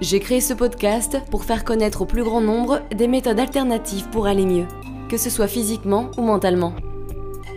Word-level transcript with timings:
J'ai 0.00 0.20
créé 0.20 0.40
ce 0.40 0.54
podcast 0.54 1.18
pour 1.28 1.44
faire 1.44 1.64
connaître 1.64 2.02
au 2.02 2.06
plus 2.06 2.22
grand 2.22 2.40
nombre 2.40 2.82
des 2.94 3.08
méthodes 3.08 3.40
alternatives 3.40 4.08
pour 4.10 4.28
aller 4.28 4.46
mieux, 4.46 4.66
que 5.08 5.16
ce 5.16 5.28
soit 5.28 5.48
physiquement 5.48 6.12
ou 6.16 6.22
mentalement. 6.22 6.72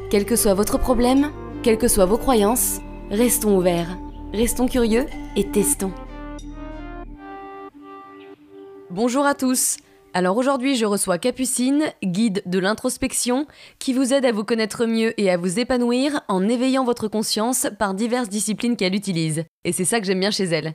Quel 0.10 0.26
que 0.26 0.36
soit 0.36 0.56
votre 0.56 0.80
problème, 0.80 1.32
quelles 1.62 1.78
que 1.78 1.88
soient 1.88 2.08
vos 2.08 2.18
croyances, 2.18 2.80
restons 3.12 3.56
ouverts, 3.56 3.96
restons 4.34 4.68
curieux 4.68 5.06
et 5.36 5.52
testons. 5.52 5.92
Bonjour 8.90 9.26
à 9.26 9.36
tous 9.36 9.78
alors 10.14 10.36
aujourd'hui, 10.36 10.76
je 10.76 10.86
reçois 10.86 11.18
Capucine, 11.18 11.86
guide 12.04 12.44
de 12.46 12.60
l'introspection, 12.60 13.48
qui 13.80 13.94
vous 13.94 14.12
aide 14.12 14.26
à 14.26 14.34
vous 14.34 14.44
connaître 14.44 14.86
mieux 14.86 15.18
et 15.18 15.32
à 15.32 15.38
vous 15.38 15.58
épanouir 15.58 16.20
en 16.28 16.50
éveillant 16.50 16.84
votre 16.84 17.08
conscience 17.08 17.68
par 17.80 17.94
diverses 17.94 18.28
disciplines 18.28 18.76
qu'elle 18.76 18.94
utilise. 18.94 19.46
Et 19.64 19.72
c'est 19.72 19.86
ça 19.86 20.02
que 20.02 20.06
j'aime 20.06 20.20
bien 20.20 20.30
chez 20.30 20.44
elle. 20.44 20.74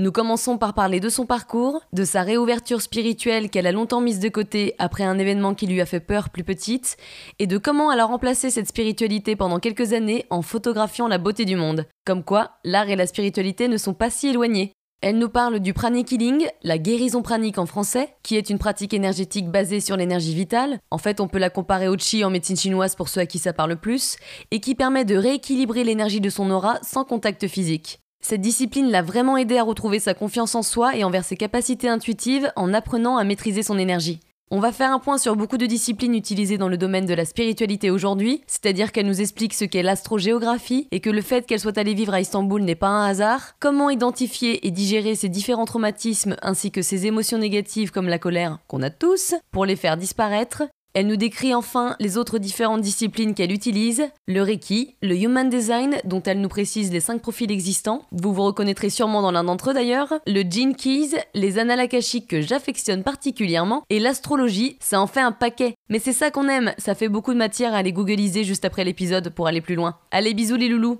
Nous 0.00 0.12
commençons 0.12 0.58
par 0.58 0.74
parler 0.74 1.00
de 1.00 1.08
son 1.08 1.26
parcours, 1.26 1.80
de 1.92 2.04
sa 2.04 2.22
réouverture 2.22 2.80
spirituelle 2.82 3.50
qu'elle 3.50 3.66
a 3.66 3.72
longtemps 3.72 4.00
mise 4.00 4.20
de 4.20 4.28
côté 4.28 4.76
après 4.78 5.02
un 5.02 5.18
événement 5.18 5.54
qui 5.54 5.66
lui 5.66 5.80
a 5.80 5.86
fait 5.86 5.98
peur 5.98 6.30
plus 6.30 6.44
petite, 6.44 6.96
et 7.40 7.48
de 7.48 7.58
comment 7.58 7.90
elle 7.90 7.98
a 7.98 8.04
remplacé 8.04 8.50
cette 8.50 8.68
spiritualité 8.68 9.34
pendant 9.34 9.58
quelques 9.58 9.92
années 9.94 10.24
en 10.30 10.40
photographiant 10.40 11.08
la 11.08 11.18
beauté 11.18 11.44
du 11.44 11.56
monde. 11.56 11.84
Comme 12.06 12.22
quoi, 12.22 12.52
l'art 12.62 12.88
et 12.88 12.94
la 12.94 13.08
spiritualité 13.08 13.66
ne 13.66 13.76
sont 13.76 13.92
pas 13.92 14.08
si 14.08 14.28
éloignés. 14.28 14.70
Elle 15.00 15.18
nous 15.18 15.28
parle 15.28 15.58
du 15.58 15.74
pranic 15.74 16.14
la 16.62 16.78
guérison 16.78 17.22
pranique 17.22 17.58
en 17.58 17.66
français, 17.66 18.14
qui 18.22 18.36
est 18.36 18.50
une 18.50 18.58
pratique 18.58 18.94
énergétique 18.94 19.50
basée 19.50 19.80
sur 19.80 19.96
l'énergie 19.96 20.34
vitale. 20.34 20.78
En 20.92 20.98
fait, 20.98 21.20
on 21.20 21.26
peut 21.26 21.38
la 21.38 21.50
comparer 21.50 21.88
au 21.88 21.98
chi 21.98 22.22
en 22.22 22.30
médecine 22.30 22.56
chinoise 22.56 22.94
pour 22.94 23.08
ceux 23.08 23.22
à 23.22 23.26
qui 23.26 23.40
ça 23.40 23.52
parle 23.52 23.74
plus, 23.74 24.16
et 24.52 24.60
qui 24.60 24.76
permet 24.76 25.04
de 25.04 25.16
rééquilibrer 25.16 25.82
l'énergie 25.82 26.20
de 26.20 26.30
son 26.30 26.52
aura 26.52 26.78
sans 26.82 27.04
contact 27.04 27.48
physique. 27.48 27.98
Cette 28.20 28.40
discipline 28.40 28.90
l'a 28.90 29.02
vraiment 29.02 29.36
aidé 29.36 29.58
à 29.58 29.62
retrouver 29.62 30.00
sa 30.00 30.14
confiance 30.14 30.54
en 30.54 30.62
soi 30.62 30.96
et 30.96 31.04
envers 31.04 31.24
ses 31.24 31.36
capacités 31.36 31.88
intuitives 31.88 32.52
en 32.56 32.74
apprenant 32.74 33.16
à 33.16 33.24
maîtriser 33.24 33.62
son 33.62 33.78
énergie. 33.78 34.20
On 34.50 34.60
va 34.60 34.72
faire 34.72 34.92
un 34.92 34.98
point 34.98 35.18
sur 35.18 35.36
beaucoup 35.36 35.58
de 35.58 35.66
disciplines 35.66 36.14
utilisées 36.14 36.56
dans 36.56 36.70
le 36.70 36.78
domaine 36.78 37.04
de 37.04 37.12
la 37.12 37.26
spiritualité 37.26 37.90
aujourd'hui, 37.90 38.42
c'est-à-dire 38.46 38.92
qu'elle 38.92 39.06
nous 39.06 39.20
explique 39.20 39.52
ce 39.52 39.66
qu'est 39.66 39.82
l'astrogéographie 39.82 40.88
et 40.90 41.00
que 41.00 41.10
le 41.10 41.20
fait 41.20 41.44
qu'elle 41.44 41.60
soit 41.60 41.76
allée 41.76 41.92
vivre 41.92 42.14
à 42.14 42.20
Istanbul 42.22 42.62
n'est 42.62 42.74
pas 42.74 42.88
un 42.88 43.04
hasard, 43.04 43.56
comment 43.60 43.90
identifier 43.90 44.66
et 44.66 44.70
digérer 44.70 45.16
ces 45.16 45.28
différents 45.28 45.66
traumatismes 45.66 46.36
ainsi 46.40 46.70
que 46.70 46.80
ces 46.80 47.06
émotions 47.06 47.36
négatives 47.36 47.90
comme 47.90 48.08
la 48.08 48.18
colère 48.18 48.58
qu'on 48.68 48.82
a 48.82 48.88
tous 48.88 49.34
pour 49.50 49.66
les 49.66 49.76
faire 49.76 49.98
disparaître, 49.98 50.62
elle 50.94 51.06
nous 51.06 51.16
décrit 51.16 51.54
enfin 51.54 51.96
les 52.00 52.16
autres 52.16 52.38
différentes 52.38 52.80
disciplines 52.80 53.34
qu'elle 53.34 53.52
utilise, 53.52 54.08
le 54.26 54.42
Reiki, 54.42 54.96
le 55.02 55.16
Human 55.16 55.48
Design, 55.48 55.96
dont 56.04 56.22
elle 56.22 56.40
nous 56.40 56.48
précise 56.48 56.92
les 56.92 57.00
5 57.00 57.22
profils 57.22 57.50
existants, 57.50 58.02
vous 58.12 58.32
vous 58.32 58.44
reconnaîtrez 58.44 58.90
sûrement 58.90 59.22
dans 59.22 59.32
l'un 59.32 59.44
d'entre 59.44 59.70
eux 59.70 59.74
d'ailleurs, 59.74 60.14
le 60.26 60.42
Gene 60.42 60.74
Keys, 60.74 61.16
les 61.34 61.58
annales 61.58 61.88
que 61.88 62.40
j'affectionne 62.40 63.02
particulièrement, 63.02 63.84
et 63.90 64.00
l'astrologie, 64.00 64.76
ça 64.80 65.00
en 65.00 65.06
fait 65.06 65.20
un 65.20 65.32
paquet. 65.32 65.74
Mais 65.88 65.98
c'est 65.98 66.12
ça 66.12 66.30
qu'on 66.30 66.48
aime, 66.48 66.72
ça 66.78 66.94
fait 66.94 67.08
beaucoup 67.08 67.32
de 67.32 67.38
matière 67.38 67.74
à 67.74 67.78
aller 67.78 67.92
googliser 67.92 68.44
juste 68.44 68.64
après 68.64 68.84
l'épisode 68.84 69.30
pour 69.30 69.46
aller 69.46 69.60
plus 69.60 69.74
loin. 69.74 69.96
Allez 70.10 70.34
bisous 70.34 70.56
les 70.56 70.68
loulous 70.68 70.98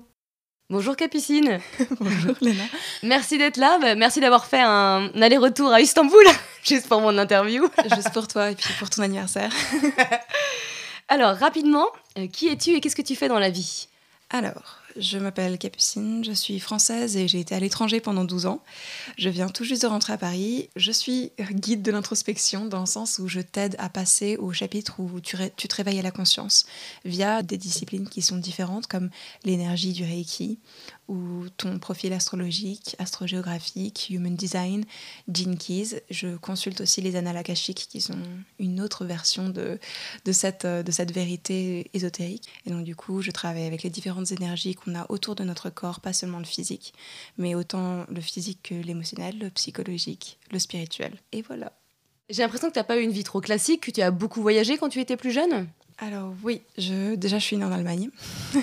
Bonjour 0.71 0.95
Capucine. 0.95 1.59
Bonjour 1.99 2.35
Léna. 2.41 2.63
Merci 3.01 3.39
d'être 3.39 3.57
là. 3.57 3.79
Bah, 3.79 3.95
merci 3.95 4.19
d'avoir 4.19 4.45
fait 4.45 4.61
un 4.61 5.09
aller-retour 5.19 5.71
à 5.71 5.81
Istanbul, 5.81 6.23
juste 6.63 6.87
pour 6.87 7.01
mon 7.01 7.17
interview. 7.17 7.67
juste 7.95 8.13
pour 8.13 8.27
toi 8.27 8.51
et 8.51 8.55
puis 8.55 8.71
pour 8.77 8.87
ton 8.87 9.01
anniversaire. 9.01 9.51
Alors, 11.07 11.35
rapidement, 11.35 11.87
euh, 12.19 12.27
qui 12.27 12.49
es-tu 12.49 12.75
et 12.75 12.81
qu'est-ce 12.81 12.95
que 12.95 13.01
tu 13.01 13.15
fais 13.15 13.27
dans 13.27 13.39
la 13.39 13.49
vie? 13.49 13.87
Alors, 14.29 14.78
je 14.99 15.17
m'appelle 15.17 15.57
Capucine, 15.57 16.23
je 16.23 16.31
suis 16.31 16.59
française 16.59 17.17
et 17.17 17.27
j'ai 17.27 17.39
été 17.39 17.55
à 17.55 17.59
l'étranger 17.59 17.99
pendant 17.99 18.25
12 18.25 18.45
ans. 18.45 18.61
Je 19.17 19.29
viens 19.29 19.47
tout 19.47 19.63
juste 19.63 19.81
de 19.83 19.87
rentrer 19.87 20.13
à 20.13 20.17
Paris. 20.17 20.69
Je 20.75 20.91
suis 20.91 21.31
guide 21.51 21.81
de 21.81 21.91
l'introspection 21.91 22.65
dans 22.65 22.81
le 22.81 22.85
sens 22.85 23.19
où 23.19 23.27
je 23.27 23.39
t'aide 23.39 23.75
à 23.79 23.89
passer 23.89 24.37
au 24.37 24.51
chapitre 24.51 24.99
où 24.99 25.19
tu, 25.21 25.37
te 25.37 25.75
réveilles 25.75 25.99
à 25.99 26.03
la 26.03 26.11
conscience 26.11 26.65
via 27.05 27.41
des 27.41 27.57
disciplines 27.57 28.09
qui 28.09 28.21
sont 28.21 28.37
différentes 28.37 28.87
comme 28.87 29.09
l'énergie 29.43 29.93
du 29.93 30.03
Reiki 30.03 30.59
ou 31.09 31.49
ton 31.57 31.79
profil 31.79 32.13
astrologique, 32.13 32.95
astrogéographique, 32.99 34.07
human 34.11 34.35
design, 34.35 34.85
gene 35.27 35.57
keys. 35.57 36.01
Je 36.09 36.37
consulte 36.37 36.81
aussi 36.81 37.01
les 37.01 37.15
annales 37.15 37.43
qui 37.43 37.99
sont 38.01 38.19
une 38.59 38.79
autre 38.79 39.05
version 39.05 39.49
de, 39.49 39.79
de, 40.25 40.31
cette, 40.31 40.65
de 40.65 40.91
cette 40.91 41.11
vérité 41.11 41.89
ésotérique. 41.93 42.47
Et 42.65 42.69
donc 42.69 42.83
du 42.83 42.95
coup, 42.95 43.21
je 43.21 43.31
travaille 43.31 43.65
avec 43.65 43.83
les 43.83 43.89
différentes 43.89 44.31
énergies 44.31 44.75
qu'on 44.75 44.95
a 44.95 45.05
autour 45.09 45.35
de 45.35 45.43
notre 45.43 45.69
corps, 45.69 45.99
pas 45.99 46.13
seulement 46.13 46.39
le 46.39 46.45
physique, 46.45 46.93
mais 47.37 47.55
autant 47.55 48.05
le 48.09 48.21
physique 48.21 48.59
que 48.63 48.75
l'émotionnel, 48.75 49.39
le 49.39 49.49
psychologique, 49.49 50.37
le 50.51 50.59
spirituel. 50.59 51.13
Et 51.31 51.41
voilà. 51.41 51.73
J'ai 52.29 52.43
l'impression 52.43 52.67
que 52.67 52.73
tu 52.73 52.79
n'as 52.79 52.83
pas 52.83 52.97
eu 52.97 53.03
une 53.03 53.11
vie 53.11 53.23
trop 53.23 53.41
classique, 53.41 53.81
que 53.81 53.91
tu 53.91 54.01
as 54.01 54.11
beaucoup 54.11 54.41
voyagé 54.41 54.77
quand 54.77 54.89
tu 54.89 54.99
étais 54.99 55.17
plus 55.17 55.31
jeune? 55.31 55.67
Alors 56.01 56.33
oui, 56.43 56.61
je, 56.77 57.15
déjà 57.15 57.39
je 57.39 57.43
suis 57.43 57.57
née 57.57 57.65
en 57.65 57.71
Allemagne, 57.73 58.09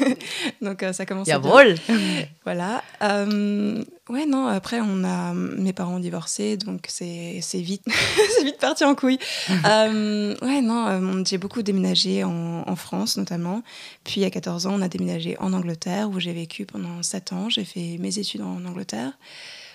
donc 0.63 0.83
euh, 0.83 0.93
ça 0.93 1.05
commence. 1.05 1.27
Jawohl. 1.27 1.75
voilà. 2.45 2.83
Euh, 3.03 3.85
ouais 4.09 4.25
non. 4.25 4.47
Après 4.47 4.81
on 4.81 5.05
a 5.05 5.35
mes 5.35 5.75
parents 5.75 5.97
ont 5.97 6.01
divorcé, 6.01 6.57
donc 6.57 6.87
c'est 6.89 7.41
vite 7.55 7.83
c'est 8.37 8.45
vite 8.45 8.59
parti 8.59 8.85
en 8.85 8.95
couille. 8.95 9.19
euh, 9.51 10.35
ouais 10.41 10.63
non, 10.63 11.25
j'ai 11.27 11.37
beaucoup 11.37 11.63
déménagé 11.63 12.25
en, 12.25 12.65
en, 12.67 12.77
France 12.77 13.19
notamment. 13.19 13.63
Puis 14.05 14.25
à 14.25 14.31
14 14.31 14.67
ans 14.67 14.75
on 14.75 14.83
a 14.83 14.89
déménagé 14.89 15.37
en 15.39 15.53
Angleterre 15.53 16.09
où 16.09 16.19
j'ai 16.19 16.33
vécu 16.33 16.65
pendant 16.65 17.03
7 17.03 17.33
ans. 17.35 17.51
J'ai 17.51 17.65
fait 17.65 17.99
mes 17.99 18.19
études 18.19 18.43
en 18.43 18.65
Angleterre 18.65 19.13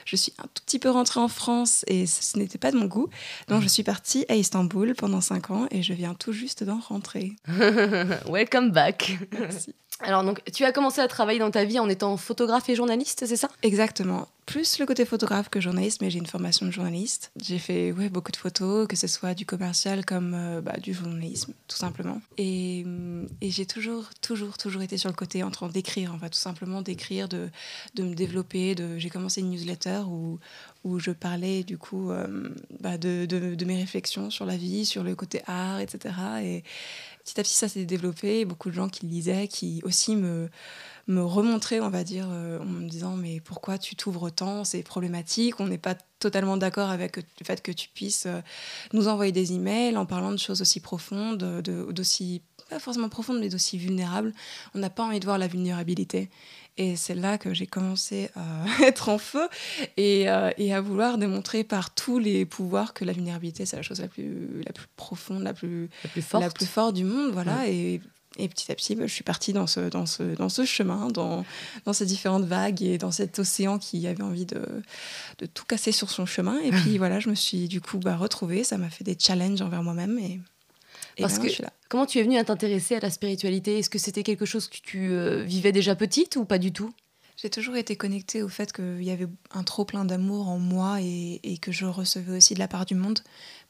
je 0.06 0.16
suis 0.16 0.34
un 0.38 0.48
tout 0.54 0.64
petit 0.66 0.80
peu 0.80 0.90
rentrée 0.90 1.20
en 1.20 1.28
France 1.28 1.84
et 1.88 2.06
ce 2.06 2.38
n'était 2.38 2.58
pas 2.58 2.72
de 2.72 2.78
mon 2.78 2.86
goût. 2.86 3.10
Donc 3.48 3.62
je 3.62 3.68
suis 3.68 3.84
partie 3.84 4.26
à 4.30 4.36
Istanbul 4.36 4.94
pendant 4.96 5.22
5 5.22 5.52
ans 5.52 5.68
et 5.72 5.84
je 5.84 5.94
viens 5.94 6.14
tout 6.14 6.34
juste 6.34 6.64
d'en 6.64 6.80
rentrer. 6.80 7.34
Welcome 8.28 8.72
back. 8.72 9.18
Merci. 9.40 9.76
Alors, 10.04 10.24
donc, 10.24 10.42
tu 10.52 10.66
as 10.66 10.72
commencé 10.72 11.00
à 11.02 11.08
travailler 11.08 11.40
dans 11.40 11.52
ta 11.52 11.64
vie 11.64 11.80
en 11.80 11.90
étant 11.90 12.18
photographe 12.18 12.68
et 12.70 12.76
journaliste, 12.76 13.24
c'est 13.26 13.36
ça? 13.36 13.50
Exactement. 13.62 14.28
Plus 14.48 14.80
le 14.80 14.86
côté 14.86 15.06
photographe 15.06 15.50
que 15.50 15.62
journaliste, 15.62 16.02
mais 16.02 16.10
j'ai 16.10 16.18
une 16.18 16.26
formation 16.26 16.66
de 16.66 16.72
journaliste. 16.72 17.32
J'ai 17.40 17.60
fait 17.60 17.92
beaucoup 18.10 18.32
de 18.32 18.38
photos, 18.38 18.88
que 18.88 18.96
ce 18.96 19.08
soit 19.08 19.34
du 19.34 19.46
commercial 19.46 20.04
comme 20.04 20.34
euh, 20.34 20.62
bah, 20.62 20.78
du 20.78 20.94
journalisme, 20.94 21.54
tout 21.68 21.78
simplement. 21.78 22.20
Et, 22.38 22.84
et 23.42 23.52
j'ai 23.52 23.66
toujours, 23.66 24.10
toujours, 24.22 24.58
toujours 24.58 24.82
été 24.82 24.98
sur 24.98 25.10
le 25.10 25.16
côté 25.16 25.44
en 25.44 25.52
train 25.52 25.70
d'écrire, 25.70 26.14
en 26.14 26.20
fait, 26.20 26.32
tout 26.32 26.40
simplement 26.40 26.82
d'écrire, 26.82 27.30
de, 27.30 27.50
me 28.00 28.16
développer. 28.16 28.76
J'ai 28.98 29.10
commencé 29.10 29.42
une 29.42 29.52
newsletter 29.52 30.02
où, 30.08 30.40
je 31.00 31.12
parlais 31.12 31.64
du 31.64 31.78
coup 31.78 32.10
euh, 32.10 32.50
bah, 32.80 32.98
de, 32.98 33.26
de, 33.28 33.54
de, 33.54 33.66
mes 33.66 33.78
réflexions 33.78 34.32
sur 34.32 34.46
la 34.46 34.58
vie, 34.58 34.86
sur 34.86 35.04
le 35.04 35.16
côté 35.16 35.42
art, 35.46 35.80
etc. 35.80 36.16
Et 36.44 36.64
petit 37.24 37.40
à 37.40 37.44
petit, 37.44 37.54
ça 37.54 37.68
s'est 37.68 37.86
développé. 37.86 38.46
Beaucoup 38.46 38.70
de 38.70 38.76
gens 38.76 38.90
qui 38.90 39.06
lisaient, 39.06 39.48
qui 39.48 39.82
aussi 39.84 40.16
me, 40.16 40.50
me 41.08 41.24
remontraient, 41.24 41.80
on 41.80 41.90
va 41.90 42.04
dire, 42.04 42.28
euh, 42.32 42.60
en 42.60 42.66
me 42.66 42.88
disant 42.88 43.16
Mais 43.16 43.40
pourquoi 43.40 43.78
tu 43.78 43.96
t'ouvres 43.96 44.30
tant 44.30 44.64
C'est 44.64 44.84
problématique. 44.84 45.60
On 45.60 45.68
n'est 45.68 45.78
pas 45.78 45.96
totalement 46.20 46.58
d'accord 46.58 46.90
avec 46.90 47.18
le 47.18 47.24
fait 47.44 47.62
que 47.62 47.72
tu 47.72 47.90
puisses 47.90 48.26
euh, 48.28 48.42
nous 48.94 49.08
envoyer 49.08 49.32
des 49.32 49.54
emails 49.54 49.98
en 49.98 50.06
parlant 50.06 50.32
de 50.32 50.38
choses 50.38 50.62
aussi 50.62 50.80
profondes, 50.80 51.62
d'aussi 51.62 52.42
pas 52.70 52.80
forcément 52.80 53.09
profondes, 53.09 53.40
mais 53.40 53.50
d'aussi 53.50 53.78
vulnérables. 53.78 54.34
On 54.74 54.80
n'a 54.80 54.90
pas 54.90 55.03
envie 55.03 55.20
de 55.20 55.26
voir 55.26 55.38
la 55.38 55.48
vulnérabilité. 55.48 56.30
Et 56.78 56.96
c'est 56.96 57.16
là 57.16 57.38
que 57.38 57.54
j'ai 57.54 57.68
commencé 57.68 58.30
à 58.36 58.66
être 58.84 59.09
en 59.09 59.18
feu 59.18 59.47
et, 59.97 60.30
euh, 60.30 60.52
et, 60.58 60.74
à 60.74 60.80
vouloir 60.80 61.18
démontrer 61.18 61.64
par 61.64 61.94
tous 61.94 62.18
les 62.18 62.46
pouvoirs 62.46 62.94
que 62.94 63.04
la 63.04 63.12
vulnérabilité, 63.12 63.66
c'est 63.66 63.76
la 63.76 63.82
chose 63.82 64.00
la 64.00 64.08
plus, 64.08 64.64
la 64.66 64.72
plus 64.72 64.88
profonde, 64.96 65.44
la 65.44 65.54
plus, 65.54 65.90
la 66.04 66.09
plus, 66.09 66.22
forte. 66.22 66.44
La 66.44 66.50
plus 66.50 66.66
forte 66.66 66.96
du 66.96 67.04
monde. 67.04 67.32
Voilà. 67.34 67.68
Et, 67.68 68.02
et, 68.38 68.48
petit 68.48 68.72
à 68.72 68.76
petit, 68.76 68.96
bah, 68.96 69.08
je 69.08 69.14
suis 69.14 69.24
partie 69.24 69.52
dans 69.52 69.68
ce, 69.68 69.90
dans 69.90 70.06
ce, 70.06 70.24
dans 70.36 70.48
ce 70.48 70.64
chemin, 70.64 71.10
dans, 71.10 71.44
dans 71.86 71.94
ces 71.94 72.06
différentes 72.06 72.46
vagues 72.46 72.82
et 72.82 72.98
dans 72.98 73.12
cet 73.12 73.40
océan 73.40 73.78
qui 73.78 74.08
avait 74.08 74.24
envie 74.24 74.46
de, 74.46 74.66
de 75.40 75.46
tout 75.46 75.66
casser 75.66 75.92
sur 75.92 76.10
son 76.10 76.26
chemin. 76.26 76.58
Et 76.60 76.72
puis 76.72 76.98
voilà, 76.98 77.20
je 77.20 77.30
me 77.30 77.36
suis 77.36 77.68
du 77.68 77.82
coup 77.82 77.98
bah, 77.98 78.16
retrouvée. 78.16 78.64
Ça 78.64 78.78
m'a 78.78 78.90
fait 78.90 79.04
des 79.04 79.18
challenges 79.20 79.62
envers 79.62 79.84
moi-même. 79.84 80.18
Et, 80.18 80.40
Parce 81.20 81.40
que, 81.40 81.48
comment 81.90 82.06
tu 82.06 82.20
es 82.20 82.24
venue 82.24 82.38
à 82.38 82.46
t'intéresser 82.46 82.96
à 82.96 83.00
la 83.02 83.10
spiritualité? 83.10 83.80
Est-ce 83.80 83.90
que 83.90 84.00
c'était 84.00 84.24
quelque 84.24 84.46
chose 84.46 84.68
que 84.70 84.78
tu 84.82 85.12
euh, 85.12 85.44
vivais 85.44 85.74
déjà 85.74 85.96
petite 85.96 86.38
ou 86.38 86.46
pas 86.46 86.58
du 86.58 86.72
tout? 86.72 86.94
J'ai 87.41 87.49
toujours 87.49 87.76
été 87.76 87.96
connectée 87.96 88.43
au 88.43 88.49
fait 88.49 88.72
qu'il 88.72 89.03
y 89.03 89.09
avait 89.09 89.28
un 89.49 89.64
trop 89.64 89.84
plein 89.84 90.05
d'amour 90.05 90.47
en 90.47 90.59
moi 90.59 91.02
et, 91.02 91.40
et, 91.41 91.58
que 91.58 91.72
je 91.72 91.88
recevais 91.88 92.38
aussi 92.38 92.53
de 92.53 92.59
la 92.59 92.67
part 92.67 92.85
du 92.85 92.93
monde. 92.93 93.20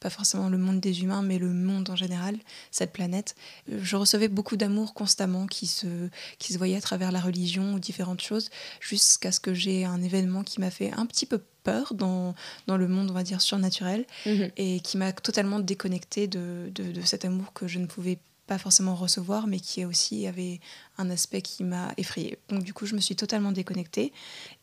Pas 0.02 0.10
forcément 0.10 0.50
le 0.50 0.58
monde 0.58 0.82
des 0.82 1.04
humains, 1.04 1.22
mais 1.22 1.38
le 1.38 1.54
monde 1.54 1.90
en 1.90 1.96
général, 1.96 2.36
cette 2.70 2.92
planète. 2.92 3.34
Je 3.70 3.96
recevais 3.96 4.28
beaucoup 4.28 4.58
d'amour 4.58 4.94
constamment 4.94 5.48
qui 5.48 5.68
se, 5.68 6.10
qui 6.38 6.52
se 6.52 6.58
voyait 6.58 6.76
à 6.76 6.82
travers 6.82 7.14
la 7.14 7.22
religion 7.22 7.74
ou 7.74 7.80
différentes 7.80 8.20
choses, 8.20 8.50
jusqu'à 8.82 9.32
ce 9.32 9.40
que 9.40 9.54
j'ai 9.54 9.86
un 9.86 10.02
événement 10.02 10.44
qui 10.44 10.60
m'a 10.60 10.72
fait 10.72 10.92
un 10.92 11.06
petit 11.06 11.26
peu 11.26 11.42
peur 11.64 11.94
dans, 11.94 12.36
dans 12.68 12.76
le 12.76 12.90
monde, 12.90 13.10
on 13.10 13.14
va 13.14 13.24
dire, 13.24 13.40
surnaturel, 13.40 14.06
mmh. 14.26 14.44
et 14.58 14.80
qui 14.82 14.98
m'a 14.98 15.14
totalement 15.14 15.60
déconnectée 15.60 16.28
de, 16.28 16.70
de, 16.76 16.92
de, 16.92 17.02
cet 17.02 17.24
amour 17.24 17.54
que 17.54 17.70
je 17.70 17.80
ne 17.80 17.86
pouvais 17.86 18.18
pas 18.18 18.31
pas 18.52 18.58
forcément 18.58 18.96
recevoir, 18.96 19.48
mais 19.48 19.62
qui 19.62 19.86
aussi 19.86 20.28
avait 20.28 20.60
un 20.98 21.10
aspect 21.10 21.42
qui 21.42 21.64
m'a 21.64 21.94
effrayée. 21.96 22.38
Donc 22.50 22.64
du 22.64 22.74
coup, 22.74 22.86
je 22.86 22.96
me 22.96 23.00
suis 23.00 23.16
totalement 23.16 23.54
déconnectée 23.54 24.12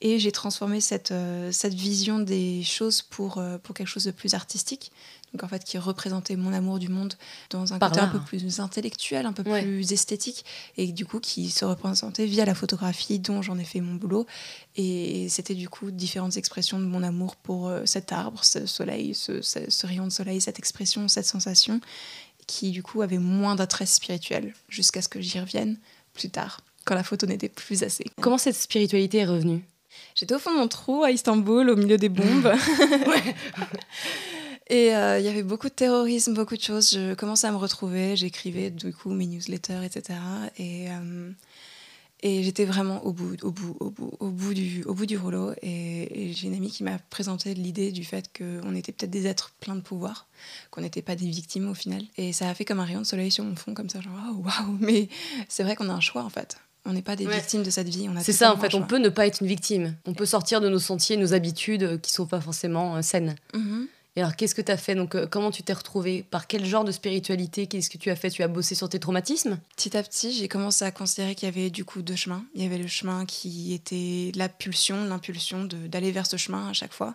et 0.02 0.19
j'ai 0.19 0.31
transformé 0.31 0.82
cette, 0.82 1.11
euh, 1.11 1.50
cette 1.52 1.73
vision 1.73 2.19
des 2.19 2.62
choses 2.64 3.00
pour, 3.00 3.38
euh, 3.38 3.56
pour 3.56 3.75
quelque 3.75 3.88
chose 3.88 4.05
de 4.05 4.11
plus 4.11 4.35
artistique. 4.35 4.93
Donc 5.32 5.43
en 5.43 5.49
fait, 5.49 5.64
qui 5.64 5.79
représentait 5.79 6.37
mon 6.37 6.52
amour 6.52 6.79
du 6.79 6.90
monde 6.90 7.14
dans 7.49 7.73
un 7.73 7.79
côté 7.79 8.00
un 8.00 8.08
peu 8.08 8.20
plus 8.20 8.61
intellectuel, 8.61 9.25
un 9.25 9.32
peu 9.32 9.43
plus 9.43 9.90
esthétique, 9.90 10.44
et 10.76 10.93
du 10.93 11.06
coup 11.06 11.19
qui 11.19 11.49
se 11.49 11.64
représentait 11.64 12.26
via 12.26 12.44
la 12.44 12.55
photographie 12.55 13.19
dont 13.19 13.40
j'en 13.40 13.58
ai 13.58 13.64
fait 13.64 13.81
mon 13.81 13.94
boulot. 13.94 14.26
Et 14.76 15.31
c'était 15.31 15.55
du 15.55 15.70
coup 15.70 15.90
différentes 15.90 16.37
expressions 16.37 16.79
de 16.79 16.85
mon 16.85 17.02
amour 17.02 17.37
pour 17.37 17.69
euh, 17.69 17.87
cet 17.87 18.12
arbre, 18.12 18.44
ce 18.44 18.67
soleil, 18.67 19.14
ce, 19.14 19.40
ce 19.40 19.87
rayon 19.87 20.05
de 20.05 20.12
soleil, 20.12 20.43
cette 20.43 20.58
expression, 20.58 21.08
cette 21.08 21.26
sensation 21.26 21.81
qui 22.49 22.73
du 22.73 22.83
coup 22.83 23.03
avait 23.03 23.19
moins 23.19 23.55
d'attrait 23.55 23.87
spirituel, 23.87 24.55
jusqu'à 24.69 25.03
ce 25.03 25.09
que 25.09 25.21
j'y 25.21 25.39
revienne 25.39 25.79
plus 26.15 26.31
tard, 26.31 26.62
quand 26.85 26.97
la 26.97 27.05
photo 27.05 27.27
n'était 27.27 27.49
plus 27.49 27.85
assez. 27.85 28.06
Comment 28.21 28.39
cette 28.39 28.56
spiritualité 28.56 29.19
est 29.19 29.27
revenue? 29.27 29.62
J'étais 30.17 30.35
au 30.35 30.41
fond 30.41 30.53
de 30.53 30.59
mon 30.59 30.69
trou 30.69 31.05
à 31.05 31.12
Istanbul, 31.12 31.71
au 31.71 31.77
milieu 31.77 31.97
des 31.97 32.09
bombes. 32.09 32.53
Et 34.71 34.95
euh, 34.95 35.19
il 35.19 35.25
y 35.25 35.29
avait 35.29 35.43
beaucoup 35.43 35.69
de 35.69 35.75
terrorisme, 35.75 36.35
beaucoup 36.35 36.56
de 36.56 36.62
choses. 36.62 36.93
Je 36.93 37.15
commençais 37.15 37.47
à 37.47 37.53
me 37.53 37.56
retrouver, 37.56 38.17
j'écrivais 38.17 38.71
du 38.71 38.93
coup 38.93 39.11
mes 39.11 39.27
newsletters, 39.27 39.85
etc. 39.85 40.19
Et 40.59 40.91
euh, 40.91 41.31
et 42.20 42.43
j'étais 42.43 42.65
vraiment 42.65 43.05
au 43.05 43.12
bout, 43.12 43.37
au 43.44 43.53
bout, 43.53 43.76
au 43.79 43.91
bout, 43.91 44.12
au 44.19 44.29
bout 44.29 44.55
du, 44.55 44.82
au 44.85 44.94
bout 44.94 45.06
du 45.06 45.17
rouleau. 45.17 45.53
Et, 45.62 46.32
j'ai 46.35 46.49
une 46.49 46.55
amie 46.55 46.70
qui 46.70 46.82
m'a 46.82 46.99
présenté 47.11 47.55
l'idée 47.55 47.93
du 47.93 48.05
fait 48.05 48.31
qu'on 48.37 48.75
était 48.75 48.93
peut-être 48.93 49.11
des 49.11 49.26
êtres 49.26 49.53
pleins 49.61 49.76
de 49.76 49.81
pouvoir, 49.81 50.26
qu'on 50.70 50.81
n'était 50.81 51.03
pas 51.03 51.15
des 51.15 51.29
victimes 51.29 51.69
au 51.69 51.75
final. 51.75 52.03
Et 52.17 52.32
ça 52.32 52.49
a 52.49 52.55
fait 52.55 52.65
comme 52.65 52.81
un 52.81 52.85
rayon 52.85 53.00
de 53.00 53.06
soleil 53.06 53.31
sur 53.31 53.44
mon 53.44 53.55
fond, 53.55 53.73
comme 53.73 53.88
ça, 53.88 54.00
genre 54.00 54.12
waouh, 54.15 54.43
waouh. 54.43 54.76
Mais 54.81 55.09
c'est 55.49 55.62
vrai 55.62 55.76
qu'on 55.76 55.88
a 55.88 55.93
un 55.93 56.00
choix 56.00 56.23
en 56.25 56.31
fait. 56.31 56.56
On 56.85 56.93
n'est 56.93 57.03
pas 57.03 57.17
des 57.17 57.26
victimes 57.26 57.62
de 57.62 57.70
cette 57.70 57.88
vie. 57.88 58.09
C'est 58.23 58.32
ça, 58.32 58.53
en 58.53 58.56
fait, 58.56 58.75
on 58.75 58.82
peut 58.82 58.99
ne 58.99 59.11
pas 59.11 59.26
être 59.26 59.43
une 59.43 59.47
victime. 59.47 59.94
On 60.06 60.14
peut 60.14 60.25
sortir 60.25 60.62
de 60.62 60.71
nos 60.71 60.79
sentiers, 60.79 61.19
nos 61.19 61.35
habitudes 61.35 61.82
euh, 61.82 61.99
qui 61.99 62.12
sont 62.12 62.25
pas 62.25 62.41
forcément 62.41 62.97
euh, 62.97 63.03
saines. 63.03 63.37
Mm-hmm. 63.53 63.87
Et 64.16 64.20
alors, 64.20 64.34
qu'est-ce 64.34 64.55
que 64.55 64.62
tu 64.62 64.72
as 64.72 64.76
fait 64.76 64.94
Donc, 64.94 65.14
euh, 65.14 65.26
comment 65.26 65.50
tu 65.50 65.62
t'es 65.62 65.72
retrouvée 65.72 66.25
Par 66.25 66.46
quel 66.46 66.64
genre 66.64 66.84
de 66.84 66.90
spiritualité 66.90 67.66
Qu'est-ce 67.66 67.90
que 67.90 67.99
tu 67.99 68.10
as 68.10 68.16
fait 68.16 68.31
Tu 68.31 68.43
as 68.43 68.49
bossé 68.49 68.75
sur 68.75 68.88
tes 68.88 68.99
traumatismes 68.99 69.58
Petit 69.76 69.96
à 69.96 70.02
petit, 70.02 70.32
j'ai 70.32 70.49
commencé 70.49 70.84
à 70.84 70.90
considérer 70.90 71.34
qu'il 71.34 71.49
y 71.49 71.52
avait 71.52 71.70
du 71.70 71.84
coup 71.84 72.02
deux 72.02 72.16
chemins. 72.16 72.44
Il 72.55 72.62
y 72.62 72.66
avait 72.66 72.78
le 72.78 72.88
chemin 72.88 73.26
qui 73.26 73.72
était 73.72 74.32
la 74.34 74.49
pulsion, 74.49 75.05
l'impulsion 75.05 75.64
d'aller 75.64 76.10
vers 76.10 76.26
ce 76.26 76.37
chemin 76.37 76.69
à 76.69 76.72
chaque 76.72 76.93
fois. 76.93 77.14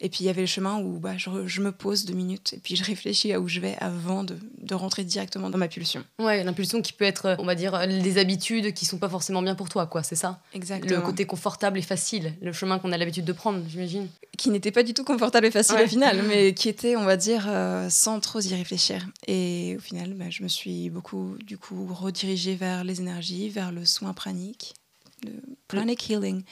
Et 0.00 0.08
puis 0.08 0.20
il 0.20 0.26
y 0.26 0.30
avait 0.30 0.42
le 0.42 0.46
chemin 0.46 0.78
où 0.78 0.98
bah, 0.98 1.16
je, 1.16 1.28
je, 1.46 1.60
me 1.60 1.72
pose 1.72 2.04
deux 2.04 2.14
minutes 2.14 2.52
et 2.52 2.58
puis 2.58 2.76
je 2.76 2.84
réfléchis 2.84 3.32
à 3.32 3.40
où 3.40 3.48
je 3.48 3.58
vais 3.58 3.76
avant 3.80 4.22
de, 4.22 4.36
de 4.62 4.74
rentrer 4.74 5.02
directement 5.02 5.50
dans 5.50 5.58
ma 5.58 5.66
pulsion. 5.66 6.04
Ouais, 6.20 6.44
l'impulsion 6.44 6.82
qui 6.82 6.92
peut 6.92 7.04
être, 7.04 7.36
on 7.38 7.44
va 7.44 7.56
dire, 7.56 7.86
les 7.86 8.18
habitudes 8.18 8.74
qui 8.74 8.84
sont 8.84 8.98
pas 8.98 9.08
forcément 9.08 9.42
bien 9.42 9.56
pour 9.56 9.68
toi, 9.68 9.86
quoi, 9.86 10.02
c'est 10.02 10.16
ça? 10.16 10.40
Exactement. 10.54 11.00
Le 11.00 11.02
côté 11.02 11.24
confortable 11.24 11.78
et 11.78 11.82
facile, 11.82 12.34
le 12.40 12.52
chemin 12.52 12.78
qu'on 12.78 12.92
a 12.92 12.96
l'habitude 12.96 13.24
de 13.24 13.32
prendre, 13.32 13.60
j'imagine. 13.68 14.08
Qui 14.36 14.50
n'était 14.50 14.70
pas 14.70 14.84
du 14.84 14.94
tout 14.94 15.04
confortable 15.04 15.46
et 15.46 15.50
facile 15.50 15.78
au 15.82 15.88
final, 15.88 16.22
mais 16.28 16.54
qui 16.54 16.68
était, 16.68 16.94
on 16.94 17.04
va 17.04 17.16
dire, 17.16 17.46
euh, 17.48 17.88
sans 17.90 18.20
trop 18.20 18.40
y 18.40 18.54
réfléchir. 18.54 19.06
Et 19.26 19.74
au 19.78 19.80
final, 19.80 20.14
bah, 20.14 20.30
je 20.30 20.44
me 20.44 20.48
suis 20.48 20.90
beaucoup, 20.90 21.36
du 21.44 21.58
coup, 21.58 21.88
redirigée 21.92 22.54
vers 22.54 22.84
les 22.84 23.00
énergies, 23.00 23.48
vers 23.48 23.72
le 23.72 23.84
soin 23.84 24.12
pranique, 24.12 24.74
le 25.24 25.32
pranic 25.66 26.08
healing. 26.08 26.42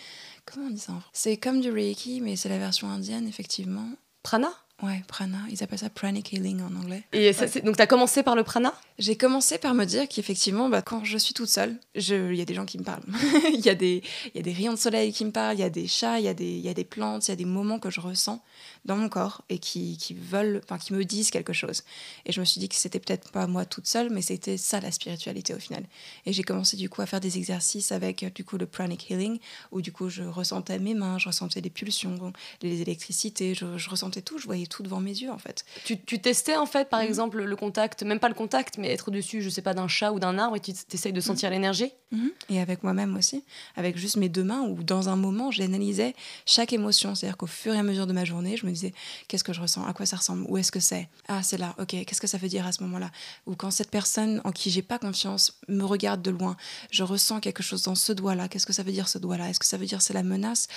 Comment 0.46 0.68
on 0.68 0.70
dit 0.70 0.78
ça 0.78 0.94
C'est 1.12 1.36
comme 1.36 1.60
du 1.60 1.70
Reiki, 1.70 2.20
mais 2.20 2.36
c'est 2.36 2.48
la 2.48 2.58
version 2.58 2.88
indienne, 2.88 3.28
effectivement. 3.28 3.90
Prana? 4.22 4.52
Ouais, 4.82 5.02
prana. 5.08 5.38
Ils 5.50 5.62
appellent 5.62 5.78
ça 5.78 5.88
pranic 5.88 6.34
healing 6.34 6.60
en 6.60 6.74
anglais. 6.76 7.02
Et 7.12 7.32
ça, 7.32 7.46
donc, 7.60 7.76
tu 7.76 7.82
as 7.82 7.86
commencé 7.86 8.22
par 8.22 8.36
le 8.36 8.42
prana? 8.42 8.74
J'ai 8.98 9.16
commencé 9.16 9.56
par 9.56 9.72
me 9.74 9.86
dire 9.86 10.06
qu'effectivement, 10.06 10.68
bah, 10.68 10.82
quand 10.82 11.02
je 11.02 11.16
suis 11.16 11.32
toute 11.32 11.48
seule, 11.48 11.78
il 11.94 12.34
y 12.34 12.42
a 12.42 12.44
des 12.44 12.52
gens 12.52 12.66
qui 12.66 12.76
me 12.78 12.84
parlent. 12.84 13.02
Il 13.52 13.64
y, 13.64 13.70
a 13.70 13.74
des, 13.74 14.02
y 14.34 14.38
a 14.38 14.42
des 14.42 14.52
rayons 14.52 14.74
de 14.74 14.78
soleil 14.78 15.12
qui 15.12 15.24
me 15.24 15.30
parlent, 15.30 15.56
il 15.56 15.60
y 15.60 15.64
a 15.64 15.70
des 15.70 15.86
chats, 15.86 16.18
il 16.18 16.24
y, 16.24 16.28
a 16.28 16.34
des, 16.34 16.58
y 16.58 16.68
a 16.68 16.74
des 16.74 16.84
plantes, 16.84 17.26
il 17.26 17.30
y 17.30 17.32
a 17.32 17.36
des 17.36 17.44
moments 17.44 17.78
que 17.78 17.90
je 17.90 18.00
ressens 18.00 18.42
dans 18.84 18.96
mon 18.96 19.08
corps 19.08 19.42
et 19.48 19.58
qui, 19.58 19.96
qui 19.96 20.14
veulent, 20.14 20.60
enfin, 20.64 20.78
qui 20.78 20.92
me 20.92 21.04
disent 21.04 21.30
quelque 21.30 21.52
chose. 21.52 21.82
Et 22.26 22.32
je 22.32 22.40
me 22.40 22.44
suis 22.44 22.60
dit 22.60 22.68
que 22.68 22.74
c'était 22.74 23.00
peut-être 23.00 23.30
pas 23.30 23.46
moi 23.46 23.64
toute 23.64 23.86
seule, 23.86 24.10
mais 24.10 24.22
c'était 24.22 24.56
ça 24.56 24.80
la 24.80 24.92
spiritualité 24.92 25.54
au 25.54 25.58
final. 25.58 25.84
Et 26.26 26.32
j'ai 26.32 26.42
commencé 26.42 26.76
du 26.76 26.88
coup 26.88 27.02
à 27.02 27.06
faire 27.06 27.20
des 27.20 27.38
exercices 27.38 27.92
avec 27.92 28.24
du 28.34 28.44
coup 28.44 28.58
le 28.58 28.66
pranic 28.66 29.10
healing, 29.10 29.38
où 29.72 29.80
du 29.80 29.92
coup 29.92 30.08
je 30.08 30.22
ressentais 30.22 30.78
mes 30.78 30.94
mains, 30.94 31.18
je 31.18 31.28
ressentais 31.28 31.60
les 31.60 31.70
pulsions, 31.70 32.32
les 32.62 32.82
électricités, 32.82 33.54
je, 33.54 33.78
je 33.78 33.90
ressentais 33.90 34.22
tout, 34.22 34.38
je 34.38 34.46
voyais 34.46 34.65
tout 34.68 34.82
devant 34.82 35.00
mes 35.00 35.12
yeux 35.12 35.30
en 35.30 35.38
fait. 35.38 35.64
Tu, 35.84 36.00
tu 36.00 36.20
testais 36.20 36.56
en 36.56 36.66
fait 36.66 36.88
par 36.88 37.00
mhm. 37.00 37.06
exemple 37.06 37.42
le 37.42 37.56
contact, 37.56 38.02
même 38.02 38.20
pas 38.20 38.28
le 38.28 38.34
contact, 38.34 38.78
mais 38.78 38.90
être 38.90 39.10
dessus, 39.10 39.42
je 39.42 39.50
sais 39.50 39.62
pas, 39.62 39.74
d'un 39.74 39.88
chat 39.88 40.12
ou 40.12 40.18
d'un 40.18 40.38
arbre 40.38 40.56
et 40.56 40.60
tu 40.60 40.72
essayes 40.92 41.12
de 41.12 41.20
sentir 41.20 41.48
mhm. 41.48 41.54
l'énergie? 41.54 41.92
Mhm. 42.12 42.30
Et 42.50 42.60
avec 42.60 42.82
moi-même 42.82 43.16
aussi, 43.16 43.44
avec 43.76 43.96
juste 43.96 44.16
mes 44.16 44.28
deux 44.28 44.44
mains, 44.44 44.62
où 44.62 44.82
dans 44.82 45.08
un 45.08 45.16
moment 45.16 45.50
j'analysais 45.50 46.14
chaque 46.44 46.72
émotion, 46.72 47.14
c'est-à-dire 47.14 47.36
qu'au 47.36 47.46
fur 47.46 47.74
et 47.74 47.78
à 47.78 47.82
mesure 47.82 48.06
de 48.06 48.12
ma 48.12 48.24
journée, 48.24 48.56
je 48.56 48.66
me 48.66 48.70
disais 48.70 48.92
qu'est-ce 49.28 49.44
que 49.44 49.52
je 49.52 49.60
ressens, 49.60 49.84
à 49.84 49.92
quoi 49.92 50.06
ça 50.06 50.16
ressemble, 50.16 50.44
où 50.48 50.56
est-ce 50.56 50.72
que 50.72 50.80
c'est? 50.80 51.08
Ah, 51.28 51.42
c'est 51.42 51.58
là, 51.58 51.74
ok, 51.78 51.88
qu'est-ce 51.88 52.20
que 52.20 52.26
ça 52.26 52.38
veut 52.38 52.48
dire 52.48 52.66
à 52.66 52.72
ce 52.72 52.82
moment-là? 52.84 53.10
Ou 53.46 53.54
quand 53.54 53.70
cette 53.70 53.90
personne 53.90 54.40
en 54.44 54.52
qui 54.52 54.70
j'ai 54.70 54.82
pas 54.82 54.98
confiance 54.98 55.58
me 55.68 55.84
regarde 55.84 56.22
de 56.22 56.30
loin, 56.30 56.56
je 56.90 57.02
ressens 57.02 57.40
quelque 57.40 57.62
chose 57.62 57.82
dans 57.82 57.94
ce 57.94 58.12
doigt-là, 58.12 58.48
qu'est-ce 58.48 58.66
que 58.66 58.72
ça 58.72 58.82
veut 58.82 58.92
dire 58.92 59.08
ce 59.08 59.18
doigt-là? 59.18 59.50
Est-ce 59.50 59.60
que 59.60 59.66
ça 59.66 59.76
veut 59.76 59.86
dire 59.86 60.02
c'est 60.02 60.14
la 60.14 60.22
menace? 60.22 60.68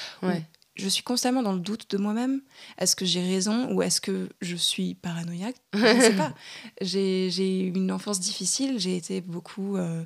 Je 0.80 0.90
suis 0.90 1.04
constamment 1.04 1.44
dans 1.44 1.54
le 1.54 1.60
doute 1.60 1.90
de 1.92 1.98
moi-même. 1.98 2.42
Est-ce 2.78 2.96
que 2.96 3.06
j'ai 3.06 3.22
raison 3.22 3.72
ou 3.74 3.82
est-ce 3.82 4.02
que 4.02 4.30
je 4.42 4.56
suis 4.56 4.96
paranoïaque? 4.96 5.58
Je 5.74 5.80
ne 5.80 6.02
sais 6.02 6.16
pas. 6.16 6.34
J'ai 6.82 7.62
eu 7.62 7.74
une 7.74 7.92
enfance 7.92 8.20
difficile, 8.20 8.80
j'ai 8.80 8.96
été 8.96 9.22
beaucoup, 9.22 9.78
euh, 9.78 10.04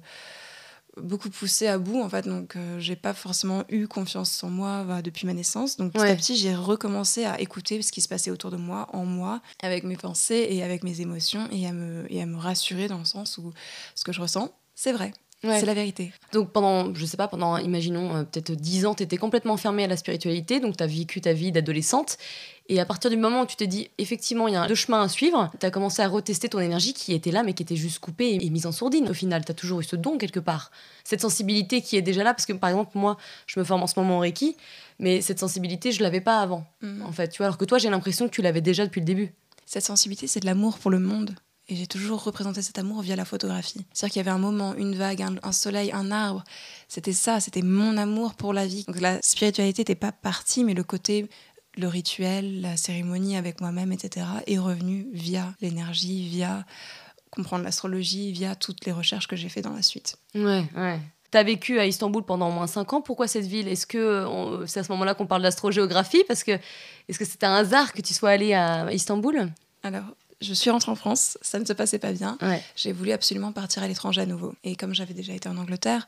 beaucoup 1.01 1.29
poussée 1.29 1.67
à 1.67 1.77
bout 1.77 2.01
en 2.01 2.09
fait, 2.09 2.27
donc 2.27 2.55
euh, 2.55 2.79
j'ai 2.79 2.95
pas 2.95 3.13
forcément 3.13 3.63
eu 3.69 3.87
confiance 3.87 4.43
en 4.43 4.49
moi 4.49 4.83
bah, 4.83 5.01
depuis 5.01 5.25
ma 5.27 5.33
naissance. 5.33 5.77
Donc 5.77 5.93
petit 5.93 6.03
à 6.03 6.15
petit, 6.15 6.35
j'ai 6.35 6.55
recommencé 6.55 7.25
à 7.25 7.39
écouter 7.39 7.81
ce 7.81 7.91
qui 7.91 8.01
se 8.01 8.07
passait 8.07 8.31
autour 8.31 8.51
de 8.51 8.57
moi, 8.57 8.87
en 8.93 9.05
moi, 9.05 9.41
avec 9.61 9.83
mes 9.83 9.97
pensées 9.97 10.47
et 10.49 10.63
avec 10.63 10.83
mes 10.83 11.01
émotions 11.01 11.47
et 11.51 11.67
à 11.67 11.71
me, 11.71 12.05
et 12.11 12.21
à 12.21 12.25
me 12.25 12.37
rassurer 12.37 12.87
dans 12.87 12.99
le 12.99 13.05
sens 13.05 13.37
où 13.37 13.53
ce 13.95 14.03
que 14.03 14.11
je 14.11 14.21
ressens, 14.21 14.51
c'est 14.75 14.91
vrai. 14.91 15.13
C'est 15.43 15.65
la 15.65 15.73
vérité. 15.73 16.13
Donc 16.31 16.51
pendant, 16.51 16.93
je 16.95 17.05
sais 17.05 17.17
pas, 17.17 17.27
pendant, 17.27 17.57
imaginons, 17.57 18.15
euh, 18.15 18.23
peut-être 18.23 18.53
10 18.53 18.85
ans, 18.85 18.95
tu 18.95 19.03
étais 19.03 19.17
complètement 19.17 19.57
fermée 19.57 19.83
à 19.83 19.87
la 19.87 19.97
spiritualité, 19.97 20.61
donc 20.61 20.77
tu 20.77 20.83
as 20.83 20.87
vécu 20.87 21.19
ta 21.19 21.33
vie 21.33 21.51
d'adolescente. 21.51 22.17
Et 22.69 22.79
à 22.79 22.85
partir 22.85 23.09
du 23.09 23.17
moment 23.17 23.41
où 23.41 23.45
tu 23.45 23.57
t'es 23.57 23.67
dit, 23.67 23.89
effectivement, 23.97 24.47
il 24.47 24.53
y 24.53 24.57
a 24.57 24.65
deux 24.67 24.75
chemins 24.75 25.01
à 25.01 25.09
suivre, 25.09 25.51
tu 25.59 25.65
as 25.65 25.69
commencé 25.69 26.01
à 26.01 26.07
retester 26.07 26.47
ton 26.47 26.61
énergie 26.61 26.93
qui 26.93 27.13
était 27.13 27.31
là, 27.31 27.43
mais 27.43 27.53
qui 27.53 27.61
était 27.61 27.75
juste 27.75 27.99
coupée 27.99 28.37
et, 28.39 28.49
mise 28.49 28.65
en 28.65 28.71
sourdine. 28.71 29.09
Au 29.09 29.13
final, 29.13 29.43
tu 29.43 29.51
as 29.51 29.55
toujours 29.55 29.81
eu 29.81 29.83
ce 29.83 29.97
don 29.97 30.17
quelque 30.17 30.39
part. 30.39 30.71
Cette 31.03 31.19
sensibilité 31.19 31.81
qui 31.81 31.97
est 31.97 32.01
déjà 32.01 32.23
là, 32.23 32.33
parce 32.33 32.45
que 32.45 32.53
par 32.53 32.69
exemple, 32.69 32.91
moi, 32.97 33.17
je 33.47 33.59
me 33.59 33.65
forme 33.65 33.83
en 33.83 33.87
ce 33.87 33.99
moment 33.99 34.17
en 34.17 34.19
Reiki, 34.19 34.55
mais 34.99 35.19
cette 35.19 35.39
sensibilité, 35.39 35.91
je 35.91 36.01
l'avais 36.01 36.21
pas 36.21 36.39
avant, 36.39 36.65
mm. 36.81 37.01
en 37.01 37.11
fait. 37.11 37.27
Tu 37.27 37.39
vois, 37.39 37.47
alors 37.47 37.57
que 37.57 37.65
toi, 37.65 37.79
j'ai 37.79 37.89
l'impression 37.89 38.29
que 38.29 38.33
tu 38.33 38.41
l'avais 38.41 38.61
déjà 38.61 38.85
depuis 38.85 39.01
le 39.01 39.05
début. 39.05 39.33
Cette 39.65 39.83
sensibilité, 39.83 40.27
c'est 40.27 40.39
de 40.39 40.45
l'amour 40.45 40.79
pour 40.79 40.89
le 40.89 40.99
monde. 40.99 41.35
Et 41.73 41.75
j'ai 41.75 41.87
toujours 41.87 42.23
représenté 42.23 42.61
cet 42.61 42.77
amour 42.77 43.01
via 43.01 43.15
la 43.15 43.25
photographie. 43.25 43.83
C'est-à-dire 43.93 44.13
qu'il 44.13 44.19
y 44.19 44.25
avait 44.27 44.29
un 44.29 44.37
moment, 44.37 44.75
une 44.75 44.93
vague, 44.93 45.25
un, 45.41 45.51
soleil, 45.51 45.91
un 45.91 46.11
arbre. 46.11 46.43
C'était 46.87 47.13
ça, 47.13 47.39
c'était 47.39 47.63
mon 47.63 47.97
amour 47.97 48.35
pour 48.35 48.53
la 48.53 48.67
vie. 48.67 48.83
Donc 48.83 49.01
la 49.01 49.19
spiritualité 49.23 49.81
n'était 49.81 49.95
pas 49.95 50.11
partie, 50.11 50.63
mais 50.63 50.75
le 50.75 50.83
côté, 50.83 51.27
le 51.75 51.87
rituel, 51.87 52.61
la 52.61 52.77
cérémonie 52.77 53.37
avec 53.37 53.59
moi-même, 53.59 53.91
etc., 53.91 54.27
est 54.45 54.59
revenu 54.59 55.07
via 55.13 55.55
l'énergie, 55.61 56.29
via 56.29 56.63
comprendre 57.31 57.63
l'astrologie, 57.63 58.31
via 58.31 58.53
toutes 58.53 58.85
les 58.85 58.91
recherches 58.91 59.25
que 59.25 59.35
j'ai 59.35 59.49
fait 59.49 59.63
dans 59.63 59.73
la 59.73 59.81
suite. 59.81 60.17
Ouais, 60.35 60.65
ouais. 60.75 60.99
Tu 61.31 61.37
as 61.39 61.43
vécu 61.43 61.79
à 61.79 61.87
Istanbul 61.87 62.21
pendant 62.21 62.49
au 62.49 62.51
moins 62.51 62.67
5 62.67 62.93
ans. 62.93 63.01
Pourquoi 63.01 63.27
cette 63.27 63.47
ville? 63.47 63.67
Est-ce 63.67 63.87
que 63.87 64.63
c'est 64.67 64.81
à 64.81 64.83
ce 64.83 64.91
moment-là 64.91 65.15
qu'on 65.15 65.25
parle 65.25 65.41
d'astrogéographie? 65.41 66.23
Parce 66.27 66.43
que 66.43 66.51
est-ce 66.51 67.17
que 67.17 67.25
c'était 67.25 67.47
un 67.47 67.55
hasard 67.55 67.93
que 67.93 68.03
tu 68.03 68.13
sois 68.13 68.29
allé 68.29 68.53
à 68.53 68.93
Istanbul? 68.93 69.49
Alors, 69.81 70.03
je 70.43 70.53
suis 70.53 70.69
rentrée 70.69 70.91
en 70.91 70.95
France, 70.95 71.37
ça 71.41 71.59
ne 71.59 71.65
se 71.65 71.73
passait 71.73 71.99
pas 71.99 72.11
bien. 72.11 72.37
J'ai 72.75 72.91
voulu 72.91 73.11
absolument 73.11 73.51
partir 73.51 73.83
à 73.83 73.87
l'étranger 73.87 74.21
à 74.21 74.25
nouveau. 74.25 74.53
Et 74.63 74.75
comme 74.75 74.93
j'avais 74.93 75.13
déjà 75.13 75.33
été 75.33 75.49
en 75.49 75.57
Angleterre, 75.57 76.07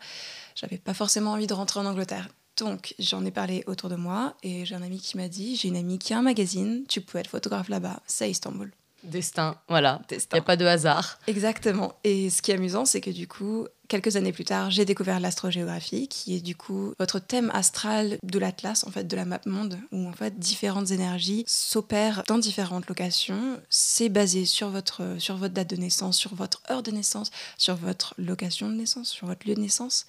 j'avais 0.55 0.77
pas 0.77 0.93
forcément 0.93 1.31
envie 1.31 1.47
de 1.47 1.53
rentrer 1.53 1.79
en 1.79 1.85
Angleterre. 1.85 2.27
Donc 2.57 2.95
j'en 2.99 3.25
ai 3.25 3.31
parlé 3.31 3.63
autour 3.67 3.89
de 3.89 3.95
moi 3.95 4.35
et 4.41 4.65
j'ai 4.65 4.75
un 4.75 4.81
ami 4.81 4.99
qui 4.99 5.17
m'a 5.17 5.27
dit 5.27 5.57
j'ai 5.57 5.67
une 5.67 5.75
amie 5.75 5.99
qui 5.99 6.13
a 6.13 6.19
un 6.19 6.21
magazine, 6.21 6.85
tu 6.87 7.01
peux 7.01 7.17
être 7.17 7.29
photographe 7.29 7.67
là-bas, 7.67 7.99
c'est 8.07 8.29
Istanbul. 8.29 8.71
Destin, 9.03 9.57
voilà. 9.67 10.01
Il 10.09 10.17
n'y 10.33 10.39
a 10.39 10.41
pas 10.41 10.57
de 10.57 10.65
hasard. 10.65 11.19
Exactement. 11.27 11.93
Et 12.03 12.29
ce 12.29 12.41
qui 12.41 12.51
est 12.51 12.55
amusant, 12.55 12.85
c'est 12.85 13.01
que 13.01 13.11
du 13.11 13.27
coup, 13.27 13.67
quelques 13.87 14.15
années 14.15 14.31
plus 14.31 14.45
tard, 14.45 14.71
j'ai 14.71 14.85
découvert 14.85 15.19
l'astrogéographie, 15.19 16.07
qui 16.07 16.35
est 16.35 16.41
du 16.41 16.55
coup 16.55 16.93
votre 16.99 17.19
thème 17.19 17.51
astral 17.53 18.17
de 18.23 18.39
l'Atlas, 18.39 18.85
en 18.85 18.91
fait, 18.91 19.05
de 19.05 19.15
la 19.15 19.25
map 19.25 19.41
monde, 19.45 19.77
où 19.91 20.07
en 20.07 20.13
fait 20.13 20.39
différentes 20.39 20.91
énergies 20.91 21.43
s'opèrent 21.47 22.23
dans 22.27 22.37
différentes 22.37 22.87
locations. 22.87 23.59
C'est 23.69 24.09
basé 24.09 24.45
sur 24.45 24.69
votre, 24.69 25.15
sur 25.19 25.37
votre 25.37 25.53
date 25.53 25.69
de 25.69 25.75
naissance, 25.75 26.17
sur 26.17 26.35
votre 26.35 26.61
heure 26.69 26.83
de 26.83 26.91
naissance, 26.91 27.31
sur 27.57 27.75
votre 27.75 28.13
location 28.17 28.69
de 28.69 28.75
naissance, 28.75 29.09
sur 29.09 29.27
votre 29.27 29.47
lieu 29.47 29.55
de 29.55 29.61
naissance. 29.61 30.05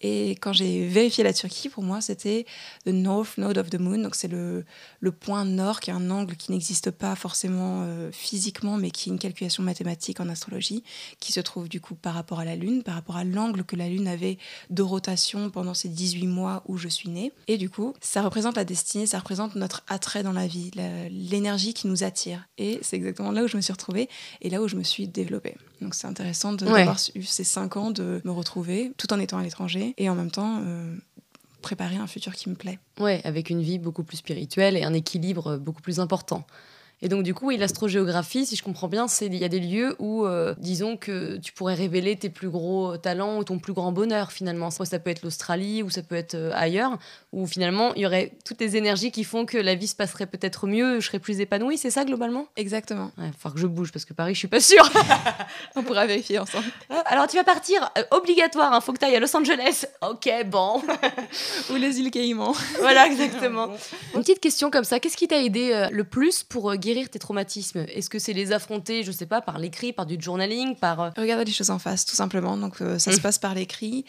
Et 0.00 0.30
quand 0.32 0.52
j'ai 0.52 0.86
vérifié 0.86 1.24
la 1.24 1.32
Turquie, 1.32 1.68
pour 1.68 1.82
moi, 1.82 2.00
c'était 2.00 2.46
the 2.84 2.90
north 2.90 3.38
node 3.38 3.58
of 3.58 3.70
the 3.70 3.78
moon. 3.78 3.98
Donc, 3.98 4.14
c'est 4.14 4.28
le, 4.28 4.64
le 5.00 5.12
point 5.12 5.44
nord, 5.44 5.80
qui 5.80 5.90
est 5.90 5.92
un 5.92 6.10
angle 6.10 6.36
qui 6.36 6.52
n'existe 6.52 6.90
pas 6.90 7.16
forcément 7.16 7.82
euh, 7.84 8.10
physiquement, 8.12 8.76
mais 8.76 8.90
qui 8.90 9.08
est 9.08 9.12
une 9.12 9.18
calculation 9.18 9.62
mathématique 9.62 10.20
en 10.20 10.28
astrologie, 10.28 10.82
qui 11.20 11.32
se 11.32 11.40
trouve 11.40 11.68
du 11.68 11.80
coup 11.80 11.94
par 11.94 12.14
rapport 12.14 12.40
à 12.40 12.44
la 12.44 12.56
Lune, 12.56 12.82
par 12.82 12.94
rapport 12.94 13.16
à 13.16 13.24
l'angle 13.24 13.64
que 13.64 13.76
la 13.76 13.88
Lune 13.88 14.08
avait 14.08 14.38
de 14.70 14.82
rotation 14.82 15.50
pendant 15.50 15.74
ces 15.74 15.88
18 15.88 16.26
mois 16.26 16.62
où 16.66 16.76
je 16.76 16.88
suis 16.88 17.08
née. 17.08 17.32
Et 17.46 17.58
du 17.58 17.70
coup, 17.70 17.94
ça 18.00 18.22
représente 18.22 18.56
la 18.56 18.64
destinée, 18.64 19.06
ça 19.06 19.18
représente 19.18 19.54
notre 19.54 19.82
attrait 19.88 20.22
dans 20.22 20.32
la 20.32 20.46
vie, 20.46 20.70
l'énergie 21.10 21.74
qui 21.74 21.88
nous 21.88 22.04
attire. 22.04 22.46
Et 22.58 22.78
c'est 22.82 22.96
exactement 22.96 23.32
là 23.32 23.44
où 23.44 23.48
je 23.48 23.56
me 23.56 23.62
suis 23.62 23.72
retrouvée 23.72 24.08
et 24.40 24.50
là 24.50 24.62
où 24.62 24.68
je 24.68 24.76
me 24.76 24.82
suis 24.82 25.08
développée. 25.08 25.56
Donc, 25.80 25.94
c'est 25.94 26.06
intéressant 26.06 26.52
d'avoir 26.52 26.96
eu 27.14 27.22
ces 27.22 27.44
5 27.44 27.76
ans 27.76 27.90
de 27.90 28.20
me 28.24 28.30
retrouver 28.32 28.92
tout 28.96 29.12
en 29.12 29.18
étant 29.18 29.38
à 29.38 29.42
l'étranger 29.42 29.87
et 29.96 30.08
en 30.08 30.14
même 30.14 30.30
temps 30.30 30.60
euh, 30.64 30.96
préparer 31.62 31.96
un 31.96 32.06
futur 32.06 32.34
qui 32.34 32.48
me 32.48 32.54
plaît. 32.54 32.78
Ouais, 33.00 33.20
avec 33.24 33.50
une 33.50 33.62
vie 33.62 33.78
beaucoup 33.78 34.04
plus 34.04 34.18
spirituelle 34.18 34.76
et 34.76 34.84
un 34.84 34.94
équilibre 34.94 35.56
beaucoup 35.56 35.82
plus 35.82 36.00
important. 36.00 36.46
Et 37.00 37.08
donc, 37.08 37.22
du 37.22 37.32
coup, 37.32 37.46
oui, 37.46 37.56
l'astrogéographie, 37.56 38.44
si 38.44 38.56
je 38.56 38.62
comprends 38.64 38.88
bien, 38.88 39.06
c'est 39.06 39.26
il 39.26 39.36
y 39.36 39.44
a 39.44 39.48
des 39.48 39.60
lieux 39.60 39.94
où, 40.00 40.26
euh, 40.26 40.54
disons 40.58 40.96
que 40.96 41.36
tu 41.36 41.52
pourrais 41.52 41.74
révéler 41.74 42.16
tes 42.16 42.28
plus 42.28 42.48
gros 42.48 42.96
talents 42.96 43.38
ou 43.38 43.44
ton 43.44 43.58
plus 43.58 43.72
grand 43.72 43.92
bonheur, 43.92 44.32
finalement. 44.32 44.70
Ça 44.70 44.98
peut 44.98 45.10
être 45.10 45.22
l'Australie 45.22 45.82
ou 45.82 45.90
ça 45.90 46.02
peut 46.02 46.16
être 46.16 46.34
euh, 46.34 46.50
ailleurs, 46.54 46.98
où 47.32 47.46
finalement, 47.46 47.94
il 47.94 48.02
y 48.02 48.06
aurait 48.06 48.32
toutes 48.44 48.60
les 48.60 48.76
énergies 48.76 49.12
qui 49.12 49.22
font 49.22 49.46
que 49.46 49.58
la 49.58 49.76
vie 49.76 49.86
se 49.86 49.94
passerait 49.94 50.26
peut-être 50.26 50.66
mieux, 50.66 50.98
je 50.98 51.06
serais 51.06 51.20
plus 51.20 51.40
épanouie, 51.40 51.78
c'est 51.78 51.90
ça, 51.90 52.04
globalement? 52.04 52.48
Exactement. 52.56 53.12
Il 53.18 53.24
va 53.24 53.50
que 53.50 53.60
je 53.60 53.66
bouge, 53.66 53.92
parce 53.92 54.04
que 54.04 54.12
Paris, 54.12 54.34
je 54.34 54.40
suis 54.40 54.48
pas 54.48 54.60
sûre. 54.60 54.90
On 55.76 55.82
pourra 55.84 56.06
vérifier 56.06 56.40
ensemble. 56.40 56.66
Ah, 56.90 57.02
alors, 57.06 57.28
tu 57.28 57.36
vas 57.36 57.44
partir, 57.44 57.88
euh, 57.96 58.02
obligatoire, 58.10 58.70
il 58.72 58.76
hein, 58.76 58.80
faut 58.80 58.92
que 58.92 58.98
tu 58.98 59.04
ailles 59.04 59.16
à 59.16 59.20
Los 59.20 59.36
Angeles. 59.36 59.84
Ok, 60.02 60.28
bon. 60.46 60.82
ou 61.70 61.74
les 61.74 62.00
îles 62.00 62.10
Caïmans. 62.10 62.54
voilà, 62.80 63.06
exactement. 63.06 63.68
Une 64.14 64.20
petite 64.20 64.40
question 64.40 64.70
comme 64.70 64.84
ça, 64.84 64.98
qu'est-ce 64.98 65.16
qui 65.16 65.28
t'a 65.28 65.40
aidé 65.40 65.88
le 65.92 66.04
plus 66.04 66.42
pour 66.42 66.74
guérir 66.74 66.87
tes 66.94 67.18
traumatismes 67.18 67.86
Est-ce 67.88 68.10
que 68.10 68.18
c'est 68.18 68.32
les 68.32 68.52
affronter, 68.52 69.04
je 69.04 69.12
sais 69.12 69.26
pas, 69.26 69.40
par 69.40 69.58
l'écrit, 69.58 69.92
par 69.92 70.06
du 70.06 70.16
journaling, 70.20 70.76
par... 70.76 71.00
Euh, 71.00 71.10
Regarder 71.16 71.44
les 71.44 71.52
choses 71.52 71.70
en 71.70 71.78
face, 71.78 72.04
tout 72.04 72.16
simplement. 72.16 72.56
Donc 72.56 72.80
euh, 72.80 72.98
ça 72.98 73.12
se 73.12 73.18
mmh. 73.18 73.22
passe 73.22 73.38
par 73.38 73.54
l'écrit, 73.54 74.04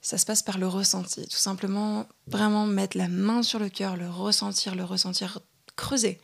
ça 0.00 0.18
se 0.18 0.26
passe 0.26 0.42
par 0.42 0.58
le 0.58 0.66
ressenti. 0.66 1.26
Tout 1.26 1.36
simplement, 1.36 2.06
vraiment 2.26 2.66
mettre 2.66 2.96
la 2.96 3.08
main 3.08 3.42
sur 3.42 3.58
le 3.58 3.68
cœur, 3.68 3.96
le 3.96 4.08
ressentir, 4.08 4.74
le 4.74 4.84
ressentir, 4.84 5.40
creuser. 5.76 6.20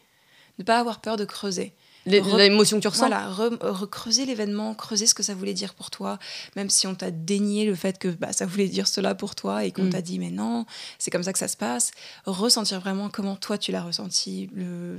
Ne 0.59 0.64
pas 0.64 0.78
avoir 0.78 1.00
peur 1.00 1.16
de 1.16 1.25
creuser. 1.25 1.75
L'émotion 2.11 2.79
que 2.79 2.83
tu 2.83 2.88
ressens 2.88 3.09
Voilà, 3.09 3.29
recreuser 3.29 4.26
l'événement, 4.26 4.75
creuser 4.75 5.07
ce 5.07 5.14
que 5.14 5.23
ça 5.23 5.35
voulait 5.35 5.55
dire 5.55 5.75
pour 5.75 5.90
toi, 5.90 6.19
même 6.57 6.71
si 6.71 6.87
on 6.87 6.95
t'a 6.95 7.11
dénié 7.11 7.67
le 7.67 7.75
fait 7.75 7.99
que 7.99 8.09
bah, 8.09 8.33
ça 8.33 8.47
voulait 8.47 8.69
dire 8.69 8.87
cela 8.87 9.14
pour 9.14 9.35
toi 9.35 9.64
et 9.64 9.73
qu'on 9.73 9.85
mm. 9.85 9.90
t'a 9.90 10.02
dit 10.02 10.19
mais 10.19 10.31
non, 10.31 10.67
c'est 10.99 11.11
comme 11.11 11.23
ça 11.23 11.33
que 11.33 11.38
ça 11.38 11.49
se 11.49 11.57
passe. 11.57 11.93
Ressentir 12.26 12.81
vraiment 12.81 13.09
comment 13.09 13.37
toi 13.37 13.59
tu 13.59 13.73
l'as 13.73 13.83
ressenti, 13.83 14.50
le, 14.55 14.99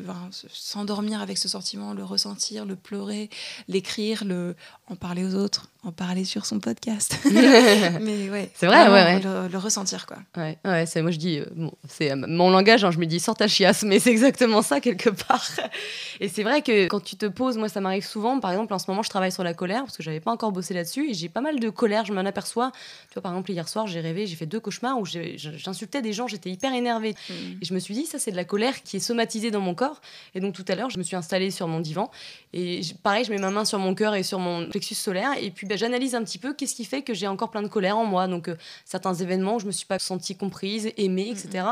s'endormir 0.52 1.22
avec 1.22 1.38
ce 1.38 1.48
sentiment, 1.48 1.94
le 1.94 2.04
ressentir, 2.04 2.66
le 2.66 2.76
pleurer, 2.76 3.30
l'écrire, 3.68 4.24
le 4.26 4.56
en 4.88 4.96
parler 4.96 5.24
aux 5.24 5.36
autres, 5.36 5.70
en 5.84 5.92
parler 5.94 6.26
sur 6.26 6.46
son 6.46 6.60
podcast. 6.60 7.18
mais 7.26 8.30
ouais, 8.30 8.52
c'est 8.54 8.68
vrai, 8.68 8.90
ouais, 8.90 9.22
Le, 9.22 9.58
ressentir 9.58 10.06
quoi. 10.06 10.18
Ouais, 10.36 10.58
ouais, 10.66 10.86
c'est 10.86 11.02
moi 11.02 11.12
je 11.12 11.18
dis, 11.18 11.40
euh, 11.40 11.46
bon, 11.56 11.72
c'est 11.88 12.12
euh, 12.12 12.16
mon 12.16 12.50
langage, 12.50 12.84
hein, 12.84 12.92
je 12.92 13.00
me 13.00 13.06
dis 13.06 13.20
sors 13.20 13.36
ta 13.36 13.48
chiasse, 13.48 13.84
mais 13.84 14.00
c'est 14.00 14.12
exactement 14.12 14.62
ça 14.62 14.82
quelque 14.82 15.10
part. 15.10 15.50
Et 16.20 16.28
c'est 16.28 16.44
vrai 16.44 16.62
que 16.62 16.88
quand 16.88 17.01
tu 17.04 17.16
te 17.16 17.26
poses, 17.26 17.58
moi 17.58 17.70
ça 17.70 17.82
m'arrive 17.82 18.06
souvent, 18.06 18.40
par 18.40 18.52
exemple 18.52 18.74
en 18.74 18.80
ce 18.80 18.90
moment 18.90 19.04
je 19.04 19.10
travaille 19.10 19.32
sur 19.32 19.44
la 19.44 19.54
colère 19.54 19.84
parce 19.84 19.98
que 19.98 20.04
j'avais 20.04 20.20
pas 20.20 20.32
encore 20.32 20.52
bossé 20.52 20.74
là-dessus 20.74 21.10
et 21.10 21.14
j'ai 21.14 21.30
pas 21.30 21.42
mal 21.42 21.60
de 21.60 21.70
colère, 21.70 22.06
je 22.06 22.14
m'en 22.14 22.22
aperçois. 22.22 22.72
Tu 23.10 23.14
vois 23.16 23.22
par 23.22 23.32
exemple 23.32 23.52
hier 23.52 23.68
soir 23.68 23.88
j'ai 23.88 24.00
rêvé, 24.00 24.28
j'ai 24.28 24.36
fait 24.36 24.46
deux 24.46 24.60
cauchemars 24.60 25.00
où 25.00 25.06
j'insultais 25.06 26.02
des 26.02 26.14
gens, 26.14 26.28
j'étais 26.28 26.50
hyper 26.50 26.74
énervée. 26.74 27.16
Mm. 27.30 27.34
et 27.62 27.66
je 27.66 27.74
me 27.74 27.80
suis 27.80 27.94
dit 27.94 28.06
ça 28.06 28.20
c'est 28.20 28.32
de 28.32 28.36
la 28.36 28.46
colère 28.46 28.84
qui 28.84 28.98
est 28.98 29.02
somatisée 29.02 29.52
dans 29.52 29.60
mon 29.62 29.76
corps. 29.76 30.02
Et 30.36 30.40
donc 30.40 30.54
tout 30.54 30.66
à 30.68 30.76
l'heure 30.76 30.90
je 30.90 30.98
me 30.98 31.04
suis 31.04 31.16
installée 31.16 31.52
sur 31.52 31.68
mon 31.68 31.80
divan 31.80 32.10
et 32.54 32.82
pareil 33.04 33.26
je 33.26 33.32
mets 33.32 33.40
ma 33.40 33.52
main 33.52 33.66
sur 33.66 33.80
mon 33.80 33.94
cœur 33.96 34.16
et 34.16 34.24
sur 34.24 34.40
mon 34.40 34.70
plexus 34.70 34.96
solaire 34.96 35.32
et 35.40 35.52
puis 35.52 35.68
ben, 35.68 35.78
j'analyse 35.78 36.16
un 36.16 36.24
petit 36.24 36.38
peu 36.38 36.54
qu'est-ce 36.54 36.76
qui 36.76 36.86
fait 36.86 37.02
que 37.02 37.14
j'ai 37.14 37.28
encore 37.28 37.52
plein 37.52 37.64
de 37.64 37.68
colère 37.68 37.98
en 37.98 38.06
moi. 38.06 38.28
Donc 38.28 38.48
euh, 38.48 38.56
certains 38.86 39.14
événements 39.14 39.56
où 39.56 39.60
je 39.60 39.66
me 39.66 39.72
suis 39.72 39.86
pas 39.86 40.00
sentie 40.00 40.36
comprise, 40.36 40.92
aimée, 40.98 41.30
etc. 41.30 41.66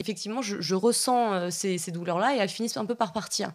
Effectivement 0.00 0.42
je, 0.42 0.74
ressens 0.74 1.32
euh, 1.32 1.50
ces, 1.50 1.78
ces 1.78 1.92
douleurs 1.92 2.18
là 2.18 2.34
et 2.34 2.38
elles 2.38 2.48
finissent 2.48 2.76
un 2.76 2.86
peu 2.86 2.94
par 2.94 3.12
partir 3.12 3.52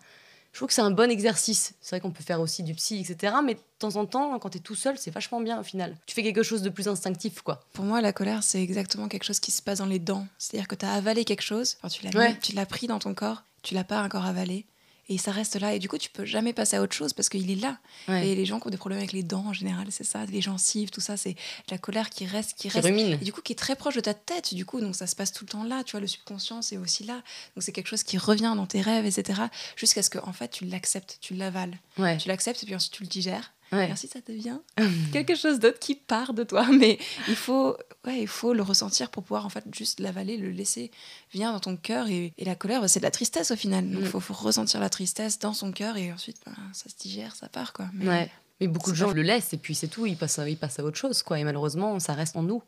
je 0.51 0.59
trouve 0.59 0.69
que 0.69 0.73
c'est 0.73 0.81
un 0.81 0.91
bon 0.91 1.11
exercice. 1.11 1.73
C'est 1.81 1.95
vrai 1.95 2.01
qu'on 2.01 2.11
peut 2.11 2.23
faire 2.23 2.41
aussi 2.41 2.63
du 2.63 2.73
psy, 2.73 2.99
etc. 2.99 3.35
Mais 3.43 3.55
de 3.55 3.59
temps 3.79 3.95
en 3.95 4.05
temps, 4.05 4.39
quand 4.39 4.49
tu 4.49 4.57
es 4.57 4.61
tout 4.61 4.75
seul, 4.75 4.97
c'est 4.97 5.11
vachement 5.11 5.39
bien 5.39 5.59
au 5.59 5.63
final. 5.63 5.95
Tu 6.05 6.15
fais 6.15 6.23
quelque 6.23 6.43
chose 6.43 6.61
de 6.61 6.69
plus 6.69 6.87
instinctif, 6.87 7.41
quoi. 7.41 7.61
Pour 7.73 7.85
moi, 7.85 8.01
la 8.01 8.11
colère, 8.13 8.43
c'est 8.43 8.61
exactement 8.61 9.07
quelque 9.07 9.23
chose 9.23 9.39
qui 9.39 9.51
se 9.51 9.61
passe 9.61 9.79
dans 9.79 9.85
les 9.85 9.99
dents. 9.99 10.25
C'est-à-dire 10.37 10.67
que 10.67 10.75
tu 10.75 10.85
as 10.85 10.93
avalé 10.93 11.25
quelque 11.25 11.43
chose, 11.43 11.77
tu 11.91 12.03
l'as 12.07 12.33
tu 12.33 12.53
l'as 12.53 12.65
pris 12.65 12.87
dans 12.87 12.99
ton 12.99 13.13
corps, 13.13 13.43
tu 13.61 13.75
l'as 13.75 13.83
pas 13.83 14.01
encore 14.01 14.25
avalé 14.25 14.65
et 15.09 15.17
ça 15.17 15.31
reste 15.31 15.59
là. 15.59 15.73
Et 15.73 15.79
du 15.79 15.87
coup, 15.87 15.97
tu 15.97 16.09
peux 16.09 16.25
jamais 16.25 16.53
passer 16.53 16.75
à 16.75 16.81
autre 16.81 16.95
chose 16.95 17.13
parce 17.13 17.29
qu'il 17.29 17.49
est 17.49 17.55
là. 17.55 17.77
Et 18.07 18.35
les 18.35 18.45
gens 18.45 18.59
qui 18.59 18.67
ont 18.67 18.69
des 18.69 18.77
problèmes 18.77 18.99
avec 18.99 19.13
les 19.13 19.23
dents 19.23 19.45
en 19.47 19.53
général, 19.53 19.87
c'est 19.89 20.03
ça, 20.03 20.25
les 20.25 20.41
gencives, 20.41 20.89
tout 20.89 21.01
ça, 21.01 21.17
c'est 21.17 21.35
la 21.69 21.77
colère 21.77 22.09
qui 22.09 22.25
reste, 22.25 22.57
qui, 22.57 22.69
reste. 22.69 22.85
Et 22.87 23.17
du 23.17 23.31
coup, 23.31 23.41
qui 23.41 23.53
est 23.53 23.57
très 23.57 23.75
proche 23.75 23.95
de 23.95 24.01
ta 24.01 24.13
tête, 24.13 24.53
du 24.53 24.65
coup, 24.65 24.81
donc 24.81 24.95
ça 24.95 25.07
se 25.07 25.15
passe 25.15 25.31
tout 25.31 25.45
le 25.45 25.49
temps 25.49 25.63
là. 25.63 25.83
Tu 25.83 25.91
vois, 25.91 26.01
le 26.01 26.07
subconscient, 26.07 26.61
c'est 26.61 26.77
aussi 26.77 27.03
là. 27.03 27.21
Donc 27.55 27.63
c'est 27.63 27.71
quelque 27.71 27.87
chose 27.87 28.03
qui 28.03 28.17
revient 28.17 28.53
dans 28.55 28.65
tes 28.65 28.81
rêves, 28.81 29.05
etc. 29.05 29.41
Jusqu'à 29.75 30.03
ce 30.03 30.09
que, 30.09 30.19
en 30.19 30.33
fait, 30.33 30.49
tu 30.49 30.65
l'acceptes, 30.65 31.17
tu 31.21 31.33
l'avales. 31.33 31.77
Tu 32.19 32.27
l'acceptes 32.27 32.63
et 32.63 32.65
puis 32.65 32.75
ensuite 32.75 32.93
tu 32.93 33.03
le 33.03 33.09
digères. 33.09 33.53
Merci, 33.71 34.07
ça 34.07 34.19
devient 34.25 34.59
quelque 35.11 35.35
chose 35.35 35.59
d'autre 35.59 35.79
qui 35.79 35.95
part 35.95 36.33
de 36.33 36.43
toi. 36.43 36.67
Mais 36.71 36.97
il 37.27 37.35
faut, 37.35 37.77
ouais, 38.05 38.21
il 38.21 38.27
faut 38.27 38.53
le 38.53 38.61
ressentir 38.61 39.09
pour 39.09 39.23
pouvoir 39.23 39.45
en 39.45 39.49
fait 39.49 39.63
juste 39.73 39.99
l'avaler, 39.99 40.37
le 40.37 40.49
laisser 40.49 40.91
venir 41.33 41.51
dans 41.51 41.59
ton 41.59 41.75
cœur. 41.75 42.07
Et, 42.09 42.33
la 42.39 42.55
colère, 42.55 42.81
bah, 42.81 42.87
c'est 42.87 42.99
de 42.99 43.05
la 43.05 43.11
tristesse 43.11 43.51
au 43.51 43.55
final. 43.55 43.89
Donc 43.89 44.01
il 44.03 44.07
mm. 44.07 44.21
faut, 44.21 44.33
ressentir 44.33 44.79
la 44.79 44.89
tristesse 44.89 45.39
dans 45.39 45.53
son 45.53 45.71
cœur 45.71 45.97
et 45.97 46.11
ensuite 46.11 46.37
bah, 46.45 46.53
ça 46.73 46.89
se 46.89 46.95
digère, 46.95 47.35
ça 47.35 47.49
part. 47.49 47.73
Quoi. 47.73 47.87
Mais, 47.93 48.29
Mais 48.59 48.67
beaucoup 48.67 48.91
de 48.91 48.95
gens 48.95 49.11
le 49.11 49.21
laissent 49.21 49.53
et 49.53 49.57
puis 49.57 49.75
c'est 49.75 49.87
tout, 49.87 50.05
ils 50.05 50.17
passent, 50.17 50.39
ils 50.47 50.57
passent 50.57 50.79
à 50.79 50.83
autre 50.83 50.97
chose. 50.97 51.23
Quoi. 51.23 51.39
Et 51.39 51.43
malheureusement, 51.43 51.99
ça 51.99 52.13
reste 52.13 52.35
en 52.35 52.43
nous. 52.43 52.63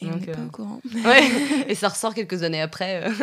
Et 0.00 0.06
on 0.06 0.16
n'est 0.16 0.26
pas 0.26 0.38
euh, 0.38 0.46
au 0.46 0.50
courant. 0.50 0.80
et 1.68 1.74
ça 1.74 1.88
ressort 1.88 2.14
quelques 2.14 2.42
années 2.42 2.60
après. 2.60 3.08